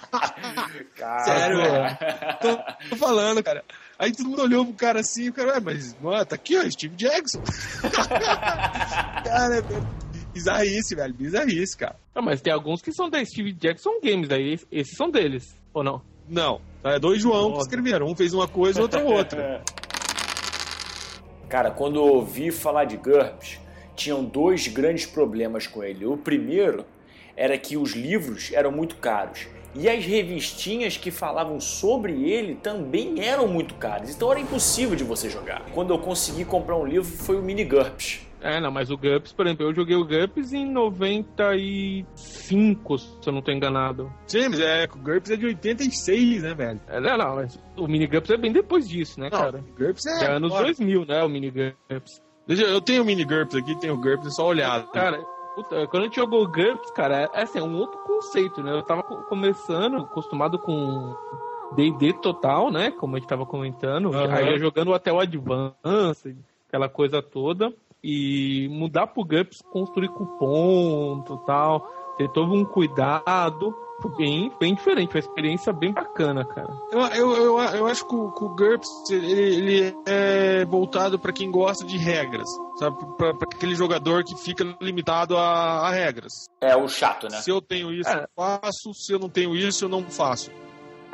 Cara, 0.96 1.24
Sério, 1.24 1.56
velho. 1.56 1.98
Tô, 2.40 2.88
tô 2.90 2.96
falando, 2.96 3.42
cara. 3.42 3.64
Aí 3.98 4.12
todo 4.12 4.28
mundo 4.28 4.42
olhou 4.42 4.64
pro 4.64 4.74
cara 4.74 5.00
assim, 5.00 5.28
o 5.28 5.32
cara, 5.32 5.60
mas, 5.60 5.96
mano, 6.00 6.24
tá 6.24 6.34
aqui, 6.34 6.56
ó, 6.56 6.68
Steve 6.70 6.96
Jackson. 6.96 7.42
cara, 9.24 9.56
é 9.56 9.62
bizarrice, 10.34 10.94
velho, 10.94 11.14
bizarrice, 11.14 11.76
cara. 11.76 11.96
Ah, 12.14 12.20
mas 12.20 12.40
tem 12.40 12.52
alguns 12.52 12.82
que 12.82 12.92
são 12.92 13.08
da 13.08 13.24
Steve 13.24 13.52
Jackson 13.52 14.00
Games, 14.02 14.30
aí 14.30 14.58
esses 14.70 14.96
são 14.96 15.10
deles, 15.10 15.56
ou 15.72 15.82
não? 15.82 16.02
Não, 16.28 16.60
é 16.82 16.98
dois 16.98 17.20
João 17.20 17.52
que 17.52 17.56
Nossa. 17.56 17.68
escreveram. 17.68 18.06
Um 18.06 18.16
fez 18.16 18.34
uma 18.34 18.48
coisa, 18.48 18.82
outro 18.82 19.04
outra. 19.06 19.62
Cara, 21.48 21.70
quando 21.70 21.96
eu 21.96 22.06
ouvi 22.06 22.50
falar 22.50 22.84
de 22.84 22.96
GURPS, 22.96 23.58
tinham 23.94 24.24
dois 24.24 24.66
grandes 24.66 25.06
problemas 25.06 25.66
com 25.66 25.84
ele. 25.84 26.04
O 26.04 26.16
primeiro 26.16 26.84
era 27.36 27.56
que 27.56 27.76
os 27.76 27.92
livros 27.92 28.50
eram 28.52 28.72
muito 28.72 28.96
caros. 28.96 29.46
E 29.74 29.88
as 29.88 30.04
revistinhas 30.04 30.96
que 30.96 31.10
falavam 31.10 31.60
sobre 31.60 32.30
ele 32.30 32.54
também 32.54 33.24
eram 33.24 33.48
muito 33.48 33.74
caras. 33.74 34.14
Então 34.14 34.30
era 34.30 34.40
impossível 34.40 34.94
de 34.94 35.02
você 35.02 35.28
jogar. 35.28 35.62
Quando 35.72 35.92
eu 35.92 35.98
consegui 35.98 36.44
comprar 36.44 36.76
um 36.76 36.86
livro 36.86 37.04
foi 37.04 37.36
o 37.36 37.42
Mini 37.42 37.64
GURPS. 37.64 38.20
É, 38.46 38.60
não, 38.60 38.70
mas 38.70 38.90
o 38.90 38.96
GURPS, 38.98 39.32
por 39.32 39.46
exemplo, 39.46 39.64
eu 39.66 39.74
joguei 39.74 39.96
o 39.96 40.04
GURPS 40.04 40.52
em 40.52 40.70
95, 40.70 42.98
se 42.98 43.26
eu 43.26 43.32
não 43.32 43.40
tô 43.40 43.50
enganado. 43.50 44.12
Sim, 44.26 44.48
mas 44.50 44.60
é, 44.60 44.84
o 44.84 44.98
GURPS 44.98 45.30
é 45.30 45.36
de 45.36 45.46
86, 45.46 46.42
né, 46.42 46.54
velho? 46.54 46.80
É, 46.86 47.00
não, 47.00 47.16
não, 47.16 47.36
mas 47.36 47.58
o 47.76 47.86
Mini 47.88 48.06
GURPS 48.06 48.30
é 48.30 48.36
bem 48.36 48.52
depois 48.52 48.86
disso, 48.88 49.18
né, 49.18 49.28
Não, 49.32 49.38
cara? 49.38 49.58
o 49.60 49.78
GURPS 49.78 50.06
é... 50.06 50.24
É 50.26 50.36
anos 50.36 50.52
Olha, 50.52 50.66
2000, 50.66 51.06
né, 51.06 51.24
o 51.24 51.28
Mini 51.28 51.50
GURPS. 51.50 52.22
Deixa 52.46 52.64
eu, 52.64 52.80
tenho 52.82 53.02
o 53.02 53.06
mini 53.06 53.24
GURPS 53.24 53.56
aqui, 53.56 53.74
tenho 53.80 53.94
o 53.94 54.00
GURPS, 54.00 54.26
é 54.26 54.30
só 54.30 54.46
olhar. 54.46 54.86
Cara, 54.90 55.18
puta, 55.54 55.86
quando 55.86 56.02
a 56.02 56.06
gente 56.06 56.16
jogou 56.16 56.42
o 56.44 56.46
GURPS, 56.46 56.90
cara, 56.92 57.30
é, 57.32 57.42
assim, 57.42 57.58
é 57.58 57.62
um 57.62 57.74
outro 57.78 57.98
conceito, 58.00 58.62
né? 58.62 58.72
Eu 58.72 58.82
tava 58.82 59.02
co- 59.02 59.22
começando, 59.22 59.96
acostumado 60.02 60.58
com 60.58 61.16
D&D 61.74 62.12
total, 62.20 62.70
né? 62.70 62.90
Como 62.90 63.16
a 63.16 63.18
gente 63.18 63.26
tava 63.28 63.46
comentando. 63.46 64.14
Aham. 64.14 64.34
Aí 64.34 64.58
jogando 64.58 64.92
até 64.92 65.10
o 65.10 65.18
Advance, 65.18 66.36
aquela 66.68 66.90
coisa 66.90 67.22
toda. 67.22 67.72
E 68.06 68.68
mudar 68.70 69.06
pro 69.06 69.24
GURPS, 69.24 69.62
construir 69.72 70.08
com 70.08 70.26
ponto 70.26 71.40
e 71.42 71.46
tal. 71.46 71.80
Ter 72.18 72.28
todo 72.30 72.52
um 72.52 72.64
cuidado. 72.64 73.74
Foi 74.02 74.10
bem, 74.16 74.52
bem 74.60 74.74
diferente, 74.74 75.14
uma 75.14 75.20
experiência 75.20 75.72
bem 75.72 75.92
bacana, 75.92 76.44
cara. 76.44 76.68
Eu, 76.90 77.00
eu, 77.00 77.36
eu, 77.36 77.58
eu 77.76 77.86
acho 77.86 78.06
que 78.06 78.14
o, 78.14 78.30
que 78.32 78.44
o 78.44 78.48
GURPS 78.48 78.88
ele, 79.10 79.40
ele 79.40 79.96
é 80.04 80.64
voltado 80.64 81.16
pra 81.18 81.32
quem 81.32 81.48
gosta 81.50 81.84
de 81.86 81.96
regras, 81.96 82.48
sabe? 82.78 82.98
Pra, 83.16 83.32
pra 83.32 83.48
aquele 83.50 83.74
jogador 83.76 84.24
que 84.24 84.36
fica 84.36 84.64
limitado 84.82 85.36
a, 85.38 85.86
a 85.86 85.90
regras. 85.90 86.32
É 86.60 86.76
o 86.76 86.88
chato, 86.88 87.28
né? 87.30 87.40
Se 87.40 87.50
eu 87.50 87.62
tenho 87.62 87.92
isso, 87.92 88.10
É. 88.10 88.24
eu 88.24 88.28
faço. 88.36 88.92
Se 88.94 89.12
eu 89.12 89.18
não 89.18 89.28
tenho 89.28 89.54
isso, 89.56 89.84
eu 89.84 89.88
não 89.88 90.02
faço. 90.02 90.50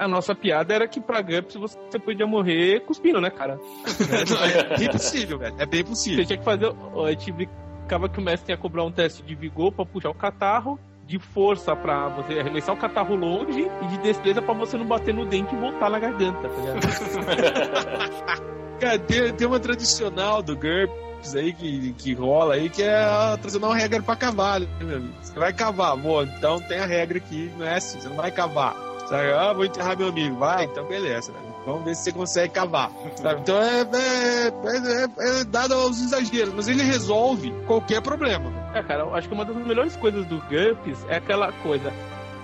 A 0.00 0.08
nossa 0.08 0.34
piada 0.34 0.72
era 0.74 0.88
que 0.88 0.98
pra 0.98 1.20
GURPS 1.20 1.56
você 1.56 1.98
podia 1.98 2.26
morrer 2.26 2.80
cuspindo, 2.86 3.20
né, 3.20 3.28
cara? 3.28 3.60
É 4.72 4.78
bem 4.78 4.88
possível, 4.90 5.38
velho. 5.38 5.54
É 5.58 5.66
bem 5.66 5.82
Você 5.82 5.88
possível. 5.90 6.24
tinha 6.24 6.38
que 6.38 6.44
fazer. 6.44 6.72
A 7.06 7.10
gente 7.10 7.30
brincava 7.30 8.08
que 8.08 8.18
o 8.18 8.22
mestre 8.22 8.50
ia 8.50 8.56
cobrar 8.56 8.82
um 8.84 8.90
teste 8.90 9.22
de 9.22 9.34
vigor 9.34 9.70
pra 9.72 9.84
puxar 9.84 10.08
o 10.08 10.14
catarro, 10.14 10.80
de 11.06 11.18
força 11.18 11.76
pra 11.76 12.08
você 12.08 12.38
arremessar 12.38 12.74
o 12.74 12.78
catarro 12.78 13.14
longe 13.14 13.68
e 13.82 13.86
de 13.88 13.98
destreza 13.98 14.40
pra 14.40 14.54
você 14.54 14.78
não 14.78 14.86
bater 14.86 15.12
no 15.12 15.26
dente 15.26 15.54
e 15.54 15.58
voltar 15.58 15.90
na 15.90 15.98
garganta, 15.98 16.48
tá 16.48 16.56
ligado? 16.56 16.80
Cara, 18.80 18.98
tem, 19.00 19.34
tem 19.34 19.46
uma 19.46 19.60
tradicional 19.60 20.40
do 20.42 20.56
GURPS 20.56 21.34
aí 21.36 21.52
que, 21.52 21.92
que 21.98 22.14
rola 22.14 22.54
aí, 22.54 22.70
que 22.70 22.82
é 22.82 22.94
a 23.04 23.36
tradicional 23.36 23.72
regra 23.72 24.02
pra 24.02 24.16
cavar, 24.16 24.60
né, 24.60 24.66
meu 24.80 24.96
amigo? 24.96 25.12
Você 25.20 25.38
vai 25.38 25.52
cavar, 25.52 25.94
bom, 25.98 26.22
então 26.22 26.58
tem 26.60 26.78
a 26.78 26.86
regra 26.86 27.18
aqui, 27.18 27.52
não 27.58 27.66
é 27.66 27.76
assim, 27.76 28.00
você 28.00 28.08
não 28.08 28.16
vai 28.16 28.30
cavar. 28.30 28.74
Sabe? 29.10 29.32
Ah, 29.32 29.52
vou 29.52 29.64
enterrar 29.64 29.98
meu 29.98 30.08
amigo. 30.08 30.36
Vai, 30.36 30.64
então 30.66 30.84
beleza. 30.84 31.32
Né? 31.32 31.38
Vamos 31.66 31.82
ver 31.84 31.94
se 31.96 32.04
você 32.04 32.12
consegue 32.12 32.52
cavar. 32.54 32.90
Sabe? 33.16 33.40
Então 33.40 33.60
é, 33.60 33.80
é, 33.80 34.46
é, 34.46 35.04
é- 35.36 35.40
é 35.40 35.44
dado 35.44 35.74
aos 35.74 36.00
exageros, 36.00 36.54
mas 36.54 36.68
ele 36.68 36.82
resolve 36.82 37.52
qualquer 37.66 38.00
problema. 38.00 38.52
É, 38.72 38.82
cara, 38.84 39.02
eu 39.02 39.14
acho 39.14 39.26
que 39.28 39.34
uma 39.34 39.44
das 39.44 39.56
melhores 39.56 39.96
coisas 39.96 40.24
do 40.26 40.36
GURPS 40.48 41.04
é 41.08 41.16
aquela 41.16 41.50
coisa. 41.52 41.92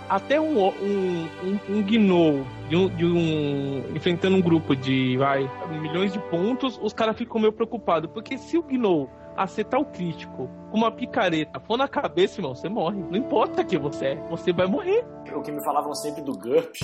Até 0.09 0.41
um, 0.41 0.67
um, 0.69 1.29
um, 1.45 1.59
um 1.69 1.83
de 1.83 1.99
um, 1.99 2.89
de 2.89 3.05
um. 3.05 3.85
enfrentando 3.95 4.37
um 4.37 4.41
grupo 4.41 4.75
de 4.75 5.17
vai, 5.17 5.49
milhões 5.81 6.13
de 6.13 6.19
pontos, 6.19 6.79
os 6.83 6.93
caras 6.93 7.17
ficam 7.17 7.41
meio 7.41 7.53
preocupados. 7.53 8.11
Porque 8.13 8.37
se 8.39 8.59
o 8.59 8.63
Gnou 8.63 9.09
acertar 9.37 9.81
o 9.81 9.85
crítico 9.85 10.49
com 10.71 10.77
uma 10.77 10.91
picareta 10.91 11.61
for 11.61 11.77
na 11.77 11.89
cabeça, 11.89 12.41
irmão, 12.41 12.55
você 12.55 12.69
morre. 12.69 12.99
Não 12.99 13.17
importa 13.17 13.65
quem 13.65 13.79
você 13.79 14.07
é, 14.07 14.15
você 14.29 14.53
vai 14.53 14.67
morrer. 14.67 15.05
O 15.35 15.43
que 15.43 15.53
me 15.53 15.63
falavam 15.65 15.95
sempre 15.95 16.23
do 16.23 16.33
GURPS 16.33 16.81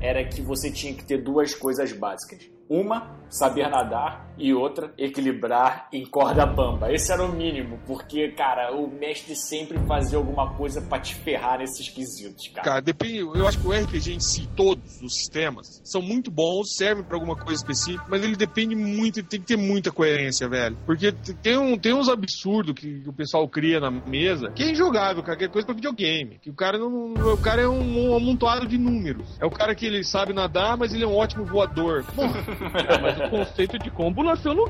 era 0.00 0.24
que 0.24 0.42
você 0.42 0.70
tinha 0.70 0.92
que 0.92 1.04
ter 1.04 1.22
duas 1.22 1.54
coisas 1.54 1.92
básicas. 1.92 2.50
Uma, 2.68 3.16
saber 3.28 3.68
nadar, 3.68 4.31
e 4.38 4.52
outra, 4.52 4.92
equilibrar 4.96 5.88
em 5.92 6.04
corda 6.04 6.46
bamba. 6.46 6.92
Esse 6.92 7.12
era 7.12 7.24
o 7.24 7.32
mínimo, 7.32 7.78
porque, 7.86 8.28
cara, 8.28 8.74
o 8.74 8.88
mestre 8.88 9.34
sempre 9.36 9.78
fazia 9.86 10.18
alguma 10.18 10.54
coisa 10.54 10.80
pra 10.80 10.98
te 10.98 11.14
ferrar 11.14 11.58
nesses 11.58 11.88
quesitos, 11.88 12.48
cara. 12.48 12.64
Cara, 12.64 12.80
depende. 12.80 13.18
Eu 13.18 13.46
acho 13.46 13.58
que 13.58 13.66
o 13.66 13.72
RPG 13.72 14.14
em 14.14 14.20
si, 14.20 14.48
todos 14.56 15.00
os 15.02 15.14
sistemas, 15.14 15.80
são 15.84 16.00
muito 16.00 16.30
bons, 16.30 16.76
servem 16.76 17.04
pra 17.04 17.16
alguma 17.16 17.36
coisa 17.36 17.60
específica, 17.60 18.04
mas 18.08 18.22
ele 18.22 18.36
depende 18.36 18.74
muito, 18.74 19.20
ele 19.20 19.26
tem 19.26 19.40
que 19.40 19.46
ter 19.46 19.56
muita 19.56 19.90
coerência, 19.90 20.48
velho. 20.48 20.76
Porque 20.86 21.12
tem, 21.42 21.58
um, 21.58 21.78
tem 21.78 21.94
uns 21.94 22.08
absurdos 22.08 22.74
que 22.74 23.02
o 23.06 23.12
pessoal 23.12 23.48
cria 23.48 23.80
na 23.80 23.90
mesa 23.90 24.50
que 24.50 24.62
é 24.62 24.70
injogável, 24.70 25.22
cara, 25.22 25.36
que 25.36 25.44
é 25.44 25.48
coisa 25.48 25.66
pra 25.66 25.74
videogame. 25.74 26.38
Que 26.40 26.50
o 26.50 26.54
cara 26.54 26.78
não. 26.78 27.14
O 27.14 27.38
cara 27.38 27.62
é 27.62 27.68
um, 27.68 28.10
um 28.10 28.16
amontoado 28.16 28.66
de 28.66 28.78
números. 28.78 29.36
É 29.40 29.46
o 29.46 29.50
cara 29.50 29.74
que 29.74 29.86
ele 29.86 30.04
sabe 30.04 30.32
nadar, 30.32 30.76
mas 30.76 30.92
ele 30.92 31.04
é 31.04 31.06
um 31.06 31.16
ótimo 31.16 31.44
voador. 31.44 32.04
Mas 33.02 33.18
o 33.18 33.30
conceito 33.30 33.78
de 33.78 33.90
combo 33.90 34.21
nasceu 34.22 34.54
no 34.54 34.68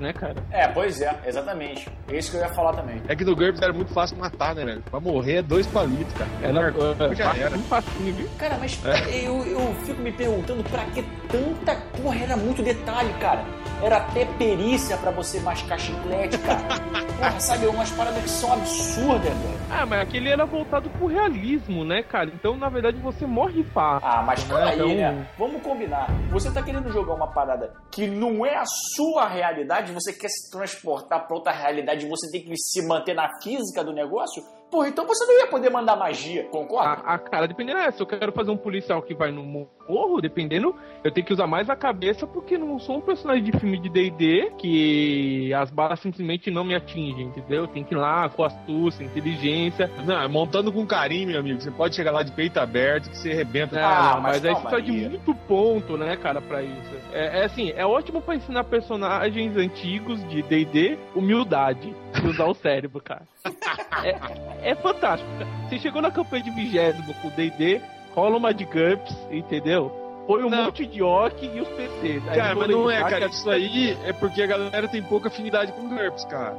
Né, 0.00 0.12
cara? 0.12 0.34
É, 0.50 0.68
pois 0.68 1.00
é, 1.00 1.14
exatamente. 1.26 1.88
É 2.10 2.16
isso 2.16 2.30
que 2.30 2.36
eu 2.36 2.40
ia 2.42 2.48
falar 2.50 2.72
também. 2.74 3.00
é 3.08 3.16
que 3.16 3.24
no 3.24 3.34
GURPS 3.34 3.62
era 3.62 3.72
muito 3.72 3.92
fácil 3.92 4.16
matar, 4.16 4.54
né, 4.54 4.64
velho? 4.64 4.82
Pra 4.90 5.00
morrer 5.00 5.36
é 5.36 5.42
dois 5.42 5.66
palitos, 5.66 6.12
cara. 6.14 6.30
É, 6.42 6.52
na, 6.52 6.68
é, 6.68 7.14
já 7.14 7.34
era. 7.36 7.58
facinho, 7.58 8.14
viu? 8.14 8.28
Cara, 8.38 8.56
mas 8.58 8.78
eu, 9.12 9.44
eu 9.46 9.74
fico 9.84 10.00
me 10.02 10.12
perguntando 10.12 10.62
pra 10.64 10.84
que 10.86 11.02
tanta 11.28 11.76
porra, 12.00 12.18
era 12.22 12.36
muito 12.36 12.62
detalhe, 12.62 13.12
cara. 13.20 13.42
Era 13.82 13.98
até 13.98 14.24
perícia 14.24 14.96
pra 14.96 15.10
você 15.10 15.38
mascar 15.40 15.78
chiclete, 15.78 16.38
cara. 16.38 16.60
Porra, 17.16 17.40
sabe, 17.40 17.66
umas 17.66 17.90
paradas 17.90 18.22
que 18.22 18.28
são 18.28 18.52
absurdas, 18.52 19.22
velho. 19.24 19.56
Ah, 19.70 19.84
mas 19.86 20.00
aquele 20.02 20.28
era 20.30 20.44
voltado 20.44 20.88
pro 20.90 21.06
realismo, 21.06 21.84
né, 21.84 22.02
cara? 22.02 22.26
Então, 22.34 22.56
na 22.56 22.68
verdade, 22.68 22.98
você 22.98 23.26
morre 23.26 23.62
fácil. 23.74 24.06
Ah, 24.08 24.22
mas 24.22 24.42
calma 24.44 24.66
aí, 24.68 24.74
Então- 24.76 24.88
né? 24.94 25.26
Vamos 25.38 25.62
combinar. 25.62 26.08
Você 26.30 26.50
tá 26.50 26.62
querendo 26.62 26.90
jogar 26.92 27.14
uma 27.14 27.26
parada 27.26 27.72
que 27.90 28.06
não 28.06 28.44
é 28.46 28.56
a 28.56 28.64
sua 28.66 29.26
realidade, 29.28 29.85
você 29.92 30.12
quer 30.12 30.28
se 30.28 30.50
transportar 30.50 31.26
pra 31.26 31.36
outra 31.36 31.52
realidade 31.52 32.06
você 32.06 32.30
tem 32.30 32.42
que 32.42 32.56
se 32.56 32.86
manter 32.86 33.14
na 33.14 33.28
física 33.42 33.84
do 33.84 33.92
negócio? 33.92 34.42
Porra, 34.70 34.88
então 34.88 35.06
você 35.06 35.24
não 35.24 35.38
ia 35.38 35.46
poder 35.46 35.70
mandar 35.70 35.96
magia, 35.96 36.44
concorda? 36.48 37.02
A, 37.02 37.14
a 37.14 37.18
cara, 37.18 37.46
dependendo, 37.46 37.78
é, 37.78 37.90
se 37.90 38.00
eu 38.00 38.06
quero 38.06 38.32
fazer 38.32 38.50
um 38.50 38.56
policial 38.56 39.02
que 39.02 39.14
vai 39.14 39.30
no 39.30 39.44
morro, 39.88 40.20
dependendo, 40.20 40.74
eu 41.04 41.10
tenho 41.10 41.26
que 41.26 41.32
usar 41.32 41.46
mais 41.46 41.68
a 41.70 41.76
cabeça, 41.76 42.26
porque 42.26 42.56
não 42.58 42.78
sou 42.78 42.98
um 42.98 43.00
personagem 43.00 43.42
de 43.44 43.52
filme 43.58 43.78
de 43.78 43.88
D&D 43.88 44.52
que 44.58 45.52
as 45.54 45.70
balas 45.70 46.00
simplesmente 46.00 46.50
não 46.50 46.64
me 46.64 46.74
atingem, 46.74 47.26
entendeu? 47.26 47.62
Eu 47.62 47.68
tenho 47.68 47.84
que 47.86 47.94
ir 47.94 47.98
lá 47.98 48.28
com 48.28 48.44
astúcia, 48.44 49.04
inteligência. 49.04 49.90
Não, 50.04 50.20
é 50.20 50.28
montando 50.28 50.72
com 50.72 50.86
carinho, 50.86 51.28
meu 51.28 51.40
amigo. 51.40 51.60
Você 51.60 51.70
pode 51.70 51.94
chegar 51.94 52.10
lá 52.10 52.22
de 52.22 52.32
peito 52.32 52.58
aberto 52.58 53.08
que 53.10 53.16
você 53.16 53.32
arrebenta. 53.32 53.78
Ah, 53.80 54.16
Ah, 54.16 54.20
mas, 54.20 54.42
mas 54.42 54.44
aí 54.44 54.54
você 54.54 54.68
precisa 54.68 54.82
de 54.82 55.08
muito 55.08 55.34
ponto, 55.46 55.96
né, 55.96 56.16
cara, 56.16 56.40
pra 56.40 56.62
isso. 56.62 56.90
É, 57.12 57.40
é 57.40 57.44
assim, 57.44 57.72
é 57.76 57.84
ótimo 57.86 58.20
pra 58.20 58.34
ensinar 58.36 58.64
personagens 58.64 59.56
antigos 59.56 60.26
de 60.28 60.42
D&D 60.42 60.98
humildade, 61.14 61.94
e 62.22 62.26
usar 62.26 62.46
o 62.46 62.54
cérebro, 62.54 63.00
cara. 63.00 63.22
É, 64.04 64.70
é 64.72 64.74
fantástico. 64.74 65.28
Você 65.68 65.78
chegou 65.78 66.02
na 66.02 66.10
campanha 66.10 66.42
de 66.42 66.50
vigésimo 66.50 67.14
com 67.14 67.28
o 67.28 67.30
D&D, 67.30 67.80
rola 68.16 68.36
uma 68.38 68.52
de 68.52 68.64
GURPS, 68.64 69.14
entendeu? 69.30 69.92
Põe 70.26 70.42
um 70.42 70.50
Não. 70.50 70.64
monte 70.64 70.84
de 70.86 71.02
orc 71.02 71.40
e 71.46 71.60
os 71.60 71.68
PCs. 71.68 72.24
Cara, 72.24 72.54
mas 72.56 72.68
não 72.68 72.90
é, 72.90 72.98
cara. 73.04 73.28
que- 73.28 73.34
Isso 73.34 73.48
aí 73.48 73.96
é 74.04 74.12
porque 74.12 74.42
a 74.42 74.46
galera 74.46 74.88
tem 74.88 75.00
pouca 75.02 75.28
afinidade 75.28 75.70
com 75.72 75.88
GURPS, 75.88 76.24
cara. 76.24 76.56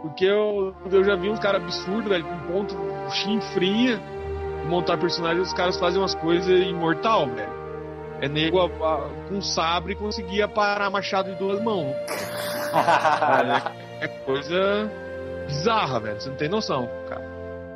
Porque 0.00 0.24
eu, 0.24 0.74
eu 0.90 1.04
já 1.04 1.14
vi 1.16 1.28
uns 1.28 1.38
caras 1.38 1.62
absurdos, 1.62 2.08
velho, 2.08 2.24
com 2.24 2.38
ponto 2.52 2.74
chinfrinha, 3.10 4.00
montar 4.66 4.96
personagens, 4.96 5.48
os 5.48 5.52
caras 5.52 5.78
fazem 5.78 6.00
umas 6.00 6.14
coisas 6.14 6.48
imortal, 6.66 7.26
velho. 7.26 7.60
É 8.22 8.28
nego 8.28 8.58
a- 8.60 8.66
a- 8.66 9.08
com 9.28 9.42
sabre 9.42 9.94
conseguia 9.94 10.46
parar 10.48 10.88
machado 10.90 11.30
de 11.32 11.36
duas 11.38 11.62
mãos. 11.62 11.94
É, 14.00 14.04
é 14.04 14.08
coisa 14.24 14.90
bizarra, 15.48 15.98
velho. 16.00 16.20
Você 16.20 16.28
não 16.28 16.36
tem 16.36 16.48
noção, 16.48 16.88
cara. 17.08 17.28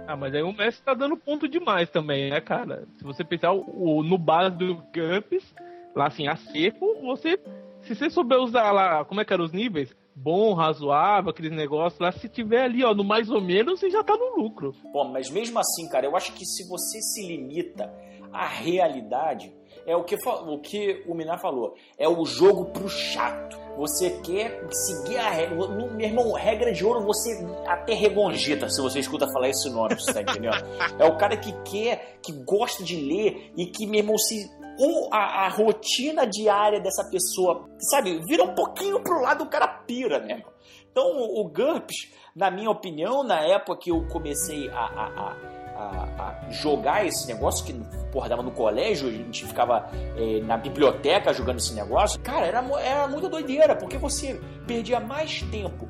Ah, 0.06 0.16
mas 0.16 0.34
aí 0.34 0.42
o 0.42 0.52
mestre 0.52 0.84
tá 0.84 0.92
dando 0.94 1.16
ponto 1.16 1.48
demais 1.48 1.88
também, 1.90 2.30
né, 2.30 2.40
cara? 2.40 2.86
Se 2.98 3.04
você 3.04 3.24
pensar 3.24 3.52
o, 3.52 3.64
o- 3.98 4.02
no 4.02 4.18
base 4.18 4.56
do 4.56 4.74
GURPS, 4.94 5.54
lá 5.94 6.06
assim, 6.08 6.26
a 6.28 6.36
seco, 6.36 7.00
você. 7.02 7.38
Se 7.82 7.94
você 7.94 8.08
souber 8.10 8.38
usar 8.38 8.70
lá, 8.72 9.04
como 9.04 9.20
é 9.20 9.24
que 9.24 9.32
eram 9.32 9.44
os 9.44 9.52
níveis? 9.52 9.94
Bom, 10.16 10.54
razoável, 10.54 11.30
aqueles 11.30 11.52
negócios 11.52 11.98
lá, 12.00 12.12
se 12.12 12.28
tiver 12.28 12.62
ali, 12.62 12.84
ó, 12.84 12.94
no 12.94 13.02
mais 13.04 13.28
ou 13.30 13.40
menos, 13.40 13.80
você 13.80 13.90
já 13.90 14.02
tá 14.02 14.16
no 14.16 14.36
lucro. 14.42 14.74
Pô, 14.92 15.04
mas 15.04 15.28
mesmo 15.30 15.58
assim, 15.58 15.88
cara, 15.90 16.06
eu 16.06 16.16
acho 16.16 16.32
que 16.34 16.44
se 16.46 16.66
você 16.68 17.00
se 17.00 17.26
limita 17.26 17.92
à 18.32 18.46
realidade, 18.46 19.52
é 19.86 19.96
o 19.96 20.02
que, 20.04 20.16
o, 20.16 20.58
que 20.60 21.02
o 21.06 21.14
Minar 21.14 21.40
falou, 21.40 21.74
é 21.98 22.08
o 22.08 22.24
jogo 22.24 22.66
pro 22.66 22.88
chato. 22.88 23.62
Você 23.76 24.10
quer 24.20 24.66
seguir 24.70 25.16
a 25.18 25.30
regra. 25.30 25.56
Meu 25.68 26.00
irmão, 26.00 26.32
regra 26.32 26.72
de 26.72 26.84
ouro, 26.84 27.00
você 27.04 27.30
até 27.66 27.92
regongita 27.92 28.68
se 28.70 28.80
você 28.80 29.00
escuta 29.00 29.26
falar 29.32 29.48
esse 29.48 29.68
nome, 29.68 29.96
você 29.96 30.12
tá 30.14 30.22
entendendo? 30.22 30.54
É 30.98 31.04
o 31.04 31.16
cara 31.18 31.36
que 31.36 31.52
quer, 31.64 32.18
que 32.22 32.30
gosta 32.44 32.84
de 32.84 32.96
ler 32.96 33.52
e 33.56 33.66
que, 33.66 33.84
meu 33.86 33.98
irmão, 34.00 34.16
se 34.16 34.48
ou 34.78 35.08
a, 35.12 35.46
a 35.46 35.48
rotina 35.48 36.26
diária 36.26 36.80
dessa 36.80 37.08
pessoa, 37.10 37.68
sabe, 37.78 38.20
vira 38.26 38.42
um 38.44 38.54
pouquinho 38.54 39.00
pro 39.02 39.20
lado, 39.20 39.44
o 39.44 39.48
cara 39.48 39.66
pira, 39.68 40.18
né? 40.20 40.34
irmão? 40.34 40.52
Então, 40.90 41.04
o 41.40 41.44
GURPS, 41.48 42.12
na 42.34 42.50
minha 42.50 42.70
opinião, 42.70 43.22
na 43.24 43.40
época 43.40 43.78
que 43.80 43.90
eu 43.90 44.06
comecei 44.08 44.68
a, 44.70 44.74
a- 44.74 45.12
a- 45.16 45.63
a- 45.76 46.08
a 46.46 46.50
jogar 46.50 47.06
esse 47.06 47.26
negócio, 47.26 47.64
que 47.64 47.72
porra, 48.12 48.28
dava 48.28 48.42
no 48.42 48.50
colégio, 48.50 49.08
a 49.08 49.10
gente 49.10 49.44
ficava 49.46 49.88
eh, 50.16 50.40
na 50.44 50.56
biblioteca 50.56 51.32
jogando 51.34 51.58
esse 51.58 51.74
negócio, 51.74 52.20
cara, 52.20 52.46
era, 52.46 52.64
era 52.80 53.08
muita 53.08 53.28
doideira, 53.28 53.74
porque 53.74 53.98
você 53.98 54.40
perdia 54.66 55.00
mais 55.00 55.42
tempo 55.42 55.88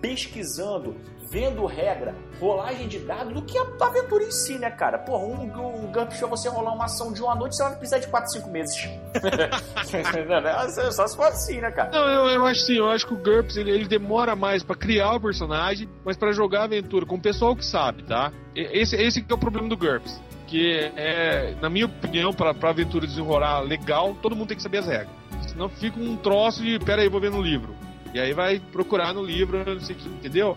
pesquisando, 0.00 0.96
vendo 1.34 1.66
regra, 1.66 2.14
rolagem 2.38 2.86
de 2.86 3.00
dados, 3.00 3.34
do 3.34 3.42
que 3.42 3.58
a 3.58 3.66
aventura 3.80 4.22
em 4.22 4.30
si, 4.30 4.56
né, 4.56 4.70
cara? 4.70 4.98
Porra, 4.98 5.24
um, 5.24 5.42
um 5.42 5.90
GURPS 5.90 6.18
pra 6.18 6.28
você 6.28 6.48
rolar 6.48 6.72
uma 6.72 6.84
ação 6.84 7.12
de 7.12 7.20
uma 7.20 7.34
noite, 7.34 7.56
você 7.56 7.64
vai 7.64 7.74
precisar 7.74 7.98
de 7.98 8.06
4, 8.06 8.30
5 8.30 8.50
meses. 8.50 8.88
Só 10.94 11.08
se 11.08 11.16
for 11.16 11.26
assim, 11.26 11.60
né, 11.60 11.72
cara? 11.72 11.90
Não, 11.90 12.08
eu, 12.08 12.26
eu 12.36 12.46
acho 12.46 12.60
sim, 12.60 12.76
eu 12.76 12.88
acho 12.88 13.04
que 13.04 13.14
o 13.14 13.16
GURPS 13.16 13.56
ele, 13.56 13.72
ele 13.72 13.88
demora 13.88 14.36
mais 14.36 14.62
pra 14.62 14.76
criar 14.76 15.14
o 15.14 15.20
personagem, 15.20 15.88
mas 16.04 16.16
pra 16.16 16.30
jogar 16.30 16.60
a 16.60 16.64
aventura 16.64 17.04
com 17.04 17.16
o 17.16 17.20
pessoal 17.20 17.56
que 17.56 17.64
sabe, 17.64 18.04
tá? 18.04 18.32
Esse, 18.54 18.94
esse 18.94 19.20
que 19.20 19.32
é 19.32 19.34
o 19.34 19.38
problema 19.38 19.68
do 19.68 19.76
GURPS. 19.76 20.22
Que 20.46 20.92
é, 20.94 21.56
na 21.60 21.68
minha 21.68 21.86
opinião, 21.86 22.32
pra, 22.32 22.54
pra 22.54 22.70
aventura 22.70 23.08
desenrolar 23.08 23.58
legal, 23.58 24.14
todo 24.22 24.36
mundo 24.36 24.48
tem 24.48 24.56
que 24.56 24.62
saber 24.62 24.78
as 24.78 24.86
regras. 24.86 25.10
Senão 25.48 25.68
fica 25.68 25.98
um 25.98 26.16
troço 26.16 26.62
de, 26.62 26.78
pera 26.78 27.02
aí, 27.02 27.08
vou 27.08 27.20
ver 27.20 27.32
no 27.32 27.42
livro. 27.42 27.74
E 28.14 28.20
aí 28.20 28.32
vai 28.32 28.60
procurar 28.60 29.12
no 29.12 29.24
livro, 29.24 29.64
não 29.66 29.80
sei 29.80 29.96
o 29.96 29.98
que, 29.98 30.08
entendeu? 30.08 30.56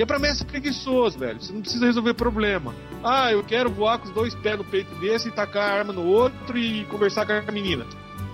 E 0.00 0.02
é 0.02 0.06
pra 0.06 0.18
mestre 0.18 0.46
preguiçoso, 0.46 1.18
velho. 1.18 1.38
Você 1.38 1.52
não 1.52 1.60
precisa 1.60 1.84
resolver 1.84 2.14
problema. 2.14 2.74
Ah, 3.04 3.30
eu 3.30 3.44
quero 3.44 3.68
voar 3.68 3.98
com 3.98 4.06
os 4.06 4.14
dois 4.14 4.34
pés 4.34 4.56
no 4.56 4.64
peito 4.64 4.94
desse 4.94 5.28
e 5.28 5.30
tacar 5.30 5.70
a 5.70 5.74
arma 5.80 5.92
no 5.92 6.06
outro 6.06 6.56
e 6.56 6.86
conversar 6.86 7.26
com 7.26 7.34
a 7.34 7.52
menina. 7.52 7.84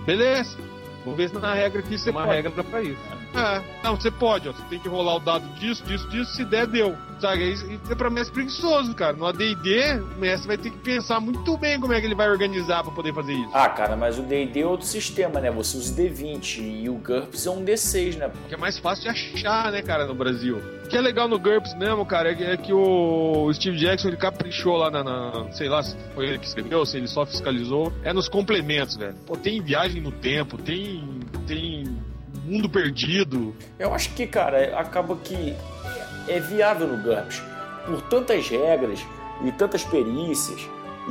Beleza. 0.05 0.57
Vou 1.03 1.13
ver 1.13 1.27
se 1.27 1.35
na 1.35 1.53
regra 1.53 1.81
aqui 1.81 1.97
você 1.97 2.09
uma 2.09 2.23
pode. 2.23 2.35
regra 2.35 2.63
pra 2.63 2.81
isso. 2.81 3.16
É, 3.35 3.61
não, 3.83 3.95
você 3.95 4.09
pode, 4.09 4.49
ó. 4.49 4.51
Você 4.51 4.63
tem 4.69 4.79
que 4.79 4.87
rolar 4.89 5.15
o 5.15 5.19
dado 5.19 5.47
disso, 5.59 5.83
disso, 5.83 6.07
disso. 6.09 6.31
Se 6.33 6.43
der, 6.45 6.65
deu. 6.67 6.95
Sabe? 7.19 7.51
Isso 7.51 7.65
isso 7.71 7.91
é 7.91 7.95
pra 7.95 8.09
mestre 8.09 8.33
preguiçoso, 8.33 8.93
cara. 8.93 9.13
No 9.15 9.25
ADD, 9.25 9.99
o 10.15 10.19
mestre 10.19 10.47
vai 10.47 10.57
ter 10.57 10.69
que 10.69 10.77
pensar 10.77 11.19
muito 11.19 11.57
bem 11.57 11.79
como 11.79 11.93
é 11.93 11.99
que 11.99 12.05
ele 12.05 12.13
vai 12.15 12.29
organizar 12.29 12.83
pra 12.83 12.91
poder 12.91 13.13
fazer 13.13 13.33
isso. 13.33 13.49
Ah, 13.53 13.67
cara, 13.69 13.95
mas 13.95 14.19
o 14.19 14.21
D&D 14.21 14.61
é 14.61 14.65
outro 14.67 14.85
sistema, 14.85 15.39
né? 15.39 15.49
Você 15.51 15.77
usa 15.77 15.93
o 15.93 15.95
D20 15.95 16.59
e 16.83 16.89
o 16.89 16.93
GURPS 16.95 17.47
é 17.47 17.49
um 17.51 17.63
D6, 17.65 18.17
né? 18.17 18.31
Que 18.47 18.53
é 18.53 18.57
mais 18.57 18.77
fácil 18.77 19.03
de 19.03 19.09
achar, 19.09 19.71
né, 19.71 19.81
cara, 19.81 20.05
no 20.05 20.13
Brasil. 20.13 20.57
O 20.85 20.87
que 20.87 20.95
é 20.95 21.01
legal 21.01 21.27
no 21.27 21.39
GURPS 21.39 21.75
mesmo, 21.75 22.05
cara, 22.05 22.31
é 22.31 22.35
que, 22.35 22.43
é 22.43 22.55
que 22.57 22.71
o 22.71 23.51
Steve 23.53 23.77
Jackson 23.77 24.09
ele 24.09 24.17
caprichou 24.17 24.77
lá 24.77 24.89
na, 24.91 25.03
na- 25.03 25.51
Sei 25.53 25.67
lá 25.67 25.81
se 25.83 25.95
foi 26.13 26.27
ele 26.27 26.37
que 26.39 26.45
escreveu, 26.45 26.85
se 26.85 26.97
ele 26.97 27.07
só 27.07 27.25
fiscalizou. 27.25 27.91
É 28.03 28.13
nos 28.13 28.29
complementos, 28.29 28.95
velho. 28.95 29.15
Pô, 29.25 29.35
tem 29.35 29.59
viagem 29.61 30.01
no 30.01 30.11
tempo, 30.11 30.57
tem. 30.57 31.03
Tem. 31.47 31.83
Mundo 32.47 32.69
perdido. 32.69 33.53
Eu 33.77 33.93
acho 33.93 34.13
que, 34.13 34.25
cara, 34.25 34.79
acaba 34.79 35.17
que 35.17 35.53
é 36.29 36.39
viável 36.39 36.87
no 36.87 37.03
GURPS. 37.03 37.43
Por 37.85 38.01
tantas 38.03 38.47
regras 38.47 39.05
e 39.43 39.51
tantas 39.51 39.83
perícias 39.83 40.61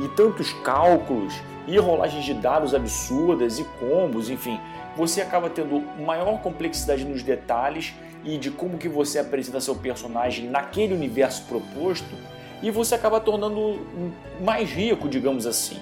e 0.03 0.07
tantos 0.15 0.51
cálculos 0.63 1.35
e 1.67 1.77
rolagens 1.77 2.25
de 2.25 2.33
dados 2.33 2.73
absurdas 2.73 3.59
e 3.59 3.63
combos, 3.79 4.31
enfim, 4.31 4.59
você 4.95 5.21
acaba 5.21 5.47
tendo 5.47 5.79
maior 6.03 6.41
complexidade 6.41 7.05
nos 7.05 7.21
detalhes 7.21 7.93
e 8.23 8.39
de 8.39 8.49
como 8.49 8.79
que 8.79 8.89
você 8.89 9.19
apresenta 9.19 9.61
seu 9.61 9.75
personagem 9.75 10.49
naquele 10.49 10.95
universo 10.95 11.43
proposto 11.43 12.15
e 12.63 12.71
você 12.71 12.95
acaba 12.95 13.19
tornando 13.19 13.79
mais 14.41 14.71
rico, 14.71 15.07
digamos 15.07 15.45
assim. 15.45 15.77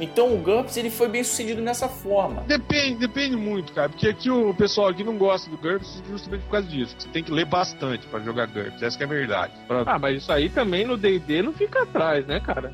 Então 0.00 0.34
o 0.34 0.38
GURPS 0.38 0.76
ele 0.76 0.90
foi 0.90 1.08
bem 1.08 1.22
sucedido 1.22 1.60
nessa 1.62 1.88
forma. 1.88 2.42
Depende, 2.42 2.96
depende 2.96 3.36
muito, 3.36 3.72
cara. 3.72 3.88
Porque 3.88 4.08
aqui 4.08 4.30
o 4.30 4.52
pessoal 4.54 4.88
aqui 4.88 5.04
não 5.04 5.16
gosta 5.16 5.48
do 5.50 5.56
GURPS 5.56 6.02
justamente 6.08 6.42
por 6.42 6.50
causa 6.52 6.66
disso. 6.66 6.94
Você 6.98 7.08
tem 7.08 7.22
que 7.22 7.30
ler 7.30 7.44
bastante 7.44 8.06
pra 8.06 8.18
jogar 8.20 8.46
GURPS. 8.46 8.82
Essa 8.82 8.96
que 8.96 9.04
é 9.04 9.06
a 9.06 9.08
verdade. 9.08 9.52
Pra- 9.68 9.84
Ah, 9.86 9.98
mas 9.98 10.22
isso 10.22 10.32
aí 10.32 10.48
também 10.48 10.84
no 10.86 10.96
D&D 10.96 11.42
não 11.42 11.52
fica 11.52 11.82
atrás, 11.82 12.26
né, 12.26 12.40
cara? 12.40 12.72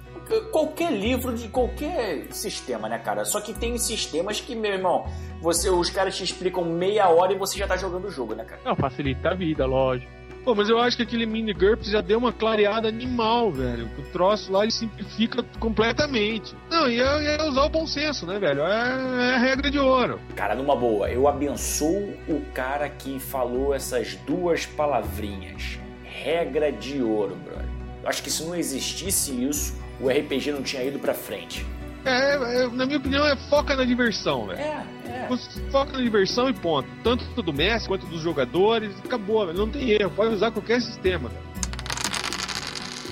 qualquer 0.52 0.92
livro 0.92 1.32
de 1.34 1.48
qualquer 1.48 2.26
sistema, 2.32 2.86
né, 2.86 2.98
cara? 2.98 3.24
Só 3.24 3.40
que 3.40 3.54
tem 3.54 3.78
sistemas 3.78 4.38
que, 4.38 4.54
meu 4.54 4.72
irmão, 4.74 5.06
você, 5.40 5.70
os 5.70 5.88
caras 5.88 6.14
te 6.18 6.22
explicam 6.22 6.64
meia 6.66 7.08
hora 7.08 7.32
e 7.32 7.38
você 7.38 7.58
já 7.58 7.66
tá 7.66 7.78
jogando 7.78 8.08
o 8.08 8.10
jogo, 8.10 8.34
né, 8.34 8.44
cara? 8.44 8.60
Não, 8.62 8.76
facilita 8.76 9.30
a 9.30 9.34
vida, 9.34 9.64
lógico. 9.64 10.17
Pô, 10.48 10.54
mas 10.54 10.70
eu 10.70 10.78
acho 10.80 10.96
que 10.96 11.02
aquele 11.02 11.26
mini 11.26 11.52
GURPS 11.52 11.90
já 11.90 12.00
deu 12.00 12.16
uma 12.16 12.32
clareada 12.32 12.88
animal, 12.88 13.52
velho. 13.52 13.86
O 13.98 14.02
troço 14.04 14.50
lá 14.50 14.62
ele 14.62 14.72
simplifica 14.72 15.44
completamente. 15.60 16.56
Não, 16.70 16.88
e 16.88 16.98
é, 16.98 17.36
é 17.36 17.42
usar 17.42 17.64
o 17.64 17.68
bom 17.68 17.86
senso, 17.86 18.24
né, 18.24 18.38
velho? 18.38 18.62
É, 18.62 19.26
é 19.28 19.34
a 19.34 19.38
regra 19.38 19.70
de 19.70 19.78
ouro. 19.78 20.18
Cara, 20.34 20.54
numa 20.54 20.74
boa, 20.74 21.10
eu 21.10 21.28
abençoo 21.28 22.14
o 22.26 22.40
cara 22.54 22.88
que 22.88 23.20
falou 23.20 23.74
essas 23.74 24.14
duas 24.26 24.64
palavrinhas. 24.64 25.78
Regra 26.02 26.72
de 26.72 27.02
ouro, 27.02 27.36
brother. 27.44 27.68
Eu 28.02 28.08
acho 28.08 28.22
que 28.22 28.30
se 28.30 28.42
não 28.42 28.56
existisse 28.56 29.30
isso, 29.44 29.76
o 30.00 30.08
RPG 30.08 30.52
não 30.52 30.62
tinha 30.62 30.82
ido 30.82 30.98
pra 30.98 31.12
frente. 31.12 31.66
É, 32.04 32.34
é, 32.34 32.68
na 32.68 32.86
minha 32.86 32.98
opinião, 32.98 33.26
é 33.26 33.36
foca 33.36 33.74
na 33.76 33.84
diversão, 33.84 34.46
velho. 34.46 34.58
É, 34.58 34.84
é. 35.06 35.28
Foca 35.70 35.92
na 35.92 36.02
diversão 36.02 36.48
e 36.48 36.52
ponto. 36.52 36.88
Tanto 37.02 37.42
do 37.42 37.52
mestre 37.52 37.88
quanto 37.88 38.06
dos 38.06 38.20
jogadores. 38.20 38.92
Acabou, 39.04 39.46
velho. 39.46 39.58
Não 39.58 39.68
tem 39.68 39.90
erro. 39.90 40.10
Pode 40.10 40.34
usar 40.34 40.50
qualquer 40.50 40.80
sistema. 40.80 41.30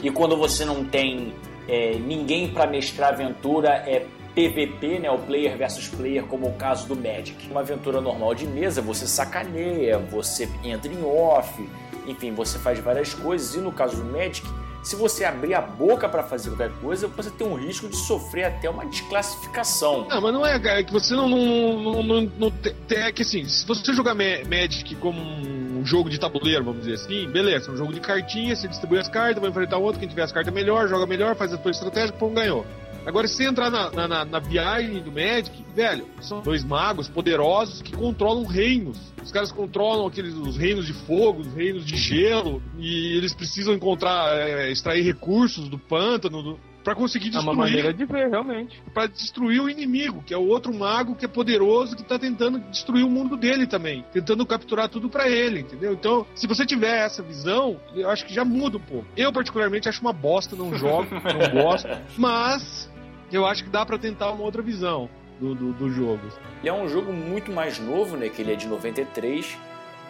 E 0.03 0.11
quando 0.11 0.37
você 0.37 0.65
não 0.65 0.85
tem 0.85 1.35
é, 1.69 1.95
ninguém 1.99 2.49
pra 2.49 2.67
mestrar 2.67 3.13
aventura, 3.13 3.71
é 3.71 4.07
PVP, 4.35 4.99
né? 5.01 5.11
O 5.11 5.19
player 5.19 5.57
versus 5.57 5.89
player, 5.89 6.25
como 6.25 6.47
o 6.47 6.53
caso 6.53 6.87
do 6.87 6.95
Magic. 6.95 7.51
Uma 7.51 7.61
aventura 7.61 8.01
normal 8.01 8.35
de 8.35 8.47
mesa, 8.47 8.83
você 8.83 9.07
sacaneia, 9.07 9.99
você 9.99 10.49
entra 10.63 10.93
em 10.93 11.03
off, 11.03 11.69
enfim, 12.07 12.33
você 12.33 12.59
faz 12.59 12.79
várias 12.79 13.15
coisas. 13.15 13.55
E 13.55 13.59
no 13.59 13.73
caso 13.73 13.97
do 13.97 14.05
Magic, 14.05 14.47
se 14.87 14.95
você 14.95 15.25
abrir 15.25 15.53
a 15.53 15.61
boca 15.61 16.09
pra 16.09 16.23
fazer 16.23 16.51
qualquer 16.51 16.71
coisa, 16.81 17.09
você 17.09 17.29
tem 17.29 17.45
um 17.45 17.55
risco 17.57 17.89
de 17.89 17.97
sofrer 17.97 18.45
até 18.45 18.71
uma 18.71 18.87
desclassificação. 18.87 20.07
Não, 20.09 20.21
mas 20.21 20.33
não 20.33 20.47
é, 20.47 20.57
cara, 20.61 20.79
é 20.79 20.85
que 20.85 20.93
você 20.93 21.13
não. 21.13 21.29
não, 21.29 22.03
não, 22.05 22.21
não, 22.39 22.53
é 22.91 23.11
que 23.11 23.23
assim, 23.23 23.49
se 23.49 23.67
você 23.67 23.93
jogar 23.93 24.15
Ma- 24.15 24.45
Magic 24.49 24.95
como 24.97 25.21
um 25.21 25.85
jogo 25.85 26.09
de 26.09 26.21
tabuleiro, 26.21 26.63
vamos 26.63 26.85
dizer 26.85 26.95
assim, 26.95 27.29
beleza, 27.29 27.69
é 27.69 27.75
um 27.75 27.77
jogo 27.77 27.93
de 27.93 27.99
cartinha, 27.99 28.55
você 28.55 28.69
distribui 28.69 29.01
as 29.01 29.09
cartas, 29.09 29.41
vai 29.41 29.51
enfrentar 29.51 29.77
outro, 29.77 29.99
quem 29.99 30.09
tiver 30.09 30.23
as 30.23 30.31
cartas 30.31 30.55
melhor, 30.55 30.87
joga 30.89 31.05
melhor, 31.05 31.35
faz 31.35 31.53
a 31.53 31.59
tua 31.59 31.73
estratégia, 31.73 32.13
pum, 32.13 32.33
ganhou. 32.33 32.65
Agora, 33.07 33.29
se 33.29 33.35
você 33.37 33.45
entrar 33.45 33.71
na, 33.71 33.91
na, 33.91 34.09
na, 34.09 34.25
na 34.25 34.39
viagem 34.41 35.01
do 35.01 35.13
Magic, 35.13 35.65
velho, 35.75 36.07
são 36.21 36.41
dois 36.43 36.65
magos 36.65 37.09
poderosos 37.09 37.81
que 37.81 37.93
controlam 37.93 38.45
reinos. 38.45 38.99
Os 39.23 39.31
caras 39.31 39.53
controlam 39.53 40.07
aqueles 40.07 40.35
os 40.35 40.57
reinos 40.57 40.87
de 40.87 40.93
fogo, 40.93 41.41
os 41.43 41.55
reinos 41.55 41.85
de 41.87 41.97
gelo, 41.97 42.61
e 42.79 43.17
eles 43.17 43.33
precisam 43.33 43.75
encontrar, 43.75 44.37
é, 44.37 44.71
extrair 44.73 45.03
recursos 45.03 45.69
do 45.69 45.79
pântano, 45.79 46.43
do, 46.43 46.61
para 46.83 46.95
conseguir 46.95 47.27
É 47.27 47.31
destruir. 47.31 47.53
uma 47.53 47.65
maneira 47.65 47.93
de 47.93 48.05
ver, 48.05 48.29
realmente. 48.29 48.81
Pra 48.95 49.07
destruir 49.07 49.61
o 49.61 49.69
inimigo, 49.69 50.23
que 50.25 50.33
é 50.33 50.39
o 50.39 50.47
outro 50.47 50.73
mago 50.73 51.17
que 51.17 51.25
é 51.25 51.29
poderoso, 51.29 51.97
que 51.97 52.05
tá 52.05 52.17
tentando 52.17 52.61
destruir 52.71 53.05
o 53.05 53.11
mundo 53.11 53.37
dele 53.37 53.67
também, 53.67 54.05
tentando 54.13 54.47
capturar 54.47 54.89
tudo 54.89 55.09
pra 55.09 55.29
ele, 55.29 55.61
entendeu? 55.61 55.93
Então, 55.93 56.25
se 56.35 56.47
você 56.47 56.65
tiver 56.65 57.05
essa 57.05 57.23
visão, 57.25 57.77
eu 57.95 58.09
acho 58.09 58.25
que 58.25 58.33
já 58.33 58.45
muda 58.45 58.77
um 58.77 58.81
pouco. 58.81 59.07
Eu, 59.17 59.33
particularmente, 59.33 59.89
acho 59.89 60.01
uma 60.01 60.13
bosta, 60.13 60.55
não 60.55 60.77
jogo, 60.77 61.09
não 61.13 61.63
gosto, 61.63 61.89
mas 62.17 62.86
eu 63.33 63.47
acho 63.47 63.65
que 63.65 63.71
dá 63.71 63.85
pra 63.85 63.99
tentar 63.99 64.31
uma 64.31 64.43
outra 64.43 64.63
visão 64.63 65.09
do, 65.41 65.55
do, 65.55 65.73
do 65.73 65.91
jogo. 65.91 66.29
E 66.63 66.69
é 66.69 66.73
um 66.73 66.89
jogo 66.89 67.13
muito 67.13 67.51
mais 67.51 67.79
novo, 67.79 68.17
né? 68.17 68.29
Que 68.29 68.43
ele 68.43 68.53
é 68.53 68.57
de 68.57 68.67
93. 68.67 69.57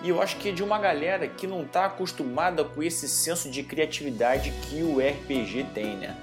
E 0.03 0.09
eu 0.11 0.21
acho 0.21 0.37
que 0.37 0.51
é 0.51 0.53
de 0.53 0.63
uma 0.63 0.79
galera 0.79 1.27
que 1.27 1.47
não 1.47 1.65
tá 1.65 1.87
acostumada 1.87 2.63
com 2.65 2.83
esse 2.83 3.09
senso 3.09 3.51
de 3.51 3.63
criatividade 3.63 4.53
que 4.63 4.83
o 4.83 4.99
RPG 4.99 5.67
tem, 5.75 5.97
né? 5.97 6.17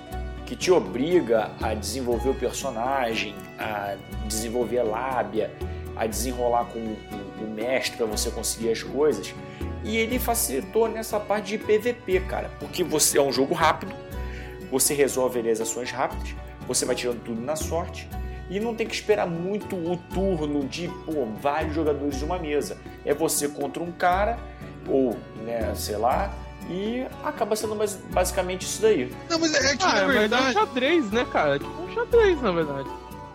Que 0.46 0.56
te 0.56 0.72
obriga 0.72 1.52
a 1.62 1.74
desenvolver 1.74 2.30
o 2.30 2.36
personagem, 2.36 3.36
a 3.58 3.96
desenvolver 4.28 4.80
a 4.80 4.84
lábia, 4.84 5.52
a 5.96 6.06
desenrolar 6.06 6.66
com 6.66 6.80
o, 6.80 7.24
mestre 7.54 7.98
para 7.98 8.06
você 8.08 8.32
conseguir 8.32 8.72
as 8.72 8.82
coisas. 8.82 9.34
E 9.84 9.98
ele 9.98 10.18
facilitou 10.18 10.88
nessa 10.88 11.20
parte 11.20 11.56
de 11.56 11.58
PVP, 11.58 12.22
cara. 12.22 12.50
Porque 12.60 12.84
você 12.84 13.18
é 13.18 13.22
um 13.22 13.32
jogo 13.32 13.54
rápido, 13.54 13.94
você 14.72 14.94
resolve 14.94 15.48
as 15.50 15.62
ações 15.62 15.92
rápidas, 15.92 16.34
você 16.68 16.86
vai 16.86 16.96
tirando 16.96 17.22
tudo 17.24 17.42
na 17.42 17.56
sorte 17.56 18.08
e 18.50 18.60
não 18.60 18.76
tem 18.76 18.86
que 18.86 18.94
esperar 18.94 19.26
muito 19.28 19.76
o 19.76 19.98
turno 20.14 20.66
de 20.66 20.88
pô, 21.06 21.26
vários 21.42 21.74
jogadores 21.74 22.18
de 22.18 22.26
uma 22.26 22.38
mesa. 22.38 22.78
É 23.06 23.14
você 23.14 23.48
contra 23.48 23.82
um 23.82 23.92
cara, 23.92 24.38
ou, 24.88 25.18
né, 25.46 25.74
sei 25.76 25.98
lá, 25.98 26.32
e 26.70 27.06
acaba 27.24 27.56
sendo 27.56 27.76
mais, 27.76 27.96
basicamente 27.96 28.64
isso 28.64 28.82
daí. 28.82 29.12
Não, 29.30 29.40
mas 29.40 29.54
é 29.54 29.76
que, 29.76 29.84
Ah, 29.84 29.88
na 29.88 29.92
mas 29.94 30.02
é 30.02 30.06
um 30.06 30.20
verdade... 30.20 30.54
xadrez, 30.54 31.12
né, 31.12 31.26
cara? 31.32 31.56
É 31.56 31.60
tipo 31.60 31.82
um 31.82 31.94
xadrez, 31.94 32.42
na 32.42 32.52
verdade. 32.52 32.90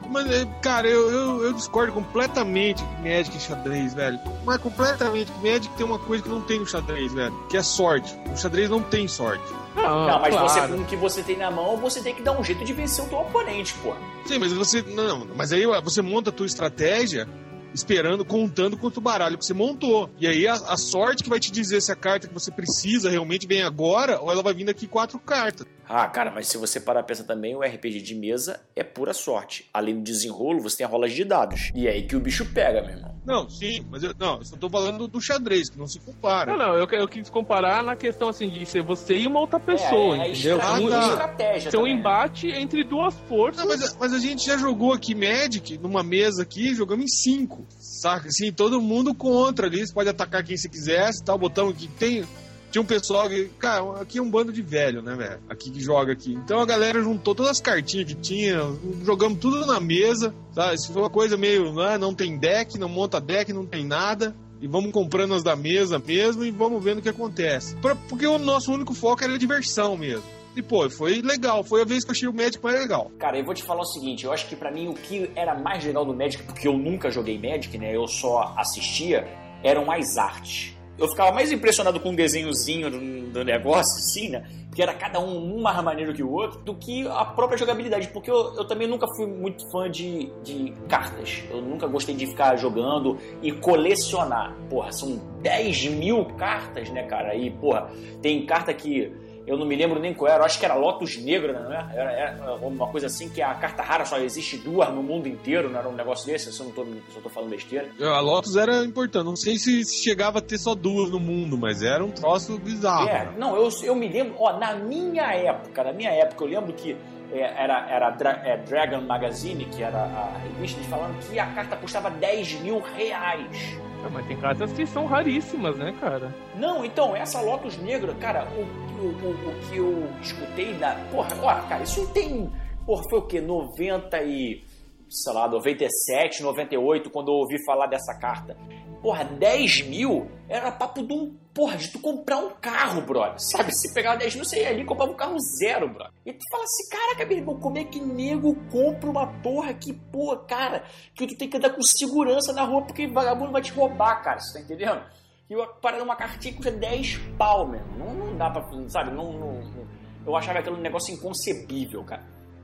Mas, 0.09 0.31
é, 0.31 0.47
cara, 0.63 0.89
eu, 0.89 1.11
eu, 1.11 1.45
eu 1.45 1.53
discordo 1.53 1.93
completamente 1.93 2.83
que 2.83 3.09
Magic 3.09 3.37
é 3.37 3.41
xadrez, 3.41 3.95
velho. 3.95 4.19
Mas 4.45 4.59
completamente 4.59 5.31
que 5.31 5.39
Magic 5.39 5.69
tem 5.77 5.85
uma 5.85 5.99
coisa 5.99 6.23
que 6.23 6.29
não 6.29 6.41
tem 6.41 6.59
no 6.61 6.67
xadrez, 6.67 7.13
velho. 7.13 7.35
Que 7.49 7.57
é 7.57 7.63
sorte. 7.63 8.17
O 8.33 8.37
xadrez 8.37 8.71
não 8.71 8.83
tem 8.83 9.07
sorte. 9.07 9.45
Não, 9.77 10.07
não, 10.07 10.21
mas 10.21 10.35
você 10.35 10.59
claro. 10.59 10.75
com 10.75 10.83
o 10.83 10.85
que 10.87 10.97
você 10.97 11.23
tem 11.23 11.37
na 11.37 11.51
mão, 11.51 11.77
você 11.77 12.01
tem 12.01 12.15
que 12.15 12.23
dar 12.23 12.33
um 12.33 12.43
jeito 12.43 12.65
de 12.65 12.73
vencer 12.73 13.05
o 13.05 13.09
teu 13.09 13.19
oponente, 13.19 13.75
pô. 13.83 13.95
Sim, 14.25 14.39
mas 14.39 14.53
você. 14.53 14.83
Não, 14.83 15.27
mas 15.37 15.53
aí 15.53 15.65
você 15.83 16.03
monta 16.03 16.31
a 16.31 16.33
tua 16.33 16.47
estratégia 16.47 17.29
esperando, 17.73 18.25
contando 18.25 18.77
quanto 18.77 19.01
baralho 19.01 19.39
que 19.39 19.45
você 19.45 19.55
montou. 19.55 20.11
E 20.19 20.27
aí 20.27 20.47
a, 20.47 20.55
a 20.55 20.77
sorte 20.77 21.23
que 21.23 21.31
vai 21.31 21.39
te 21.39 21.53
dizer 21.53 21.81
se 21.81 21.93
a 21.93 21.97
carta 21.97 22.27
que 22.27 22.35
você 22.35 22.51
precisa 22.51 23.11
realmente 23.11 23.47
vem 23.47 23.63
agora 23.63 24.21
ou 24.21 24.31
ela 24.31 24.43
vai 24.43 24.55
vir 24.55 24.65
daqui 24.65 24.87
quatro 24.87 25.19
cartas. 25.19 25.67
Ah, 25.89 26.07
cara, 26.07 26.31
mas 26.31 26.49
se 26.49 26.59
você 26.59 26.79
parar 26.81 27.01
pra 27.03 27.09
pensar 27.15 27.25
também, 27.25 27.55
o 27.57 27.61
RPG 27.63 28.01
de 28.03 28.15
mesa 28.15 28.61
é 28.77 28.85
pura 28.85 29.13
sorte. 29.15 29.69
Além 29.73 29.95
do 29.97 30.03
desenrolo, 30.03 30.61
você 30.61 30.79
tem 30.79 30.87
a 30.87 30.89
rola 30.89 31.09
de 31.09 31.25
dados. 31.25 31.71
E 31.75 31.87
é 31.89 31.93
aí 31.93 32.03
que 32.07 32.15
o 32.17 32.21
bicho 32.21 32.45
pega, 32.53 32.83
meu 32.83 32.91
irmão. 32.91 33.15
Não, 33.25 33.49
sim, 33.49 33.85
mas 33.91 34.03
eu, 34.03 34.15
não, 34.19 34.39
eu 34.39 34.45
só 34.45 34.57
tô 34.57 34.71
falando 34.71 35.07
do 35.07 35.21
xadrez, 35.21 35.69
que 35.69 35.79
não 35.79 35.87
se 35.87 35.99
compara. 36.01 36.53
Não, 36.53 36.59
não, 36.59 36.75
eu, 36.75 36.87
eu 36.91 37.09
quis 37.09 37.29
comparar 37.29 37.83
na 37.83 37.95
questão 37.97 38.29
assim 38.29 38.49
de 38.49 38.65
ser 38.67 38.83
você 38.83 39.17
e 39.19 39.27
uma 39.27 39.41
outra 39.41 39.61
pessoa, 39.61 40.17
é, 40.17 40.29
é 40.29 40.31
entendeu? 40.31 40.57
estra- 40.59 40.69
Ah, 40.75 40.81
Um- 40.81 40.89
tá. 40.89 41.09
estratégia 41.09 41.71
Ser 41.71 41.77
um 41.77 41.87
embate 41.87 42.49
entre 42.49 42.85
duas 42.85 43.15
forças. 43.29 43.61
Não, 43.63 43.69
mas, 43.69 43.97
mas 43.99 44.13
a 44.13 44.19
gente 44.19 44.47
já 44.47 44.57
jogou 44.57 44.93
aqui 44.93 45.15
Magic, 45.15 45.77
numa 45.79 46.03
mesa 46.03 46.43
aqui, 46.43 46.75
jogamos 46.75 47.05
em 47.05 47.09
cinco. 47.09 47.67
Saca? 47.79 48.29
Assim, 48.29 48.53
todo 48.53 48.81
mundo 48.81 49.15
contra 49.15 49.67
ali. 49.67 49.87
Você 49.87 49.93
pode 49.93 50.09
atacar 50.09 50.43
quem 50.45 50.57
você 50.57 50.69
quisesse 50.69 51.23
tal. 51.25 51.37
Botamos 51.39 51.77
que 51.77 51.87
tem. 51.89 52.25
Tinha 52.71 52.83
um 52.83 52.87
pessoal 52.87 53.29
que. 53.29 53.51
Cara, 53.59 54.01
aqui 54.01 54.19
é 54.19 54.23
um 54.23 54.31
bando 54.31 54.53
de 54.53 54.61
velho, 54.63 55.01
né, 55.03 55.15
velho? 55.15 55.41
Aqui 55.49 55.71
que 55.71 55.81
joga 55.81 56.13
aqui. 56.13 56.35
Então 56.35 56.61
a 56.61 56.67
galera 56.67 57.01
juntou 57.03 57.35
todas 57.35 57.53
as 57.53 57.61
cartinhas 57.61 58.09
que 58.09 58.15
tinha, 58.15 58.59
jogamos 59.05 59.39
tudo 59.39 59.65
na 59.67 59.81
mesa, 59.81 60.35
sabe? 60.53 60.79
Se 60.79 60.93
foi 60.93 61.03
uma 61.03 61.11
coisa 61.11 61.37
meio. 61.37 61.81
Ah, 61.81 61.97
não 61.99 62.15
tem 62.15 62.37
deck, 62.39 62.79
não 62.79 62.89
monta 62.89 63.21
deck, 63.21 63.53
não 63.53 63.65
tem 63.65 63.85
nada. 63.87 64.35
E 64.61 64.67
vamos 64.67 64.91
comprando 64.93 65.35
as 65.35 65.43
da 65.45 65.55
mesa 65.55 65.99
mesmo 66.05 66.45
e 66.45 66.51
vamos 66.51 66.83
vendo 66.83 66.99
o 66.99 67.03
que 67.03 67.09
acontece. 67.09 67.77
Pra- 67.77 67.95
porque 67.95 68.27
o 68.27 68.39
nosso 68.39 68.73
único 68.73 68.93
foco 68.93 69.23
era 69.23 69.33
a 69.35 69.39
diversão 69.39 69.97
mesmo. 69.97 70.25
E, 70.57 70.63
pô, 70.63 70.91
foi 70.91 71.23
legal. 71.23 71.63
Foi 71.63 71.83
a 71.83 71.85
vez 71.85 72.03
que 72.03 72.11
eu 72.11 72.13
achei 72.13 72.29
o 72.29 72.33
Magic 72.35 72.59
mais 72.63 72.77
legal. 72.81 73.13
Cara, 73.21 73.39
eu 73.39 73.45
vou 73.45 73.55
te 73.55 73.63
falar 73.63 73.83
o 73.83 73.87
seguinte, 73.87 74.25
eu 74.25 74.33
acho 74.33 74.49
que 74.49 74.57
pra 74.57 74.73
mim 74.73 74.89
o 74.89 74.95
que 74.95 75.31
era 75.37 75.55
mais 75.57 75.85
legal 75.85 76.05
do 76.05 76.13
Magic, 76.13 76.43
porque 76.43 76.67
eu 76.67 76.77
nunca 76.77 77.09
joguei 77.11 77.39
Magic, 77.39 77.79
né? 77.79 77.95
Eu 77.95 78.09
só 78.09 78.53
assistia, 78.59 79.29
eram 79.63 79.89
as 79.93 80.17
artes. 80.17 80.77
Eu 80.99 81.09
ficava 81.09 81.31
mais 81.33 81.53
impressionado 81.53 82.01
com 82.01 82.11
um 82.11 82.15
desenhozinho 82.15 82.91
do, 82.91 83.31
do 83.31 83.45
negócio, 83.45 83.99
assim, 83.99 84.29
né? 84.31 84.45
Porque 84.69 84.83
era 84.83 84.93
cada 84.93 85.21
um 85.21 85.57
um 85.57 85.63
mais 85.63 85.83
maneiro 85.83 86.13
que 86.13 86.23
o 86.23 86.31
outro, 86.31 86.61
do 86.61 86.75
que 86.75 87.07
a 87.09 87.25
própria 87.25 87.57
jogabilidade. 87.57 88.09
Porque 88.09 88.31
eu, 88.31 88.55
eu 88.57 88.67
também 88.67 88.87
nunca 88.87 89.07
fui 89.17 89.27
muito 89.27 89.69
fã 89.71 89.91
de, 89.91 90.31
de 90.43 90.73
cartas. 90.89 91.43
Eu 91.51 91.63
nunca 91.63 91.87
gostei 91.87 92.15
de 92.15 92.27
ficar 92.27 92.57
jogando 92.57 93.19
e 93.43 93.53
colecionar. 93.53 94.55
Porra, 94.69 94.93
são 94.93 95.21
10 95.43 95.87
mil 95.87 96.25
cartas, 96.37 96.91
né, 96.91 97.05
cara? 97.05 97.35
E, 97.35 97.51
porra, 97.51 97.91
tem 98.21 98.45
carta 98.45 98.75
que 98.75 99.13
eu 99.49 99.57
não 99.57 99.67
me 99.67 99.75
lembro 99.75 99.99
nem 99.99 100.13
qual 100.15 100.31
era, 100.31 100.43
eu 100.43 100.47
acho 100.47 100.59
que 100.59 100.65
era 100.65 100.75
Lotus 100.75 101.17
Negra, 101.17 101.53
não 101.61 101.73
é? 101.73 101.87
Era, 101.95 102.13
era 102.13 102.55
uma 102.57 102.87
coisa 102.89 103.07
assim 103.07 103.29
que 103.29 103.41
a 103.41 103.55
carta 103.55 103.83
rara 103.83 104.05
só 104.05 104.19
existe 104.19 104.57
duas 104.59 104.89
no 104.91 105.03
mundo 105.03 105.27
inteiro, 105.27 105.71
não 105.71 105.79
era 105.79 105.89
um 105.89 105.95
negócio 105.95 106.27
desse? 106.27 106.53
Se 106.53 106.61
eu 106.61 106.67
não 106.67 106.73
tô, 106.73 106.85
se 106.85 107.17
eu 107.17 107.23
tô 107.23 107.29
falando 107.29 107.51
besteira. 107.51 107.89
A 108.01 108.21
Lotus 108.21 108.57
era 108.57 108.85
importante. 108.85 109.25
Não 109.25 109.37
sei 109.37 109.57
se 109.59 109.85
chegava 110.03 110.39
a 110.39 110.43
ter 110.43 110.59
só 110.59 110.75
duas 110.75 111.11
no 111.11 111.19
mundo, 111.19 111.57
mas 111.57 111.83
era 111.83 112.05
um 112.05 112.11
troço 112.11 112.59
bizarro. 112.59 113.09
É, 113.09 113.25
né? 113.25 113.35
não, 113.39 113.57
eu, 113.57 113.69
eu 113.83 113.95
me 113.95 114.09
lembro, 114.09 114.35
ó, 114.39 114.59
na 114.59 114.75
minha 114.75 115.33
época, 115.35 115.83
na 115.85 115.93
minha 115.93 116.11
época, 116.11 116.45
eu 116.45 116.49
lembro 116.49 116.73
que 116.75 116.97
é, 117.33 117.41
era, 117.63 117.87
era 117.91 118.11
Dra- 118.11 118.41
é, 118.45 118.57
Dragon 118.59 119.01
Magazine, 119.03 119.65
que 119.67 119.83
era 119.83 119.99
a 119.99 120.39
revista, 120.39 120.79
eles 120.79 120.91
falando 120.91 121.19
que 121.29 121.39
a 121.39 121.47
carta 121.47 121.77
custava 121.77 122.11
10 122.11 122.61
mil 122.61 122.81
reais. 122.81 123.79
Mas 124.13 124.27
tem 124.27 124.37
cartas 124.37 124.73
que 124.73 124.87
são 124.87 125.07
raríssimas, 125.07 125.77
né, 125.77 125.95
cara? 126.01 126.35
Não, 126.55 126.85
então, 126.85 127.17
essa 127.17 127.41
Lotus 127.41 127.77
Negra, 127.79 128.15
cara, 128.15 128.49
o, 128.53 128.63
o, 128.63 129.09
o, 129.09 129.51
o 129.51 129.61
que 129.69 129.77
eu 129.77 130.09
escutei 130.21 130.75
da. 130.75 130.95
Porra, 131.11 131.37
ó, 131.43 131.69
cara, 131.69 131.83
isso 131.83 132.07
tem. 132.13 132.51
Porra, 132.87 133.03
foi 133.11 133.19
o 133.19 133.27
quê? 133.27 133.41
90 133.41 134.23
e. 134.23 134.63
sei 135.09 135.33
lá, 135.33 135.49
97, 135.49 136.43
98, 136.43 137.11
quando 137.11 137.29
eu 137.29 137.35
ouvi 137.35 137.63
falar 137.65 137.87
dessa 137.87 138.15
carta. 138.19 138.57
Porra, 139.03 139.25
10 139.25 139.83
mil 139.83 140.31
era 140.49 140.73
papo 140.73 141.03
de 141.07 141.13
um. 141.13 141.37
Porra, 141.55 141.77
de 141.77 141.89
tu 141.91 141.99
comprar 142.01 142.39
um 142.39 142.51
carro, 142.51 143.01
brother. 143.03 143.35
Sabe? 143.39 143.73
Se 143.75 143.93
pegar 143.93 144.15
10 144.17 144.37
mil, 144.37 144.45
você 144.45 144.61
ia 144.63 144.69
ali 144.69 144.83
e 144.83 144.85
comprava 144.85 145.11
um 145.13 145.17
carro 145.17 145.37
zero, 145.61 145.89
brother. 145.89 146.13
E 146.25 146.33
tu 146.33 146.45
fala 146.51 146.63
assim, 146.65 146.89
caraca, 146.89 147.27
meu 147.27 147.39
irmão, 147.39 147.59
como 147.59 147.79
é 147.79 147.85
que 147.85 148.01
nego 148.01 148.55
compra 148.71 149.11
uma 149.11 149.27
porra 149.41 149.75
que, 149.75 149.93
porra, 149.93 150.39
cara, 150.47 150.85
que 151.17 151.27
tu 151.27 151.37
tem 151.37 151.49
que 151.49 151.57
andar 151.57 151.71
com 151.71 151.83
segurança 151.83 152.53
na 152.53 152.63
rua 152.65 152.83
porque 152.83 153.09
vagabundo 153.09 153.51
vai 153.53 153.63
te 153.63 153.73
roubar, 153.73 154.23
cara. 154.23 154.39
Você 154.39 154.59
tá 154.59 154.65
entendendo? 154.65 155.03
E 155.51 155.53
eu 155.55 155.67
parando 155.81 156.05
uma 156.05 156.15
cartinha 156.15 156.53
que 156.53 156.59
custa 156.59 156.71
10 156.71 157.17
pau, 157.39 157.67
mesmo. 157.67 157.87
Não, 157.99 158.15
não 158.15 158.37
dá 158.37 158.51
pra. 158.51 158.63
Sabe? 158.89 159.11
Não, 159.11 159.33
não- 159.33 159.55
não- 159.63 159.89
eu 160.27 160.37
achava 160.37 160.59
aquele 160.61 160.77
negócio 160.81 161.13
inconcebível, 161.15 162.05
cara. 162.05 162.23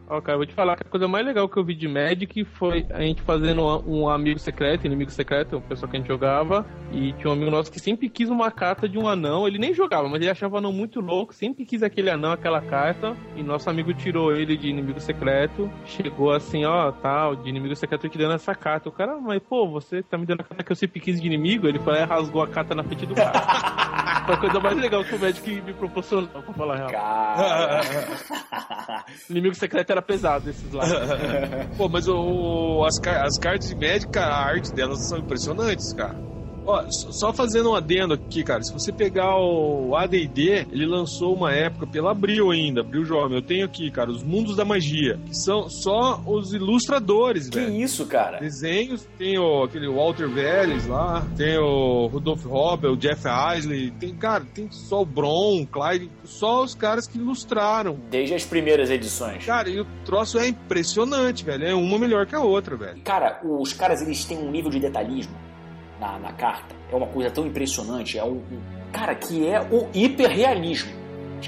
Ó, 0.09 0.21
cara, 0.21 0.35
eu 0.35 0.39
vou 0.39 0.47
te 0.47 0.55
falar 0.55 0.77
que 0.77 0.83
a 0.83 0.91
coisa 0.91 1.09
mais 1.09 1.25
legal 1.25 1.49
que 1.49 1.57
eu 1.57 1.65
vi 1.65 1.75
de 1.75 1.89
Magic 1.89 2.45
foi 2.45 2.87
a 2.91 3.01
gente 3.01 3.23
fazendo 3.23 3.63
um 3.63 4.05
um 4.05 4.09
amigo 4.09 4.39
secreto, 4.39 4.87
inimigo 4.87 5.11
secreto, 5.11 5.57
o 5.57 5.61
pessoal 5.61 5.91
que 5.91 5.97
a 5.97 6.01
gente 6.01 6.09
jogava. 6.09 6.67
E 6.93 7.13
tinha 7.15 7.31
um 7.31 7.33
amigo 7.33 7.51
nosso 7.51 7.71
que 7.71 7.81
sempre 7.81 8.09
quis 8.09 8.29
uma 8.29 8.51
carta 8.51 8.89
de 8.89 8.99
um 8.99 9.09
anão. 9.09 9.47
Ele 9.47 9.59
nem 9.59 9.73
jogava, 9.73 10.09
mas 10.09 10.21
ele 10.21 10.31
achava 10.31 10.57
o 10.57 10.59
anão 10.59 10.73
muito 10.73 11.01
louco, 11.01 11.35
sempre 11.35 11.65
quis 11.65 11.83
aquele 11.83 12.11
anão, 12.11 12.33
aquela 12.33 12.61
carta. 12.61 13.17
E 13.37 13.43
nosso 13.43 13.69
amigo 13.71 13.93
tirou 13.95 14.35
ele 14.35 14.57
de 14.57 14.69
inimigo 14.69 15.01
secreto. 15.01 15.71
Chegou 15.87 16.33
assim, 16.33 16.65
ó, 16.65 16.93
tal, 16.93 17.37
de 17.37 17.49
inimigo 17.49 17.75
secreto 17.75 18.09
te 18.09 18.19
dando 18.19 18.35
essa 18.35 18.55
carta. 18.55 18.89
O 18.89 18.93
cara, 18.93 19.19
mas 19.19 19.43
pô, 19.43 19.67
você 19.69 20.03
tá 20.03 20.19
me 20.19 20.27
dando 20.27 20.43
a 20.43 20.45
carta 20.45 20.63
que 20.63 20.73
eu 20.73 20.77
sempre 20.77 21.01
quis 21.01 21.21
de 21.21 21.27
inimigo? 21.27 21.67
Ele 21.67 21.79
foi 21.79 21.95
lá 21.95 22.01
e 22.01 22.05
rasgou 22.05 22.43
a 22.43 22.49
carta 22.49 22.75
na 22.75 22.85
frente 22.85 23.07
do 23.07 23.15
cara. 23.15 23.33
foi 24.27 24.35
a 24.35 24.39
coisa 24.39 24.61
mais 24.61 24.77
legal 24.77 25.05
que 25.05 25.15
o 25.15 25.19
Magic 25.19 25.63
me 25.63 25.73
proporcionou, 25.73 26.29
pra 26.29 26.55
falar 26.55 26.75
a 26.75 26.77
real. 26.77 26.91
Cara. 26.91 27.81
Inimigo 29.31 29.55
secreto 29.55 29.91
era 29.91 30.03
pesado 30.03 30.51
esses 30.51 30.73
lá. 30.73 30.85
Pô, 31.77 31.89
mas 31.89 32.09
o, 32.09 32.85
as, 32.85 32.99
as 33.07 33.39
cartas 33.39 33.69
de 33.69 33.75
Magic, 33.75 34.11
cara, 34.11 34.35
a 34.35 34.45
arte 34.45 34.73
delas 34.73 35.09
são 35.09 35.19
impressionantes, 35.19 35.93
cara. 35.93 36.17
Ó, 36.67 36.83
só 36.91 37.33
fazendo 37.33 37.71
um 37.71 37.75
adendo 37.75 38.15
aqui, 38.15 38.43
cara. 38.43 38.63
Se 38.63 38.73
você 38.73 38.91
pegar 38.93 39.37
o 39.37 39.95
AD&D, 39.97 40.67
ele 40.73 40.87
lançou 40.87 41.35
uma 41.35 41.53
época 41.53 41.87
pela 41.87 42.11
Abril 42.13 42.51
ainda, 42.51 42.81
Abril 42.81 43.05
Jovem. 43.05 43.37
Eu 43.37 43.43
tenho 43.43 43.65
aqui, 43.67 43.91
cara, 43.91 44.11
os 44.11 44.23
Mundos 44.23 44.57
da 44.57 44.65
Magia, 44.65 45.19
que 45.27 45.35
são 45.35 45.69
só 45.69 46.23
os 46.27 46.53
ilustradores, 46.55 47.49
Que 47.49 47.59
velho. 47.61 47.75
isso, 47.83 48.07
cara? 48.07 48.39
Desenhos, 48.39 49.07
tem 49.19 49.39
o, 49.39 49.63
aquele 49.65 49.89
Walter 49.89 50.29
Vélez 50.29 50.87
lá, 50.87 51.27
tem 51.37 51.59
o 51.59 52.07
Rudolph 52.07 52.45
Robel, 52.45 52.93
o 52.93 52.97
Jeff 52.97 53.23
Isley, 53.59 53.91
tem, 53.93 54.15
cara, 54.15 54.45
tem 54.55 54.71
só 54.71 55.03
o 55.03 55.07
Bron, 55.07 55.63
o 55.63 55.67
Clyde, 55.67 56.11
só 56.25 56.63
os 56.65 56.75
caras 56.75 57.07
que 57.07 57.19
ilustraram. 57.19 57.99
Desde 58.11 58.35
as 58.35 58.45
primeiras 58.45 58.91
edições. 58.91 59.45
Cara, 59.45 59.69
e 59.69 59.81
o 59.81 59.87
troço 60.05 60.39
é 60.39 60.49
impressionante, 60.49 61.45
velho. 61.45 61.67
É 61.67 61.75
uma 61.75 61.99
melhor 61.99 62.27
que 62.27 62.35
a 62.35 62.41
outra, 62.41 62.77
velho. 62.77 63.01
Cara, 63.03 63.41
os 63.45 63.73
caras 63.73 64.01
eles 64.03 64.25
têm 64.25 64.39
um 64.39 64.51
nível 64.51 64.71
de 64.71 64.81
detalhismo 64.81 65.35
na, 66.01 66.19
na 66.19 66.33
carta. 66.33 66.75
É 66.93 66.95
uma 66.97 67.07
coisa 67.07 67.31
tão 67.31 67.47
impressionante. 67.47 68.19
É 68.19 68.25
um, 68.25 68.37
um- 68.37 68.61
cara, 68.93 69.15
que 69.15 69.47
é 69.47 69.61
o 69.61 69.89
hiperrealismo. 69.95 70.93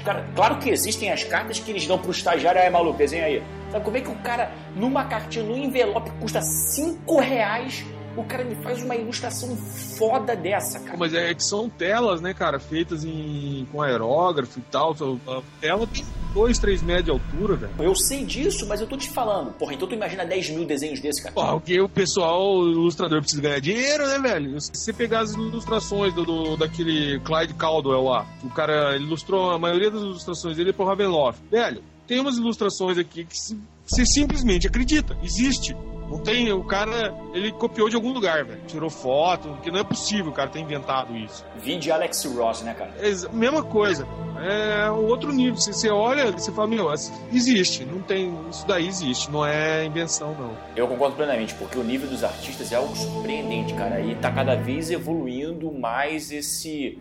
Cara, 0.05 0.23
claro 0.35 0.57
que 0.59 0.69
existem 0.69 1.11
as 1.11 1.23
cartas 1.23 1.59
que 1.59 1.71
eles 1.71 1.87
dão 1.87 1.97
pro 1.97 2.11
estagiário, 2.11 2.61
aí 2.61 2.69
maluco, 2.69 2.97
desenha 2.97 3.25
aí. 3.25 3.41
Sabe 3.71 3.83
como 3.83 3.97
é 3.97 4.01
que 4.01 4.09
o 4.09 4.15
cara, 4.17 4.51
numa 4.75 5.05
cartinha, 5.05 5.43
num 5.43 5.57
envelope 5.57 6.11
custa 6.21 6.39
5 6.41 7.19
reais, 7.19 7.83
o 8.17 8.23
cara 8.25 8.43
me 8.43 8.55
faz 8.55 8.81
uma 8.83 8.95
ilustração 8.95 9.55
foda 9.97 10.35
dessa, 10.35 10.79
cara. 10.79 10.97
Mas 10.97 11.13
é 11.13 11.33
que 11.33 11.43
são 11.43 11.69
telas, 11.69 12.19
né, 12.21 12.33
cara, 12.33 12.59
feitas 12.59 13.03
em, 13.05 13.67
com 13.71 13.81
aerógrafo 13.81 14.59
e 14.59 14.61
tal. 14.63 14.95
A 15.27 15.41
tela 15.61 15.85
tem 15.87 16.03
2, 16.33 16.59
3 16.59 16.81
metros 16.83 17.05
de 17.05 17.11
altura, 17.11 17.55
velho. 17.55 17.73
Eu 17.79 17.95
sei 17.95 18.23
disso, 18.25 18.67
mas 18.67 18.81
eu 18.81 18.87
tô 18.87 18.97
te 18.97 19.09
falando. 19.09 19.51
Porra, 19.53 19.73
então 19.73 19.87
tu 19.87 19.93
imagina 19.95 20.25
10 20.25 20.49
mil 20.51 20.65
desenhos 20.65 20.99
desse, 20.99 21.21
cara. 21.23 21.33
Porque 21.53 21.79
o 21.79 21.87
pessoal, 21.89 22.57
o 22.59 22.69
ilustrador 22.71 23.19
precisa 23.21 23.41
ganhar 23.41 23.59
dinheiro, 23.59 24.05
né, 24.07 24.19
velho? 24.19 24.59
Se 24.61 24.71
você 24.73 24.93
pegar 24.93 25.21
as 25.21 25.31
ilustrações 25.33 26.13
do, 26.13 26.23
do- 26.25 26.57
daquele 26.57 27.19
Clyde 27.21 27.53
Caldwell 27.53 28.03
lá, 28.03 28.27
o 28.43 28.49
cara 28.49 28.95
ilustrou, 28.97 29.51
a 29.51 29.59
maioria 29.59 29.89
das 29.89 30.01
ilustrações 30.01 30.57
dele 30.57 30.69
é 30.71 30.73
pro 30.73 30.85
Ravenloft. 30.85 31.39
Velho, 31.49 31.81
tem 32.05 32.19
umas 32.19 32.37
ilustrações 32.37 32.97
aqui 32.97 33.25
que 33.25 33.35
se- 33.37 33.57
você 33.85 34.05
simplesmente 34.05 34.67
acredita, 34.67 35.17
existe. 35.23 35.75
Não 36.09 36.19
tem, 36.19 36.51
o 36.51 36.63
cara, 36.63 37.13
ele 37.33 37.51
copiou 37.51 37.89
de 37.89 37.95
algum 37.95 38.13
lugar, 38.13 38.45
velho. 38.45 38.61
Tirou 38.67 38.89
foto, 38.89 39.49
porque 39.49 39.69
não 39.69 39.79
é 39.79 39.83
possível 39.83 40.31
o 40.31 40.33
cara 40.33 40.49
ter 40.49 40.59
inventado 40.59 41.15
isso. 41.15 41.45
Vi 41.57 41.77
de 41.77 41.91
Alex 41.91 42.23
Ross, 42.25 42.61
né, 42.61 42.73
cara? 42.73 42.93
É 42.99 43.35
mesma 43.35 43.61
coisa. 43.63 44.07
É 44.39 44.89
o 44.89 45.07
outro 45.07 45.31
nível. 45.31 45.55
Você, 45.55 45.73
você 45.73 45.89
olha, 45.89 46.31
você 46.31 46.51
fala, 46.51 46.67
meu, 46.67 46.91
existe. 47.31 47.83
Não 47.85 48.01
tem. 48.01 48.33
Isso 48.49 48.65
daí 48.67 48.87
existe. 48.87 49.29
Não 49.31 49.45
é 49.45 49.83
invenção, 49.85 50.33
não. 50.35 50.57
Eu 50.75 50.87
concordo 50.87 51.15
plenamente, 51.15 51.53
porque 51.55 51.77
o 51.77 51.83
nível 51.83 52.07
dos 52.07 52.23
artistas 52.23 52.71
é 52.71 52.75
algo 52.75 52.95
surpreendente, 52.95 53.73
cara. 53.73 53.99
E 53.99 54.15
tá 54.15 54.31
cada 54.31 54.55
vez 54.55 54.91
evoluindo 54.91 55.71
mais 55.71 56.31
esse, 56.31 56.97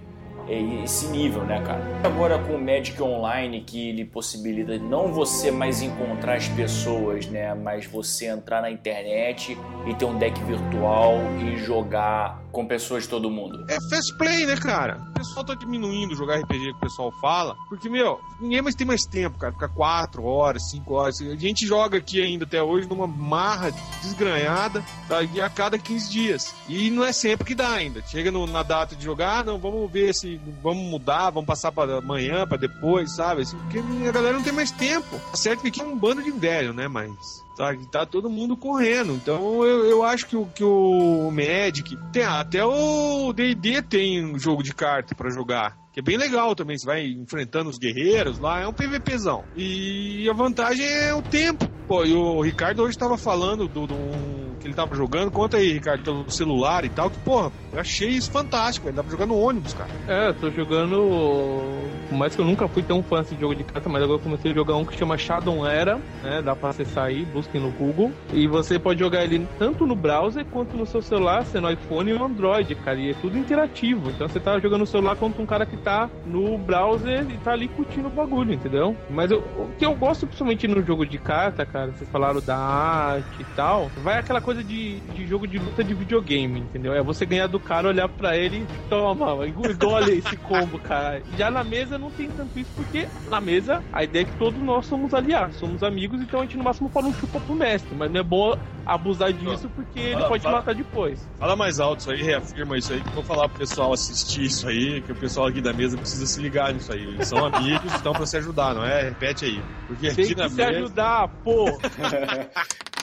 esse 0.48 1.08
nível, 1.08 1.44
né, 1.44 1.60
cara? 1.62 1.82
Agora 2.04 2.38
com 2.38 2.54
o 2.54 2.60
Magic 2.60 3.00
Online, 3.02 3.60
que 3.60 3.88
ele 3.88 4.04
possibilita 4.04 4.78
não 4.78 5.08
você 5.08 5.50
mais 5.50 5.82
encontrar 5.82 6.34
as 6.34 6.48
pessoas, 6.48 7.26
né, 7.26 7.54
mas 7.54 7.86
você 7.86 8.26
entrar 8.26 8.62
na 8.62 8.70
internet 8.70 9.56
e 9.86 9.94
ter 9.94 10.04
um 10.04 10.16
deck 10.18 10.40
virtual 10.44 11.14
e 11.40 11.56
jogar 11.56 12.42
com 12.56 12.66
pessoas 12.66 13.02
de 13.02 13.10
todo 13.10 13.30
mundo. 13.30 13.66
É 13.68 13.76
fast 13.90 14.16
play, 14.16 14.46
né, 14.46 14.56
cara? 14.56 14.98
O 15.10 15.12
pessoal 15.12 15.44
tá 15.44 15.54
diminuindo 15.54 16.16
jogar 16.16 16.36
RPG 16.40 16.64
que 16.64 16.70
o 16.70 16.80
pessoal 16.80 17.12
fala. 17.20 17.54
Porque, 17.68 17.86
meu, 17.86 18.18
ninguém 18.40 18.62
mais 18.62 18.74
tem 18.74 18.86
mais 18.86 19.02
tempo, 19.04 19.38
cara. 19.38 19.52
Ficar 19.52 19.68
4 19.68 20.24
horas, 20.24 20.70
5 20.70 20.94
horas. 20.94 21.20
A 21.20 21.36
gente 21.36 21.66
joga 21.66 21.98
aqui 21.98 22.22
ainda 22.22 22.44
até 22.46 22.62
hoje 22.62 22.88
numa 22.88 23.06
marra 23.06 23.70
desgranhada 24.02 24.82
tá? 25.06 25.18
a 25.20 25.50
cada 25.50 25.78
15 25.78 26.10
dias. 26.10 26.54
E 26.66 26.90
não 26.90 27.04
é 27.04 27.12
sempre 27.12 27.44
que 27.44 27.54
dá 27.54 27.72
ainda. 27.72 28.02
Chega 28.06 28.30
no- 28.30 28.46
na 28.46 28.62
data 28.62 28.96
de 28.96 29.04
jogar, 29.04 29.40
ah, 29.40 29.44
não, 29.44 29.58
vamos 29.58 29.92
ver 29.92 30.14
se. 30.14 30.40
Vamos 30.62 30.82
mudar, 30.90 31.28
vamos 31.28 31.46
passar 31.46 31.70
pra 31.72 31.98
amanhã, 31.98 32.46
pra 32.46 32.56
depois, 32.56 33.14
sabe? 33.14 33.42
Assim, 33.42 33.58
porque 33.58 33.78
a 34.08 34.12
galera 34.12 34.34
não 34.34 34.42
tem 34.42 34.52
mais 34.54 34.70
tempo. 34.70 35.18
Tá 35.30 35.36
certo 35.36 35.60
que 35.60 35.68
aqui 35.68 35.82
é 35.82 35.84
um 35.84 35.98
bando 35.98 36.22
de 36.22 36.30
velho, 36.30 36.72
né? 36.72 36.88
Mas. 36.88 37.44
Tá, 37.56 37.74
tá 37.90 38.06
todo 38.06 38.28
mundo 38.28 38.56
correndo. 38.56 39.14
Então 39.14 39.64
eu, 39.64 39.86
eu 39.86 40.02
acho 40.02 40.26
que 40.26 40.36
o, 40.36 40.46
que 40.46 40.62
o 40.62 41.30
Magic. 41.30 41.96
Tem, 42.12 42.22
até 42.22 42.64
o 42.64 43.32
DD 43.32 43.82
tem 43.82 44.24
um 44.24 44.38
jogo 44.38 44.62
de 44.62 44.74
carta 44.74 45.14
pra 45.14 45.30
jogar. 45.30 45.76
Que 45.92 46.00
é 46.00 46.02
bem 46.02 46.18
legal 46.18 46.54
também. 46.54 46.76
Você 46.76 46.84
vai 46.84 47.06
enfrentando 47.06 47.70
os 47.70 47.78
guerreiros 47.78 48.38
lá. 48.38 48.60
É 48.60 48.68
um 48.68 48.72
PVPzão. 48.74 49.44
E 49.56 50.28
a 50.28 50.34
vantagem 50.34 50.86
é 50.86 51.14
o 51.14 51.22
tempo. 51.22 51.66
Pô, 51.88 52.04
e 52.04 52.12
o 52.12 52.42
Ricardo 52.42 52.82
hoje 52.82 52.98
tava 52.98 53.16
falando 53.16 53.66
do, 53.66 53.86
do 53.86 54.45
que 54.66 54.70
ele 54.70 54.74
tava 54.74 54.94
jogando. 54.94 55.30
Conta 55.30 55.56
aí, 55.56 55.72
Ricardo, 55.72 56.02
pelo 56.02 56.30
celular 56.30 56.84
e 56.84 56.88
tal. 56.88 57.08
Que, 57.08 57.18
porra, 57.20 57.52
eu 57.72 57.80
achei 57.80 58.08
isso 58.08 58.30
fantástico. 58.30 58.88
Ele 58.88 58.96
tava 58.96 59.08
jogando 59.10 59.36
ônibus, 59.38 59.72
cara. 59.72 59.90
É, 60.08 60.28
eu 60.28 60.34
tô 60.34 60.50
jogando. 60.50 61.86
Por 62.08 62.16
mais 62.16 62.34
que 62.34 62.40
eu 62.40 62.44
nunca 62.44 62.68
fui 62.68 62.82
tão 62.82 63.02
fã 63.02 63.20
assim 63.20 63.34
de 63.34 63.40
jogo 63.40 63.54
de 63.54 63.64
carta, 63.64 63.88
mas 63.88 64.02
agora 64.02 64.18
eu 64.18 64.22
comecei 64.22 64.50
a 64.50 64.54
jogar 64.54 64.76
um 64.76 64.84
que 64.84 64.96
chama 64.96 65.18
Shadow 65.18 65.66
Era, 65.66 65.96
né? 66.22 66.40
Dá 66.42 66.54
pra 66.54 66.70
acessar 66.70 67.06
aí, 67.06 67.24
busquem 67.24 67.60
no 67.60 67.70
Google. 67.70 68.12
E 68.32 68.46
você 68.46 68.78
pode 68.78 69.00
jogar 69.00 69.24
ele 69.24 69.46
tanto 69.58 69.86
no 69.86 69.94
browser 69.96 70.44
quanto 70.46 70.76
no 70.76 70.86
seu 70.86 71.02
celular, 71.02 71.44
sendo 71.44 71.70
iPhone 71.70 72.10
e 72.10 72.16
Android, 72.16 72.74
cara. 72.76 72.98
E 72.98 73.10
é 73.10 73.14
tudo 73.14 73.36
interativo. 73.38 74.10
Então 74.10 74.28
você 74.28 74.38
tá 74.40 74.58
jogando 74.58 74.80
no 74.80 74.86
celular 74.86 75.16
contra 75.16 75.42
um 75.42 75.46
cara 75.46 75.66
que 75.66 75.76
tá 75.76 76.08
no 76.24 76.56
browser 76.58 77.26
e 77.30 77.36
tá 77.38 77.52
ali 77.52 77.68
curtindo 77.68 78.08
o 78.08 78.10
bagulho, 78.10 78.52
entendeu? 78.54 78.96
Mas 79.10 79.30
eu- 79.30 79.38
o 79.58 79.68
que 79.78 79.84
eu 79.84 79.94
gosto 79.94 80.26
principalmente 80.26 80.68
no 80.68 80.82
jogo 80.84 81.04
de 81.04 81.18
carta, 81.18 81.66
cara, 81.66 81.90
vocês 81.92 82.08
falaram 82.10 82.40
da 82.40 82.56
arte 82.56 83.26
e 83.40 83.44
tal, 83.56 83.90
vai 84.02 84.18
aquela 84.18 84.40
coisa 84.40 84.55
de, 84.62 85.00
de 85.00 85.26
jogo 85.26 85.46
de 85.46 85.58
luta 85.58 85.82
de 85.84 85.94
videogame, 85.94 86.60
entendeu? 86.60 86.92
É 86.94 87.02
você 87.02 87.24
ganhar 87.26 87.46
do 87.46 87.58
cara, 87.60 87.88
olhar 87.88 88.08
pra 88.08 88.36
ele 88.36 88.58
e 88.58 88.88
toma, 88.88 89.46
engole 89.46 90.18
esse 90.18 90.36
combo, 90.36 90.78
cara. 90.78 91.22
Já 91.36 91.50
na 91.50 91.62
mesa 91.64 91.98
não 91.98 92.10
tem 92.10 92.28
tanto 92.30 92.58
isso, 92.58 92.70
porque 92.76 93.06
na 93.28 93.40
mesa 93.40 93.82
a 93.92 94.04
ideia 94.04 94.22
é 94.22 94.24
que 94.26 94.36
todos 94.36 94.60
nós 94.62 94.86
somos 94.86 95.12
aliados, 95.14 95.56
somos 95.56 95.82
amigos, 95.82 96.20
então 96.20 96.40
a 96.40 96.42
gente 96.44 96.56
no 96.56 96.64
máximo 96.64 96.88
fala 96.88 97.06
um 97.08 97.14
chupa 97.14 97.40
pro 97.40 97.54
mestre, 97.54 97.94
mas 97.96 98.10
não 98.10 98.20
é 98.20 98.22
bom 98.22 98.56
abusar 98.84 99.32
disso 99.32 99.68
porque 99.74 99.98
ele 99.98 100.14
Fala, 100.14 100.28
pode 100.28 100.42
fala. 100.44 100.56
matar 100.58 100.74
depois. 100.74 101.28
Fala 101.38 101.56
mais 101.56 101.80
alto 101.80 102.00
isso 102.00 102.10
aí, 102.10 102.22
reafirma 102.22 102.78
isso 102.78 102.92
aí, 102.92 103.00
que 103.00 103.08
eu 103.08 103.14
vou 103.14 103.24
falar 103.24 103.48
pro 103.48 103.58
pessoal 103.58 103.92
assistir 103.92 104.44
isso 104.44 104.68
aí, 104.68 105.00
que 105.02 105.10
o 105.12 105.14
pessoal 105.16 105.46
aqui 105.48 105.60
da 105.60 105.72
mesa 105.72 105.96
precisa 105.96 106.24
se 106.26 106.40
ligar 106.40 106.72
nisso 106.72 106.92
aí. 106.92 107.02
Eles 107.02 107.26
são 107.26 107.44
amigos, 107.44 107.92
estão 107.94 108.12
pra 108.12 108.24
se 108.26 108.36
ajudar, 108.36 108.74
não 108.74 108.84
é? 108.84 109.02
Repete 109.02 109.44
aí. 109.44 109.60
Porque 109.88 110.10
Tem 110.12 110.24
aqui 110.24 110.34
que 110.34 110.40
na 110.40 110.48
se 110.48 110.54
mesa. 110.54 110.70
ajudar, 110.70 111.28
pô! 111.42 111.66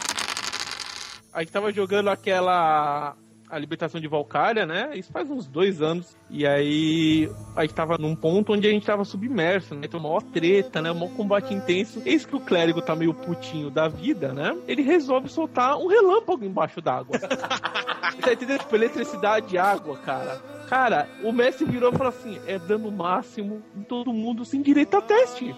a 1.33 1.39
gente 1.41 1.51
tava 1.51 1.71
jogando 1.71 2.09
aquela. 2.09 3.15
A 3.49 3.59
libertação 3.59 4.01
de 4.01 4.07
Valkyria, 4.07 4.65
né? 4.65 4.91
Isso 4.95 5.11
faz 5.11 5.29
uns 5.29 5.45
dois 5.45 5.79
anos. 5.79 6.17
E 6.27 6.47
aí 6.47 7.29
a 7.55 7.61
gente 7.61 7.75
tava 7.75 7.99
num 7.99 8.15
ponto 8.15 8.51
onde 8.51 8.67
a 8.67 8.71
gente 8.71 8.83
tava 8.83 9.05
submerso, 9.05 9.75
né? 9.75 9.81
Então, 9.83 9.99
maior 9.99 10.23
treta, 10.23 10.81
né? 10.81 10.91
Maior 10.91 11.11
combate 11.15 11.53
intenso. 11.53 12.01
Eis 12.03 12.25
que 12.25 12.35
o 12.35 12.39
clérigo 12.39 12.81
tá 12.81 12.95
meio 12.95 13.13
putinho 13.13 13.69
da 13.69 13.87
vida, 13.87 14.33
né? 14.33 14.57
Ele 14.67 14.81
resolve 14.81 15.29
soltar 15.29 15.77
um 15.77 15.85
relâmpago 15.85 16.43
embaixo 16.43 16.81
d'água. 16.81 17.19
tá 18.23 18.33
entendendo? 18.33 18.61
Tipo, 18.61 18.75
eletricidade 18.75 19.53
e 19.53 19.57
água, 19.59 19.97
cara. 19.97 20.41
Cara, 20.67 21.07
o 21.21 21.31
Messi 21.31 21.63
virou 21.63 21.93
e 21.93 21.95
falou 21.95 22.09
assim: 22.11 22.39
é 22.47 22.57
dano 22.57 22.91
máximo 22.91 23.61
em 23.75 23.83
todo 23.83 24.11
mundo 24.11 24.43
sem 24.43 24.63
direito 24.63 24.97
a 24.97 25.01
teste. 25.01 25.53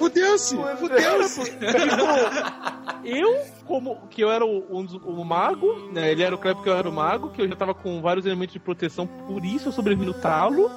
Fudeu-se! 0.00 0.56
Fudeu-se! 0.78 1.42
eu, 3.04 3.38
como 3.66 4.08
que 4.08 4.22
eu 4.22 4.30
era 4.30 4.46
o, 4.46 4.64
um 4.70 4.86
o 5.04 5.24
mago, 5.24 5.90
né? 5.92 6.10
Ele 6.10 6.22
era 6.22 6.34
o 6.34 6.38
Cleb 6.38 6.62
que 6.62 6.70
eu 6.70 6.74
era 6.74 6.88
o 6.88 6.92
mago, 6.92 7.28
que 7.28 7.42
eu 7.42 7.48
já 7.48 7.54
tava 7.54 7.74
com 7.74 8.00
vários 8.00 8.24
elementos 8.24 8.54
de 8.54 8.58
proteção, 8.58 9.06
por 9.06 9.44
isso 9.44 9.68
eu 9.68 9.72
sobrevivi 9.72 10.06
no 10.06 10.14
talo. 10.14 10.70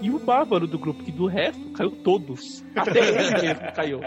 E 0.00 0.10
o 0.10 0.18
bárbaro 0.18 0.66
do 0.66 0.78
grupo, 0.78 1.04
que 1.04 1.12
do 1.12 1.26
resto 1.26 1.60
caiu 1.72 1.90
todos. 1.90 2.64
Até 2.74 3.00
ele 3.00 3.42
mesmo 3.42 3.72
caiu. 3.74 4.00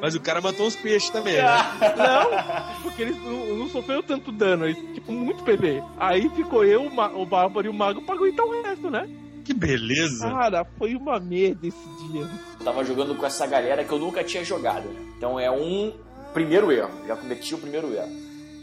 Mas 0.00 0.16
o 0.16 0.20
cara 0.20 0.40
matou 0.40 0.66
uns 0.66 0.74
peixes 0.74 1.10
também, 1.10 1.36
né? 1.36 1.44
Não, 1.96 2.82
porque 2.82 3.02
eles 3.02 3.16
não, 3.22 3.56
não 3.56 3.68
sofreram 3.68 4.02
tanto 4.02 4.32
dano, 4.32 4.66
eles, 4.66 4.78
tipo, 4.94 5.12
muito 5.12 5.44
PV. 5.44 5.80
Aí 5.96 6.28
ficou 6.30 6.64
eu, 6.64 6.88
o, 6.88 7.22
o 7.22 7.24
bárbaro 7.24 7.68
e 7.68 7.70
o 7.70 7.72
mago 7.72 8.02
pra 8.02 8.16
aguentar 8.16 8.44
o 8.44 8.62
resto, 8.64 8.90
né? 8.90 9.08
Que 9.44 9.52
beleza! 9.54 10.28
Cara, 10.30 10.64
foi 10.78 10.94
uma 10.94 11.18
merda 11.18 11.66
esse 11.66 11.88
dia. 12.08 12.22
Eu 12.58 12.64
tava 12.64 12.84
jogando 12.84 13.14
com 13.16 13.26
essa 13.26 13.46
galera 13.46 13.84
que 13.84 13.92
eu 13.92 13.98
nunca 13.98 14.22
tinha 14.22 14.44
jogado. 14.44 14.88
né? 14.88 15.12
Então 15.16 15.38
é 15.38 15.50
um 15.50 15.92
primeiro 16.32 16.70
erro. 16.70 16.90
Já 17.06 17.16
cometi 17.16 17.54
o 17.54 17.58
primeiro 17.58 17.92
erro. 17.92 18.10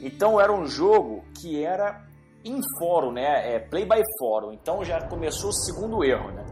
Então 0.02 0.40
era 0.40 0.52
um 0.52 0.66
jogo 0.66 1.24
que 1.42 1.64
era 1.64 2.06
em 2.46 2.60
fórum, 2.80 3.12
né? 3.12 3.56
É 3.56 3.60
play 3.60 3.84
by 3.86 4.02
fórum. 4.18 4.54
Então 4.54 4.84
já 4.84 5.02
começou 5.02 5.50
o 5.50 5.54
segundo 5.54 6.04
erro, 6.04 6.32
né? 6.32 6.46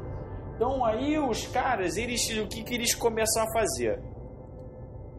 Então 0.56 0.84
aí 0.84 1.18
os 1.20 1.46
caras, 1.48 1.98
eles 1.98 2.28
o 2.38 2.48
que, 2.48 2.64
que 2.64 2.74
eles 2.74 2.94
começam 2.96 3.44
a 3.44 3.54
fazer? 3.54 4.02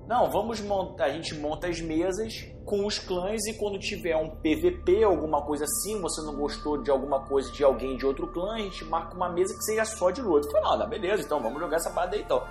Não, 0.07 0.31
vamos 0.31 0.61
montar, 0.61 1.05
a 1.05 1.13
gente 1.13 1.35
monta 1.35 1.69
as 1.69 1.81
mesas 1.81 2.33
com 2.69 2.85
os 2.85 2.99
clãs 2.99 3.47
e 3.47 3.55
quando 3.55 3.79
tiver 3.79 4.15
um 4.15 4.29
PVP, 4.29 5.03
alguma 5.03 5.41
coisa 5.41 5.65
assim, 5.65 5.99
você 6.03 6.21
não 6.21 6.37
gostou 6.37 6.77
de 6.83 6.91
alguma 6.91 7.21
coisa 7.21 7.51
de 7.51 7.65
alguém 7.65 7.97
de 7.97 8.05
outro 8.05 8.27
clã, 8.27 8.57
a 8.57 8.59
gente 8.59 8.85
marca 8.85 9.17
uma 9.17 9.31
mesa 9.31 9.55
que 9.57 9.65
seja 9.65 9.87
só 9.87 10.11
de 10.11 10.21
luta. 10.21 10.47
Falei, 10.51 10.63
não, 10.63 10.79
dá, 10.79 10.87
beleza, 10.87 11.23
então 11.23 11.41
vamos 11.41 11.59
jogar 11.59 11.77
essa 11.77 11.91
parada 11.91 12.15
aí 12.15 12.23
então. 12.23 12.43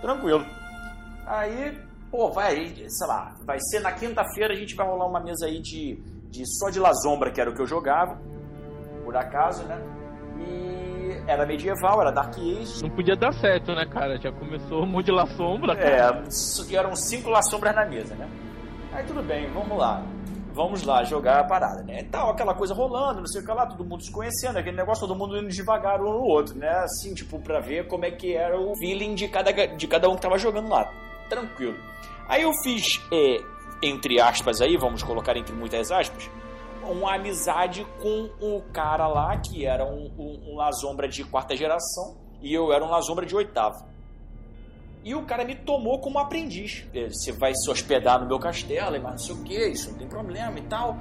Tranquilo. 0.00 0.46
Aí, 1.26 1.76
pô, 2.12 2.30
vai, 2.30 2.76
sei 2.88 3.06
lá, 3.08 3.34
vai 3.44 3.58
ser 3.58 3.80
na 3.80 3.90
quinta-feira 3.90 4.54
a 4.54 4.56
gente 4.56 4.76
vai 4.76 4.86
rolar 4.86 5.06
uma 5.06 5.18
mesa 5.18 5.46
aí 5.46 5.60
de, 5.60 5.96
de 6.30 6.46
só 6.58 6.70
de 6.70 6.78
La 6.78 6.94
Sombra, 6.94 7.32
que 7.32 7.40
era 7.40 7.50
o 7.50 7.54
que 7.54 7.60
eu 7.60 7.66
jogava. 7.66 8.20
por 9.04 9.16
acaso, 9.16 9.64
né? 9.64 9.82
E 10.38 11.24
era 11.26 11.44
medieval, 11.44 12.00
era 12.00 12.12
Dark 12.12 12.38
Age. 12.38 12.84
Não 12.84 12.90
podia 12.90 13.16
dar 13.16 13.32
certo, 13.32 13.74
né, 13.74 13.84
cara? 13.84 14.16
Já 14.16 14.30
começou 14.30 14.84
o 14.84 14.86
mundo 14.86 15.06
de 15.06 15.10
La 15.10 15.26
Sombra. 15.26 15.72
É, 15.72 16.22
isso 16.28 16.64
que 16.68 16.76
eram 16.76 16.94
cinco 16.94 17.30
La 17.30 17.42
Sombras 17.42 17.74
na 17.74 17.84
mesa, 17.84 18.14
né? 18.14 18.45
Aí 18.96 19.04
tudo 19.04 19.22
bem, 19.22 19.46
vamos 19.52 19.76
lá. 19.76 20.02
Vamos 20.54 20.82
lá 20.82 21.04
jogar 21.04 21.40
a 21.40 21.44
parada, 21.44 21.82
né? 21.82 22.00
E 22.00 22.04
tal, 22.04 22.30
aquela 22.30 22.54
coisa 22.54 22.72
rolando, 22.72 23.20
não 23.20 23.26
sei 23.26 23.42
o 23.42 23.44
que 23.44 23.52
lá, 23.52 23.66
todo 23.66 23.84
mundo 23.84 24.02
se 24.02 24.10
conhecendo, 24.10 24.56
aquele 24.56 24.74
negócio, 24.74 25.06
todo 25.06 25.14
mundo 25.14 25.36
indo 25.36 25.50
devagar 25.50 26.00
um 26.00 26.14
no 26.14 26.22
outro, 26.22 26.56
né? 26.56 26.70
Assim, 26.78 27.12
tipo, 27.12 27.38
pra 27.38 27.60
ver 27.60 27.86
como 27.88 28.06
é 28.06 28.10
que 28.10 28.34
era 28.34 28.58
o 28.58 28.74
feeling 28.78 29.14
de 29.14 29.28
cada, 29.28 29.52
de 29.52 29.86
cada 29.86 30.08
um 30.08 30.14
que 30.16 30.22
tava 30.22 30.38
jogando 30.38 30.70
lá. 30.70 30.90
Tranquilo. 31.28 31.76
Aí 32.26 32.40
eu 32.40 32.54
fiz, 32.62 32.98
é, 33.12 33.36
entre 33.82 34.18
aspas 34.18 34.62
aí, 34.62 34.78
vamos 34.78 35.02
colocar 35.02 35.36
entre 35.36 35.54
muitas 35.54 35.92
aspas, 35.92 36.30
uma 36.82 37.16
amizade 37.16 37.86
com 38.00 38.30
o 38.40 38.62
cara 38.72 39.06
lá, 39.06 39.36
que 39.36 39.66
era 39.66 39.84
um, 39.84 40.10
um, 40.18 40.58
um 40.58 41.08
de 41.08 41.22
quarta 41.24 41.54
geração, 41.54 42.16
e 42.40 42.54
eu 42.54 42.72
era 42.72 42.82
um 42.82 42.88
Lazombra 42.88 43.26
de 43.26 43.36
oitava. 43.36 43.94
E 45.06 45.14
o 45.14 45.22
cara 45.22 45.44
me 45.44 45.54
tomou 45.54 46.00
como 46.00 46.18
aprendiz. 46.18 46.84
É, 46.92 47.08
Você 47.08 47.30
vai 47.30 47.54
se 47.54 47.70
hospedar 47.70 48.20
no 48.20 48.26
meu 48.26 48.40
castelo, 48.40 49.00
mas 49.00 49.12
não 49.12 49.18
sei 49.18 49.34
o 49.36 49.42
que, 49.44 49.68
isso 49.68 49.90
não 49.92 49.98
tem 49.98 50.08
problema 50.08 50.58
e 50.58 50.62
tal. 50.62 50.96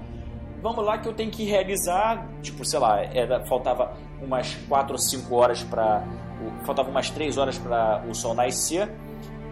Vamos 0.61 0.85
lá 0.85 0.99
que 0.99 1.07
eu 1.07 1.13
tenho 1.13 1.31
que 1.31 1.43
realizar, 1.43 2.27
tipo, 2.43 2.63
sei 2.63 2.77
lá, 2.79 3.01
era, 3.01 3.43
faltava 3.47 3.93
umas 4.21 4.53
4 4.69 4.93
ou 4.93 4.99
5 4.99 5.35
horas 5.35 5.63
para 5.63 6.03
faltava 6.65 6.89
umas 6.91 7.09
3 7.09 7.35
horas 7.39 7.57
para 7.57 8.03
o 8.07 8.13
sol 8.13 8.35
nascer. 8.35 8.87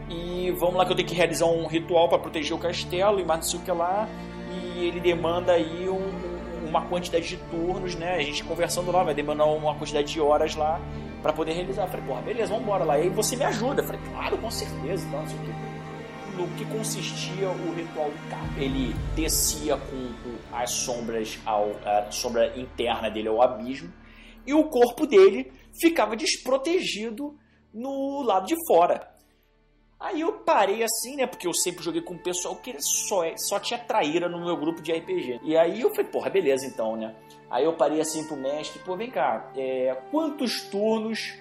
E 0.07 0.51
vamos 0.59 0.75
lá 0.75 0.85
que 0.85 0.91
eu 0.91 0.95
tenho 0.95 1.07
que 1.07 1.15
realizar 1.15 1.45
um 1.47 1.65
ritual 1.65 2.07
para 2.07 2.19
proteger 2.19 2.53
o 2.55 2.59
castelo 2.59 3.19
e 3.19 3.25
mais 3.25 3.39
não 3.39 3.47
sei 3.47 3.59
o 3.59 3.63
que 3.63 3.71
lá. 3.71 4.07
E 4.51 4.85
ele 4.85 4.99
demanda 4.99 5.53
aí 5.53 5.89
um- 5.89 6.67
uma 6.69 6.81
quantidade 6.85 7.27
de 7.27 7.37
turnos, 7.37 7.95
né? 7.95 8.15
A 8.17 8.21
gente 8.21 8.43
conversando 8.43 8.91
lá, 8.91 9.03
vai 9.03 9.15
demandar 9.15 9.45
uma 9.45 9.73
quantidade 9.75 10.13
de 10.13 10.21
horas 10.21 10.55
lá 10.55 10.79
para 11.23 11.33
poder 11.33 11.53
realizar. 11.53 11.83
Eu 11.83 11.87
falei, 11.87 12.05
porra, 12.05 12.21
beleza, 12.21 12.47
vamos 12.49 12.63
embora 12.63 12.83
lá. 12.83 12.99
E 12.99 13.03
aí 13.03 13.09
você 13.09 13.35
me 13.35 13.43
ajuda. 13.45 13.81
Eu 13.81 13.85
falei, 13.87 14.01
claro, 14.11 14.37
com 14.37 14.51
certeza, 14.51 15.07
então, 15.07 15.21
não 15.21 15.27
sei 15.27 15.37
o. 15.39 15.73
No 16.37 16.47
que 16.57 16.65
consistia 16.65 17.47
o 17.49 17.73
ritual 17.75 18.09
do 18.09 18.29
cara? 18.29 18.43
Ele 18.57 18.95
descia 19.15 19.77
com 19.77 19.95
o- 19.95 20.39
as 20.51 20.71
sombras, 20.71 21.39
ao, 21.45 21.71
a 21.85 22.09
sombra 22.11 22.59
interna 22.59 23.09
dele 23.09 23.27
ao 23.27 23.39
abismo, 23.41 23.93
e 24.45 24.51
o 24.53 24.63
corpo 24.63 25.05
dele 25.05 25.51
ficava 25.79 26.15
desprotegido 26.15 27.37
no 27.71 28.23
lado 28.23 28.47
de 28.47 28.55
fora. 28.67 29.07
Aí 29.99 30.21
eu 30.21 30.33
parei 30.39 30.83
assim, 30.83 31.15
né? 31.15 31.27
Porque 31.27 31.47
eu 31.47 31.53
sempre 31.53 31.83
joguei 31.83 32.01
com 32.01 32.15
o 32.15 32.19
pessoal 32.23 32.55
que 32.55 32.75
só, 32.81 33.21
só 33.37 33.59
tinha 33.59 33.79
traíra 33.79 34.27
no 34.27 34.43
meu 34.43 34.57
grupo 34.57 34.81
de 34.81 34.91
RPG. 34.91 35.39
E 35.43 35.55
aí 35.55 35.79
eu 35.81 35.91
falei, 35.91 36.11
porra, 36.11 36.29
beleza 36.31 36.65
então, 36.65 36.95
né? 36.97 37.15
Aí 37.53 37.65
eu 37.65 37.73
parei 37.73 38.01
assim 38.01 38.25
pro 38.27 38.35
mestre, 38.35 38.79
pô, 38.79 38.97
vem 38.97 39.11
cá, 39.11 39.45
é, 39.55 39.95
quantos 40.09 40.61
turnos 40.63 41.33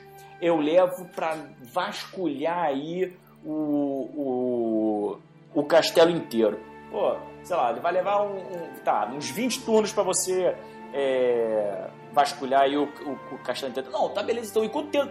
eu 0.42 0.58
levo 0.58 1.06
pra 1.14 1.38
vasculhar 1.72 2.58
aí 2.66 3.16
o, 3.42 4.10
o, 4.14 5.18
o 5.54 5.64
castelo 5.64 6.10
inteiro? 6.10 6.60
Pô, 6.90 7.16
sei 7.42 7.56
lá, 7.56 7.70
ele 7.70 7.80
vai 7.80 7.92
levar 7.92 8.22
um, 8.24 8.36
um- 8.36 8.74
tá, 8.84 9.06
uns 9.10 9.30
20 9.30 9.62
turnos 9.62 9.90
pra 9.90 10.02
você 10.02 10.54
é, 10.92 11.88
vasculhar 12.12 12.60
aí 12.62 12.76
o, 12.76 12.84
o, 12.84 13.34
o 13.34 13.38
castelo 13.38 13.70
inteiro. 13.70 13.90
Não, 13.90 14.10
tá 14.10 14.22
beleza, 14.22 14.50
então, 14.50 14.64
e 14.64 14.68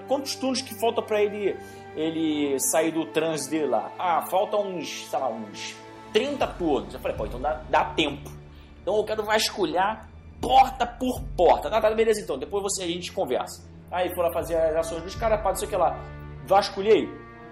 quantos 0.07 0.35
turnos 0.35 0.61
que 0.61 0.79
falta 0.79 1.01
pra 1.01 1.19
ele 1.21 1.57
ele 1.95 2.57
sair 2.59 2.91
do 2.91 3.05
transe 3.07 3.49
dele 3.49 3.65
lá? 3.65 3.91
Ah, 3.97 4.21
falta 4.29 4.55
uns, 4.55 5.07
sei 5.09 5.17
lá, 5.19 5.27
uns 5.29 5.75
30 6.13 6.45
turnos. 6.47 6.93
Eu 6.93 6.99
falei, 6.99 7.17
pô, 7.17 7.25
então 7.25 7.41
dá, 7.41 7.61
dá 7.69 7.85
tempo. 7.85 8.29
Então 8.81 8.95
eu 8.97 9.03
quero 9.03 9.23
vasculhar 9.23 10.07
porta 10.41 10.85
por 10.85 11.21
porta. 11.37 11.69
Tá, 11.69 11.79
tá, 11.79 11.91
beleza 11.91 12.19
então, 12.19 12.37
depois 12.37 12.63
você, 12.63 12.83
a 12.83 12.87
gente 12.87 13.11
conversa. 13.11 13.63
Aí 13.91 14.13
lá 14.15 14.33
fazer 14.33 14.55
as 14.55 14.77
ações 14.77 15.03
dos 15.03 15.15
caras, 15.15 15.41
pá, 15.41 15.49
não 15.49 15.55
sei 15.55 15.67
o 15.67 15.69
que 15.69 15.77
lá. 15.77 15.97
Vasculhei? 16.45 17.07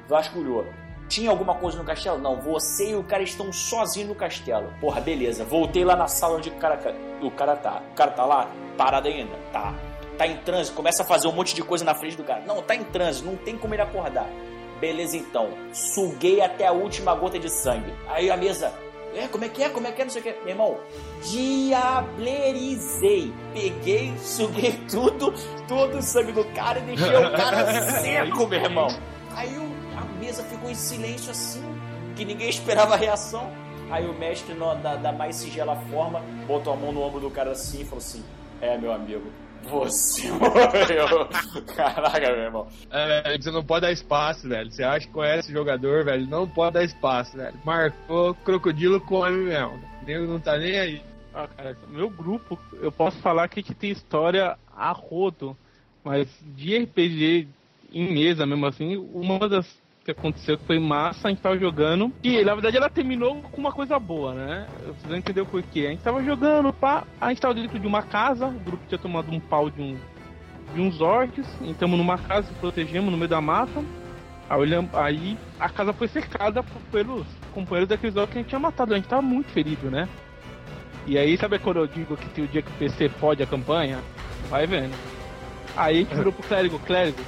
Vasculhou. 0.07 0.65
Tinha 1.07 1.29
alguma 1.29 1.55
coisa 1.55 1.77
no 1.77 1.83
castelo? 1.83 2.17
Não, 2.17 2.39
você 2.39 2.91
e 2.91 2.95
o 2.95 3.03
cara 3.03 3.23
estão 3.23 3.51
sozinhos 3.51 4.09
no 4.09 4.15
castelo. 4.15 4.71
Porra, 4.79 5.01
beleza. 5.01 5.43
Voltei 5.43 5.83
lá 5.83 5.95
na 5.95 6.07
sala 6.07 6.37
onde 6.37 6.49
o 6.49 6.55
cara, 6.55 6.79
o 7.21 7.31
cara 7.31 7.55
tá. 7.55 7.81
O 7.91 7.95
cara 7.95 8.11
tá 8.11 8.25
lá, 8.25 8.49
parado 8.77 9.07
ainda? 9.07 9.35
Tá. 9.51 9.73
Tá 10.17 10.27
em 10.27 10.37
trânsito, 10.37 10.75
começa 10.75 11.01
a 11.01 11.05
fazer 11.05 11.27
um 11.27 11.31
monte 11.31 11.55
de 11.55 11.63
coisa 11.63 11.83
na 11.85 11.95
frente 11.95 12.17
do 12.17 12.23
cara. 12.23 12.41
Não, 12.45 12.61
tá 12.61 12.75
em 12.75 12.83
trânsito, 12.83 13.25
não 13.25 13.37
tem 13.37 13.57
como 13.57 13.73
ele 13.73 13.81
acordar. 13.81 14.27
Beleza 14.79 15.17
então. 15.17 15.49
Suguei 15.73 16.41
até 16.41 16.67
a 16.67 16.71
última 16.71 17.15
gota 17.15 17.39
de 17.39 17.49
sangue. 17.49 17.93
Aí 18.07 18.29
a 18.29 18.37
mesa. 18.37 18.71
É, 19.16 19.28
como 19.28 19.43
é 19.43 19.49
que 19.49 19.64
é? 19.64 19.70
Como 19.70 19.88
é 19.88 19.91
que 19.91 20.01
é? 20.01 20.05
Não 20.05 20.12
sei 20.12 20.22
o 20.22 20.24
que. 20.24 20.32
Meu 20.41 20.49
irmão, 20.49 20.78
diablerizei. 21.24 23.34
Peguei, 23.53 24.14
suguei 24.20 24.74
tudo, 24.89 25.34
todo 25.68 25.97
o 25.97 26.01
sangue 26.01 26.32
do 26.32 26.45
cara 26.53 26.80
e 26.80 26.84
deixei 26.84 27.16
o 27.16 27.32
cara 27.32 27.82
seco, 28.01 28.47
meu 28.47 28.60
irmão. 28.62 28.88
Aí 29.36 29.55
a 29.97 30.01
mesa 30.24 30.43
ficou 30.43 30.70
em 30.70 30.76
silêncio 30.76 31.32
assim, 31.32 31.64
que 32.16 32.24
ninguém 32.26 32.49
esperava 32.49 32.93
a 32.93 32.97
reação. 32.97 33.49
Aí 33.91 34.07
o 34.07 34.14
mestre, 34.14 34.53
no- 34.53 34.76
da, 34.76 34.95
da 34.95 35.12
mais 35.12 35.36
sigela 35.38 35.76
forma, 35.91 36.22
botou 36.47 36.74
a 36.74 36.76
mão 36.76 36.91
no 36.91 37.01
ombro 37.01 37.20
do 37.20 37.32
cara 37.32 37.51
assim 37.51 37.82
e 37.82 37.86
falou 37.86 37.97
assim: 37.99 38.24
É, 38.62 38.78
meu 38.78 38.91
amigo, 38.93 39.24
você 39.64 40.30
morreu. 40.32 41.28
Caraca, 41.76 42.20
meu 42.20 42.43
irmão. 42.43 42.68
É, 42.91 43.38
você 43.38 43.51
não 43.51 43.64
pode 43.64 43.82
dar 43.82 43.91
espaço, 43.91 44.47
velho. 44.47 44.72
Você 44.72 44.84
acha 44.84 45.07
que 45.07 45.14
conhece 45.14 45.49
o 45.49 45.53
jogador, 45.53 46.05
velho? 46.05 46.28
Não 46.28 46.47
pode 46.47 46.74
dar 46.74 46.84
espaço, 46.84 47.38
velho. 47.38 47.57
Marcou, 47.64 48.34
crocodilo 48.36 49.01
come 49.01 49.38
mesmo. 49.45 49.82
Nego 50.05 50.26
não 50.26 50.39
tá 50.39 50.57
nem 50.57 50.80
aí. 50.80 51.01
Ah, 51.34 51.47
cara, 51.47 51.78
meu 51.89 52.10
grupo, 52.10 52.60
eu 52.82 52.91
posso 52.91 53.18
falar 53.20 53.47
que 53.47 53.60
a 53.60 53.64
gente 53.64 53.76
tem 53.76 53.91
história 53.91 54.57
a 54.76 54.91
rodo, 54.91 55.55
mas 56.03 56.28
de 56.55 56.78
RPG 56.78 57.47
em 57.93 58.14
mesa 58.14 58.45
mesmo 58.45 58.66
assim, 58.66 58.97
uma 59.14 59.47
das 59.47 59.68
que 60.14 60.20
aconteceu 60.20 60.57
que 60.57 60.66
foi 60.66 60.80
massa, 60.80 61.28
a 61.28 61.32
gente 61.32 61.41
tava 61.41 61.57
jogando, 61.57 62.12
e 62.24 62.43
na 62.43 62.53
verdade 62.53 62.78
ela 62.78 62.89
terminou 62.89 63.41
com 63.41 63.60
uma 63.60 63.72
coisa 63.72 63.99
boa, 63.99 64.34
né? 64.34 64.68
Vocês 64.86 65.03
vão 65.03 65.18
entender 65.18 65.41
o 65.41 65.45
porquê. 65.45 65.86
A 65.88 65.89
gente 65.91 66.03
tava 66.03 66.24
jogando, 66.24 66.74
pá, 66.74 67.03
a 67.20 67.30
gente 67.30 67.41
tava 67.41 67.53
dentro 67.53 67.80
de 67.80 67.88
uma 67.88 68.01
casa, 68.01 68.47
o 68.47 68.60
grupo 68.60 68.84
tinha 68.88 68.97
tomado 68.97 69.32
um 69.32 69.39
pau 69.39 69.70
de, 69.70 69.82
um, 69.82 69.97
de 70.74 70.82
uns 70.82 70.99
orcs, 71.01 71.45
entramos 71.62 71.97
numa 71.97 72.18
casa, 72.18 72.51
protegemos 72.60 73.12
no 73.12 73.18
meio 73.18 73.30
da 73.30 73.41
mata, 73.41 73.84
aí, 74.93 75.38
a 75.60 75.70
casa 75.70 75.93
foi 75.93 76.07
cercada 76.07 76.64
pelos 76.91 77.28
companheiros 77.53 77.89
daqueles 77.89 78.16
orcs 78.16 78.34
que 78.34 78.39
a 78.39 78.41
gente 78.41 78.49
tinha 78.49 78.60
matado, 78.60 78.93
a 78.93 78.97
gente 78.97 79.07
tava 79.07 79.22
muito 79.22 79.51
ferido, 79.51 79.91
né? 79.91 80.10
E 81.05 81.18
aí, 81.18 81.38
sabe 81.38 81.60
quando 81.60 81.78
eu 81.78 81.88
digo 81.88 82.18
que 82.18 82.30
tem 82.30 82.43
o 82.43 82.47
dia 82.47 82.62
que 82.62 82.70
o 82.70 82.74
PC 82.74 83.10
pode 83.20 83.41
a 83.41 83.45
campanha? 83.47 83.99
Vai 84.49 84.68
vendo. 84.68 84.95
Aí 85.76 85.97
a 85.97 85.99
gente 85.99 86.16
virou 86.16 86.34
pro 86.34 86.43
clérigo, 86.43 86.80
clérigo, 86.80 87.20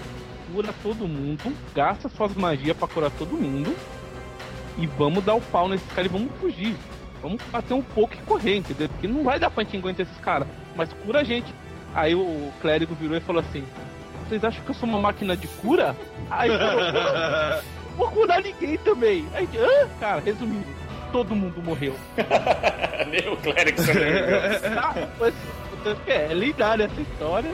cura 0.52 0.74
todo 0.84 1.08
mundo, 1.08 1.56
gasta 1.74 2.10
suas 2.10 2.34
magias 2.36 2.76
pra 2.76 2.88
curar 2.88 3.12
todo 3.12 3.36
mundo 3.36 3.76
e 4.78 4.86
vamos 4.86 5.24
dar 5.24 5.36
o 5.36 5.42
pau 5.42 5.68
nesses 5.68 5.88
caras 5.94 6.06
e 6.06 6.14
vamos 6.14 6.32
fugir. 6.40 6.76
Vamos 7.22 7.42
bater 7.52 7.74
um 7.74 7.82
pouco 7.84 8.16
e 8.16 8.18
correr, 8.18 8.58
entendeu? 8.58 8.90
Porque 8.90 9.08
não 9.08 9.24
vai 9.24 9.40
dar 9.40 9.52
pra 9.52 9.64
gente 9.64 9.78
aguentar 9.78 10.06
esses 10.06 10.18
caras, 10.18 10.48
mas 10.76 10.92
cura 11.06 11.20
a 11.20 11.24
gente. 11.24 11.54
Aí 11.94 12.16
o 12.16 12.52
clérigo 12.62 12.96
virou 12.96 13.16
e 13.16 13.20
falou 13.20 13.42
assim: 13.42 13.64
Vocês 14.28 14.44
acham 14.44 14.64
que 14.64 14.72
eu 14.72 14.76
sou 14.76 14.90
uma 14.90 15.00
máquina 15.00 15.38
de 15.38 15.48
cura? 15.48 15.96
Aí 16.30 16.50
falou, 16.50 16.92
"Não, 16.92 17.62
vou 17.98 18.10
curar 18.10 18.42
ninguém 18.42 18.78
também. 18.80 19.28
Aí, 19.34 19.48
cara, 20.00 20.20
resumindo, 20.22 20.66
todo 21.12 21.36
mundo 21.36 21.62
morreu. 21.62 21.96
Nem 23.08 23.28
o 23.32 23.38
clérigo 23.38 23.82
sobreviveu. 23.82 24.40
Ah, 24.78 25.08
mas, 25.20 25.34
é, 26.08 26.32
é 26.32 26.34
lendária 26.34 26.86
essa 26.86 27.02
história. 27.02 27.52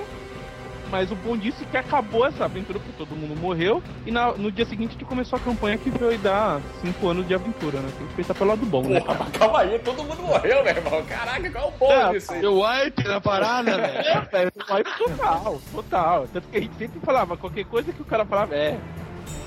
Mas 0.91 1.11
o 1.11 1.15
bom 1.15 1.35
disso 1.35 1.57
é 1.63 1.65
que 1.65 1.77
acabou 1.77 2.25
essa 2.25 2.45
aventura 2.45 2.79
porque 2.79 2.93
todo 2.97 3.15
mundo 3.15 3.37
morreu. 3.39 3.83
E 4.05 4.11
na- 4.11 4.31
no 4.33 4.51
dia 4.51 4.65
seguinte 4.65 4.89
a 4.89 4.93
gente 4.93 5.05
começou 5.05 5.37
a 5.37 5.39
campanha 5.41 5.77
que 5.77 5.89
veio 5.89 6.11
aí 6.11 6.17
dar 6.17 6.61
5 6.81 7.07
anos 7.09 7.27
de 7.27 7.33
aventura, 7.33 7.79
né? 7.79 7.89
Tem 7.97 8.07
que 8.07 8.13
pensar 8.13 8.33
pelo 8.33 8.49
lado 8.51 8.65
bom, 8.65 8.83
né? 8.83 8.99
Porra, 9.01 9.17
mas 9.19 9.29
calma 9.37 9.59
aí, 9.59 9.77
todo 9.79 10.03
mundo 10.03 10.21
morreu, 10.21 10.63
meu 10.63 10.73
irmão. 10.75 11.03
Caraca, 11.05 11.51
qual 11.51 11.65
é 11.65 11.67
o 11.67 11.71
bom 11.77 11.91
É, 11.91 12.09
disso 12.13 12.33
aí? 12.33 12.39
Deu 12.41 12.59
wipe 12.61 13.03
na 13.03 13.19
parada, 13.19 13.77
velho. 13.77 13.97
É, 14.07 14.21
velho, 14.21 14.51
vai 14.67 14.83
total, 14.83 15.59
total. 15.73 16.27
Tanto 16.31 16.47
que 16.47 16.57
a 16.57 16.61
gente 16.61 16.75
sempre 16.77 16.99
falava, 17.01 17.35
qualquer 17.35 17.65
coisa 17.65 17.91
que 17.91 18.01
o 18.01 18.05
cara 18.05 18.25
falava, 18.25 18.55
é. 18.55 18.77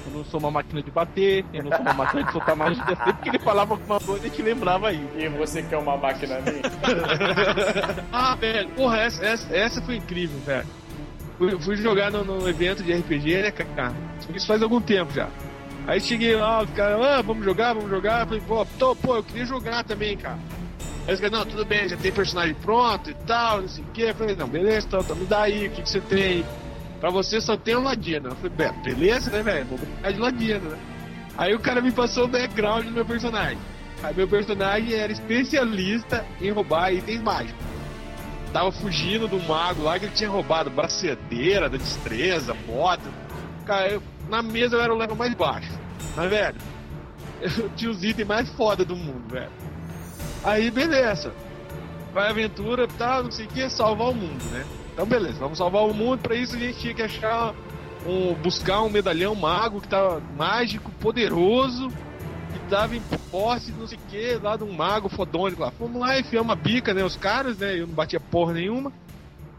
Eu 0.06 0.16
não 0.18 0.24
sou 0.24 0.40
uma 0.40 0.50
máquina 0.50 0.82
de 0.82 0.90
bater, 0.90 1.44
eu 1.52 1.62
não 1.62 1.70
sou 1.70 1.80
uma 1.80 1.92
máquina 1.94 2.22
de 2.24 2.32
soltar 2.32 2.56
magia. 2.56 2.84
Sempre 2.84 3.12
que 3.22 3.28
ele 3.28 3.38
falava 3.38 3.74
alguma 3.74 4.00
coisa, 4.00 4.26
a 4.26 4.28
gente 4.28 4.42
lembrava 4.42 4.92
isso. 4.92 5.08
E 5.16 5.28
você 5.28 5.62
quer 5.62 5.76
uma 5.78 5.96
máquina 5.96 6.38
minha? 6.40 6.62
Ah, 8.12 8.34
velho, 8.34 8.68
porra, 8.70 8.98
essa, 8.98 9.24
essa, 9.24 9.56
essa 9.56 9.82
foi 9.82 9.96
incrível, 9.96 10.38
velho. 10.40 10.66
Fui, 11.40 11.58
fui 11.58 11.76
jogar 11.76 12.10
no, 12.10 12.22
no 12.22 12.46
evento 12.46 12.82
de 12.82 12.92
RPG, 12.92 13.40
né, 13.40 13.50
cara? 13.50 13.94
Isso 14.34 14.46
faz 14.46 14.62
algum 14.62 14.78
tempo 14.78 15.10
já. 15.10 15.26
Aí 15.86 15.98
cheguei 15.98 16.36
lá, 16.36 16.62
os 16.62 16.68
caras, 16.72 17.00
ah, 17.02 17.22
vamos 17.22 17.42
jogar, 17.42 17.72
vamos 17.72 17.88
jogar. 17.88 18.20
Eu 18.20 18.26
falei, 18.26 18.42
pô, 18.46 18.66
tô, 18.78 18.94
pô, 18.94 19.16
eu 19.16 19.22
queria 19.22 19.46
jogar 19.46 19.82
também, 19.82 20.18
cara. 20.18 20.38
Aí 21.08 21.14
os 21.14 21.18
caras, 21.18 21.38
não, 21.38 21.46
tudo 21.46 21.64
bem, 21.64 21.88
já 21.88 21.96
tem 21.96 22.12
personagem 22.12 22.54
pronto 22.56 23.08
e 23.08 23.14
tal, 23.26 23.62
não 23.62 23.68
sei 23.68 23.82
o 23.82 23.86
quê. 23.94 24.02
Eu 24.10 24.14
falei, 24.14 24.36
não, 24.36 24.46
beleza, 24.46 24.86
então, 24.86 25.00
então 25.00 25.16
me 25.16 25.24
dá 25.24 25.40
aí, 25.44 25.68
o 25.68 25.70
que, 25.70 25.80
que 25.80 25.88
você 25.88 26.00
tem? 26.02 26.44
Pra 27.00 27.08
você 27.08 27.40
só 27.40 27.56
tem 27.56 27.74
o 27.74 27.80
Ladino. 27.82 28.28
Eu 28.28 28.36
falei, 28.36 28.50
"Be- 28.50 28.90
beleza, 28.94 29.30
né, 29.30 29.42
velho? 29.42 29.64
Vou 29.64 29.78
brincar 29.78 30.12
de 30.12 30.18
Ladino, 30.18 30.68
né? 30.68 30.78
Aí 31.38 31.54
o 31.54 31.58
cara 31.58 31.80
me 31.80 31.90
passou 31.90 32.26
o 32.26 32.28
background 32.28 32.84
do 32.84 32.92
meu 32.92 33.06
personagem. 33.06 33.56
Aí 34.02 34.14
meu 34.14 34.28
personagem 34.28 34.92
era 34.92 35.10
especialista 35.10 36.22
em 36.38 36.50
roubar 36.50 36.92
itens 36.92 37.22
mágicos. 37.22 37.69
Tava 38.52 38.72
fugindo 38.72 39.28
do 39.28 39.40
mago 39.40 39.82
lá 39.82 39.98
que 39.98 40.06
ele 40.06 40.14
tinha 40.14 40.28
roubado 40.28 40.70
bracedeira 40.70 41.68
da 41.68 41.76
destreza, 41.76 42.54
moto. 42.66 43.08
Cara, 43.64 43.88
eu, 43.88 44.02
na 44.28 44.42
mesa 44.42 44.76
eu 44.76 44.80
era 44.80 44.92
o 44.92 44.96
level 44.96 45.16
mais 45.16 45.34
baixo. 45.34 45.70
Mas, 46.16 46.30
velho, 46.30 46.56
eu 47.40 47.68
tinha 47.76 47.90
os 47.90 48.02
itens 48.02 48.26
mais 48.26 48.48
foda 48.50 48.84
do 48.84 48.96
mundo, 48.96 49.28
velho. 49.28 49.50
Aí, 50.44 50.70
beleza. 50.70 51.32
Vai 52.12 52.28
aventura, 52.28 52.88
tá, 52.88 53.22
não 53.22 53.30
sei 53.30 53.46
o 53.46 53.48
que, 53.48 53.70
salvar 53.70 54.08
o 54.08 54.14
mundo, 54.14 54.42
né? 54.50 54.64
Então, 54.92 55.06
beleza, 55.06 55.38
vamos 55.38 55.58
salvar 55.58 55.82
o 55.84 55.94
mundo. 55.94 56.20
Pra 56.20 56.34
isso, 56.34 56.56
a 56.56 56.58
gente 56.58 56.78
tinha 56.78 56.94
que 56.94 57.02
achar 57.02 57.54
um, 58.04 58.34
buscar 58.34 58.82
um 58.82 58.90
medalhão 58.90 59.34
mago 59.34 59.80
que 59.80 59.88
tava 59.88 60.20
mágico, 60.36 60.90
poderoso, 61.00 61.88
que 62.50 62.58
tava 62.70 62.96
em 62.96 63.02
posse, 63.30 63.72
não 63.72 63.86
sei 63.86 63.98
o 63.98 64.10
que, 64.10 64.34
lá 64.42 64.56
de 64.56 64.64
um 64.64 64.72
mago 64.72 65.08
fodônico 65.08 65.62
lá. 65.62 65.70
Fomos 65.70 66.00
lá, 66.00 66.18
enfiamos 66.18 66.48
uma 66.48 66.56
bica, 66.56 66.92
né? 66.92 67.04
Os 67.04 67.16
caras, 67.16 67.58
né? 67.58 67.78
Eu 67.78 67.86
não 67.86 67.94
batia 67.94 68.20
porra 68.20 68.54
nenhuma. 68.54 68.92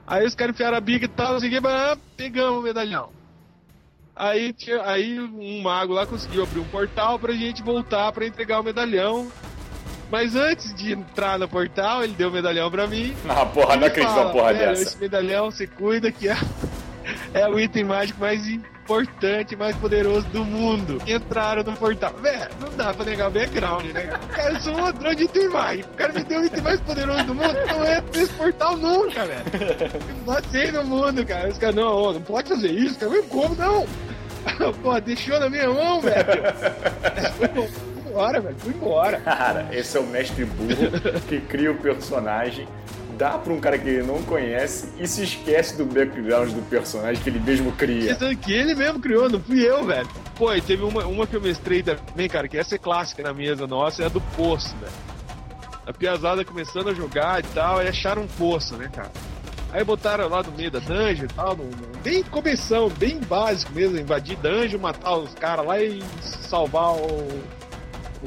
Aí 0.06 0.26
os 0.26 0.36
caras 0.36 0.54
enfiaram 0.54 0.78
a 0.78 0.82
bica 0.82 1.06
e 1.06 1.08
tal, 1.08 1.34
não 1.34 1.40
sei 1.40 1.50
o 1.50 1.52
que, 1.54 1.60
mas, 1.60 1.98
pegamos 2.18 2.60
o 2.60 2.64
medalhão. 2.64 3.10
Aí, 4.16 4.52
tinha, 4.54 4.84
aí 4.84 5.20
um 5.20 5.62
mago 5.62 5.94
lá 5.94 6.06
conseguiu 6.06 6.44
abrir 6.44 6.60
um 6.60 6.66
portal 6.66 7.18
pra 7.18 7.34
gente 7.34 7.64
voltar 7.64 8.12
pra 8.12 8.26
entregar 8.26 8.60
o 8.60 8.64
medalhão. 8.64 9.32
Mas 10.12 10.36
antes 10.36 10.74
de 10.76 10.92
entrar 10.92 11.40
no 11.40 11.48
portal, 11.48 12.04
ele 12.04 12.14
deu 12.14 12.28
o 12.28 12.32
medalhão 12.32 12.70
pra 12.70 12.86
mim. 12.86 13.16
Ah, 13.30 13.46
porra, 13.46 13.78
não 13.78 13.88
acredito 13.88 14.14
numa 14.14 14.30
porra 14.30 14.54
"Velho, 14.54 14.70
dessa. 14.72 14.82
Esse 14.84 14.98
medalhão 14.98 15.50
você 15.50 15.66
cuida 15.66 16.12
que 16.12 16.28
é, 16.28 16.36
é 17.34 17.48
o 17.48 17.58
item 17.58 17.86
mágico 17.86 18.20
mais 18.20 18.46
importante, 18.92 19.56
mais 19.56 19.76
poderoso 19.78 20.28
do 20.28 20.44
mundo. 20.44 21.02
Entraram 21.08 21.64
no 21.64 21.74
portal. 21.74 22.14
Velho, 22.22 22.50
não 22.60 22.70
dá 22.76 22.94
pra 22.94 23.06
negar 23.06 23.30
o 23.30 23.32
background, 23.32 23.86
né? 23.86 24.10
Cara, 24.34 24.54
eu 24.54 24.60
sou 24.60 24.74
um 24.74 24.82
ladrão 24.82 25.14
de 25.14 25.24
item. 25.24 25.48
O 25.48 25.96
cara 25.96 26.14
me 26.14 26.24
deu 26.24 26.42
o 26.42 26.46
item 26.46 26.62
mais 26.62 26.80
poderoso 26.82 27.24
do 27.24 27.36
mundo. 27.36 27.54
Não 27.68 27.86
entra 27.86 28.20
nesse 28.20 28.34
portal 28.34 28.78
nunca, 28.78 29.26
velho. 29.26 29.44
Passei 30.26 30.72
no 30.72 30.84
mundo, 30.84 31.26
cara. 31.26 31.50
Os 31.50 31.58
caras, 31.58 31.76
não, 31.76 32.14
não 32.14 32.22
pode 32.22 32.50
fazer 32.50 32.72
isso, 32.72 33.00
cara. 33.00 33.24
Como, 33.24 33.56
não. 33.56 33.86
Pô, 34.82 35.00
deixou 35.00 35.40
na 35.40 35.50
minha 35.50 35.70
mão, 35.70 36.02
velho. 36.02 36.26
Fui 37.38 38.10
embora, 38.10 38.42
velho. 38.42 38.56
Fui 38.60 38.74
embora. 38.74 39.20
Cara, 39.22 39.68
esse 39.72 39.98
é 39.98 40.00
o 40.00 40.06
mestre 40.06 40.46
burro 40.46 41.20
que 41.28 41.40
cria 41.42 41.72
o 41.72 41.78
personagem, 41.78 42.68
dá 43.22 43.38
pra 43.38 43.54
um 43.54 43.60
cara 43.60 43.78
que 43.78 43.88
ele 43.88 44.02
não 44.02 44.20
conhece 44.24 44.90
e 44.98 45.08
se 45.08 45.22
esquece 45.24 45.78
do 45.78 45.86
background 45.86 46.50
do 46.54 46.62
personagem 46.68 47.22
que 47.22 47.30
ele 47.30 47.40
mesmo 47.40 47.72
cria. 47.74 48.16
Pensando 48.16 48.36
que 48.36 48.52
ele 48.52 48.74
mesmo 48.74 49.00
criou, 49.00 49.30
não 49.30 49.40
fui 49.40 49.62
eu, 49.64 49.86
velho. 49.86 50.10
Pô, 50.36 50.52
e 50.56 50.60
teve 50.60 50.82
uma, 50.82 51.06
uma 51.06 51.28
que 51.28 51.36
eu 51.36 51.42
mestrei 51.42 51.84
também, 51.84 52.28
cara, 52.28 52.48
que 52.48 52.58
essa 52.58 52.74
é 52.74 52.78
clássica 52.80 53.22
na 53.22 53.32
mesa 53.32 53.68
nossa, 53.68 54.02
é 54.02 54.08
a 54.08 54.10
do 54.10 54.20
poço, 54.36 54.76
velho. 54.78 54.92
A 55.86 55.94
piazada 55.94 56.44
começando 56.44 56.90
a 56.90 56.96
jogar 56.96 57.42
e 57.42 57.44
tal, 57.54 57.80
e 57.84 57.88
acharam 57.88 58.24
um 58.24 58.28
poço, 58.28 58.76
né, 58.76 58.90
cara? 58.92 59.12
Aí 59.72 59.84
botaram 59.84 60.28
lá 60.28 60.42
no 60.42 60.52
meio 60.54 60.72
da 60.72 60.80
dungeon 60.80 61.26
e 61.26 61.28
tal, 61.28 61.56
bem 62.04 62.24
começão, 62.24 62.90
bem 62.90 63.20
básico 63.20 63.72
mesmo, 63.72 64.00
invadir 64.00 64.36
dungeon, 64.38 64.80
matar 64.80 65.16
os 65.18 65.36
caras 65.36 65.64
lá 65.64 65.80
e 65.80 66.02
salvar 66.22 66.94
o, 66.96 67.30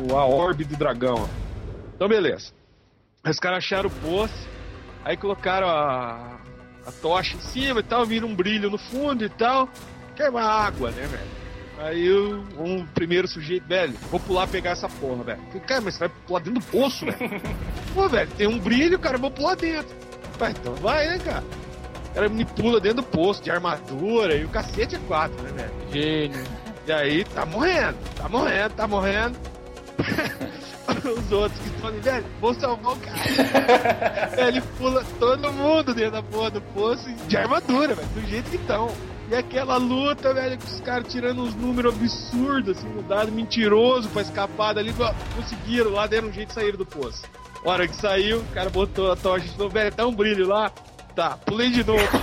o- 0.09 0.17
a 0.17 0.25
orbe 0.25 0.63
do 0.63 0.77
dragão. 0.77 1.29
Então, 1.97 2.07
beleza. 2.09 2.53
Os 3.29 3.41
caras 3.41 3.59
acharam 3.59 3.89
o 3.89 3.93
poço, 3.93 4.54
aí 5.05 5.17
colocaram 5.17 5.69
a, 5.69 6.39
a 6.87 6.93
tocha 7.03 7.37
em 7.37 7.41
cima 7.41 7.81
e 7.81 7.83
tal, 7.83 8.05
vira 8.07 8.27
um 8.27 8.35
brilho 8.35 8.71
no 8.71 8.79
fundo 8.79 9.25
e 9.25 9.29
tal, 9.29 9.69
que 10.17 10.23
é 10.23 10.31
uma 10.31 10.43
água, 10.43 10.91
né, 10.91 11.07
velho? 11.07 11.45
Aí 11.79 12.11
o- 12.11 12.45
um 12.59 12.87
primeiro 12.87 13.27
sujeito, 13.27 13.67
velho, 13.67 13.93
vou 14.11 14.21
pular 14.21 14.47
pegar 14.47 14.71
essa 14.71 14.89
porra, 14.89 15.25
velho. 15.25 15.41
Cara, 15.67 15.81
mas 15.81 15.95
você 15.95 16.01
vai 16.01 16.09
pular 16.27 16.41
dentro 16.41 16.61
do 16.61 16.67
poço, 16.67 17.05
velho? 17.05 17.19
Pô, 17.95 18.09
velho, 18.09 18.31
tem 18.37 18.47
um 18.47 18.59
brilho, 18.59 18.99
cara, 18.99 19.17
eu 19.17 19.21
vou 19.21 19.31
pular 19.31 19.57
dentro. 19.57 19.95
Vai, 20.39 20.53
então 20.53 20.75
vai, 20.77 21.07
né, 21.09 21.19
cara? 21.19 21.45
O 22.11 22.15
cara 22.15 22.29
me 22.29 22.45
pula 22.45 22.81
dentro 22.81 22.99
do 22.99 23.03
poço, 23.03 23.43
de 23.43 23.51
armadura, 23.51 24.37
e 24.37 24.45
o 24.45 24.49
cacete 24.49 24.95
é 24.95 24.99
quatro, 25.01 25.37
né, 25.43 25.51
velho? 25.53 25.73
Gênio. 25.93 26.45
E 26.87 26.93
aí, 26.93 27.25
tá 27.25 27.45
morrendo, 27.45 27.97
tá 28.17 28.29
morrendo, 28.29 28.75
tá 28.75 28.87
morrendo. 28.87 29.37
Os 31.19 31.33
outros 31.33 31.61
que 31.61 31.69
estão 31.69 31.89
ali, 31.89 32.01
velho, 32.01 32.25
vou 32.41 32.55
salvar 32.55 32.93
o 32.93 32.97
cara. 32.97 34.33
Ele 34.49 34.61
pula 34.79 35.05
todo 35.19 35.53
mundo 35.53 35.95
dentro 35.95 36.13
da 36.13 36.23
porra 36.23 36.51
do 36.51 36.61
poço 36.61 37.11
de 37.27 37.37
armadura, 37.37 37.95
velho, 37.95 38.09
do 38.09 38.21
jeito 38.29 38.51
que 38.51 38.57
estão. 38.57 38.91
E 39.31 39.35
aquela 39.35 39.77
luta, 39.77 40.35
velho, 40.35 40.59
com 40.59 40.67
os 40.67 40.81
caras 40.81 41.11
tirando 41.11 41.43
uns 41.43 41.55
números 41.55 41.95
absurdos, 41.95 42.77
assim, 42.77 42.89
no 42.89 43.03
dado 43.03 43.33
mentiroso 43.33 44.09
pra 44.11 44.23
escapar 44.23 44.75
dali. 44.75 44.95
Conseguiram 45.35 45.91
lá, 45.91 46.07
deram 46.07 46.29
um 46.29 46.33
jeito 46.33 46.49
de 46.49 46.55
sair 46.55 46.77
do 46.77 46.85
poço. 46.85 47.23
Hora 47.65 47.89
que 47.89 47.97
saiu, 47.97 48.41
o 48.41 48.45
cara 48.53 48.69
botou 48.69 49.11
a 49.11 49.17
tocha 49.17 49.47
de 49.47 49.59
novo, 49.59 49.71
velho, 49.71 49.91
tá 49.93 50.07
um 50.07 50.15
brilho 50.15 50.47
lá. 50.47 50.71
Tá, 51.15 51.39
pulei 51.47 51.71
de 51.71 51.85
novo. 51.85 52.03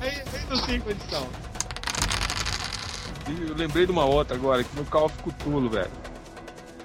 Aí, 0.00 0.08
aí 0.10 0.22
não 0.50 0.58
tem 0.58 0.80
condição. 0.80 1.26
Eu 3.48 3.54
lembrei 3.54 3.86
de 3.86 3.92
uma 3.92 4.04
outra 4.04 4.36
agora, 4.36 4.64
que 4.64 4.76
no 4.76 4.84
Call 4.84 5.06
of 5.06 5.16
Cthulhu, 5.22 5.70
velho. 5.70 5.90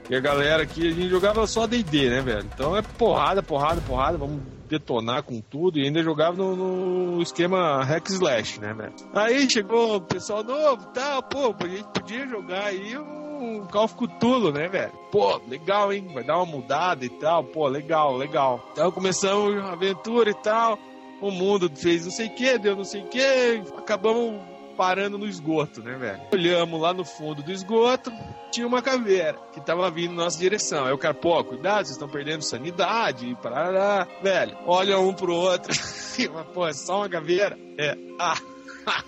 E 0.09 0.15
a 0.15 0.19
galera 0.21 0.63
aqui, 0.63 0.87
a 0.87 0.91
gente 0.91 1.09
jogava 1.09 1.45
só 1.45 1.67
D&D, 1.67 2.09
né, 2.09 2.21
velho? 2.21 2.47
Então 2.53 2.77
é 2.77 2.81
porrada, 2.81 3.43
porrada, 3.43 3.81
porrada, 3.81 4.17
vamos 4.17 4.41
detonar 4.69 5.23
com 5.23 5.41
tudo. 5.41 5.79
E 5.79 5.83
ainda 5.83 6.01
jogava 6.01 6.37
no, 6.37 6.55
no 6.55 7.21
esquema 7.21 7.83
hack 7.83 8.07
slash, 8.09 8.59
né, 8.61 8.73
velho? 8.73 8.93
Aí 9.13 9.49
chegou 9.49 9.97
o 9.97 10.01
pessoal 10.01 10.43
novo 10.43 10.85
tal, 10.93 11.21
pô, 11.23 11.53
a 11.59 11.67
gente 11.67 11.87
podia 11.89 12.25
jogar 12.25 12.65
aí 12.65 12.97
um 12.97 13.65
Call 13.69 13.83
of 13.83 13.95
Cthulhu, 13.95 14.51
né, 14.53 14.69
velho? 14.69 14.93
Pô, 15.11 15.41
legal, 15.47 15.91
hein? 15.91 16.07
Vai 16.13 16.23
dar 16.23 16.37
uma 16.37 16.45
mudada 16.45 17.03
e 17.03 17.09
tal, 17.09 17.43
pô, 17.43 17.67
legal, 17.67 18.15
legal. 18.15 18.65
Então 18.71 18.89
começamos 18.91 19.57
a 19.61 19.73
aventura 19.73 20.29
e 20.29 20.35
tal. 20.35 20.79
O 21.19 21.31
mundo 21.31 21.69
fez 21.75 22.05
não 22.05 22.11
sei 22.11 22.27
o 22.27 22.35
que, 22.35 22.57
deu 22.59 22.75
não 22.75 22.85
sei 22.85 23.01
o 23.01 23.07
que, 23.07 23.61
acabamos 23.75 24.39
parando 24.77 25.17
no 25.17 25.25
esgoto, 25.25 25.81
né, 25.81 25.95
velho? 25.97 26.21
Olhamos 26.31 26.79
lá 26.79 26.93
no 26.93 27.03
fundo 27.03 27.41
do 27.41 27.51
esgoto, 27.51 28.11
tinha 28.51 28.67
uma 28.67 28.81
caveira 28.81 29.37
que 29.51 29.59
tava 29.59 29.89
vindo 29.89 30.13
na 30.13 30.25
nossa 30.25 30.37
direção. 30.37 30.85
Aí 30.85 30.93
o 30.93 30.97
cara, 30.97 31.15
pô, 31.15 31.43
cuidado, 31.43 31.85
vocês 31.85 31.91
estão 31.91 32.07
perdendo 32.07 32.43
sanidade, 32.43 33.27
e 33.27 33.35
parará. 33.35 34.07
Velho, 34.21 34.55
olha 34.65 34.99
um 34.99 35.13
pro 35.13 35.33
outro. 35.33 35.73
Pô, 36.53 36.67
é 36.67 36.73
só 36.73 36.97
uma 36.97 37.09
caveira? 37.09 37.57
É. 37.77 37.95
Ah, 38.19 38.37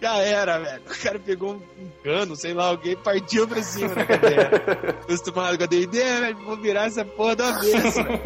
já 0.00 0.16
era, 0.18 0.58
velho. 0.58 0.82
O 0.86 1.02
cara 1.02 1.18
pegou 1.18 1.54
um, 1.54 1.60
cano, 2.02 2.36
sei 2.36 2.54
lá, 2.54 2.66
alguém 2.66 2.96
partiu 2.96 3.48
pra 3.48 3.62
cima 3.62 3.94
da 3.94 4.04
caveira. 4.04 4.96
Acostumado 5.02 5.58
com 5.58 5.64
a 5.64 5.66
D&D, 5.66 5.98
velho, 5.98 6.36
vou 6.38 6.56
virar 6.56 6.86
essa 6.86 7.04
porra 7.04 7.34
da 7.36 7.48
avesso, 7.48 8.04
velho. 8.04 8.20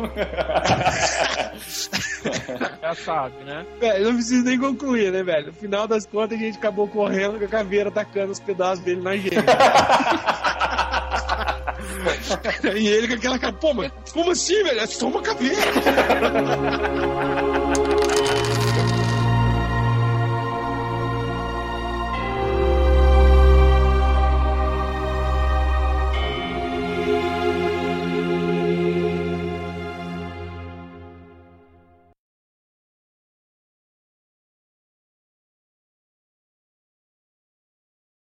Já 2.80 2.94
sabe, 2.94 3.44
né? 3.44 3.66
Velho, 3.80 4.04
não 4.04 4.14
preciso 4.14 4.44
nem 4.44 4.56
concluir, 4.58 5.10
né, 5.12 5.22
velho? 5.22 5.46
No 5.46 5.52
final 5.52 5.88
das 5.88 6.06
contas, 6.06 6.38
a 6.38 6.40
gente 6.40 6.58
acabou 6.58 6.88
correndo 6.88 7.38
com 7.38 7.44
a 7.44 7.48
caveira 7.48 7.88
atacando 7.88 8.32
os 8.32 8.40
pedaços 8.40 8.84
dele 8.84 9.00
na 9.00 9.16
gente. 9.16 9.34
e 12.76 12.88
ele 12.88 13.08
com 13.08 13.14
aquela 13.14 13.38
cara, 13.38 13.52
pô, 13.52 13.74
mas 13.74 13.92
como 14.12 14.30
assim, 14.30 14.62
velho? 14.62 14.80
É 14.80 14.86
só 14.86 15.08
uma 15.08 15.22
caveira. 15.22 15.56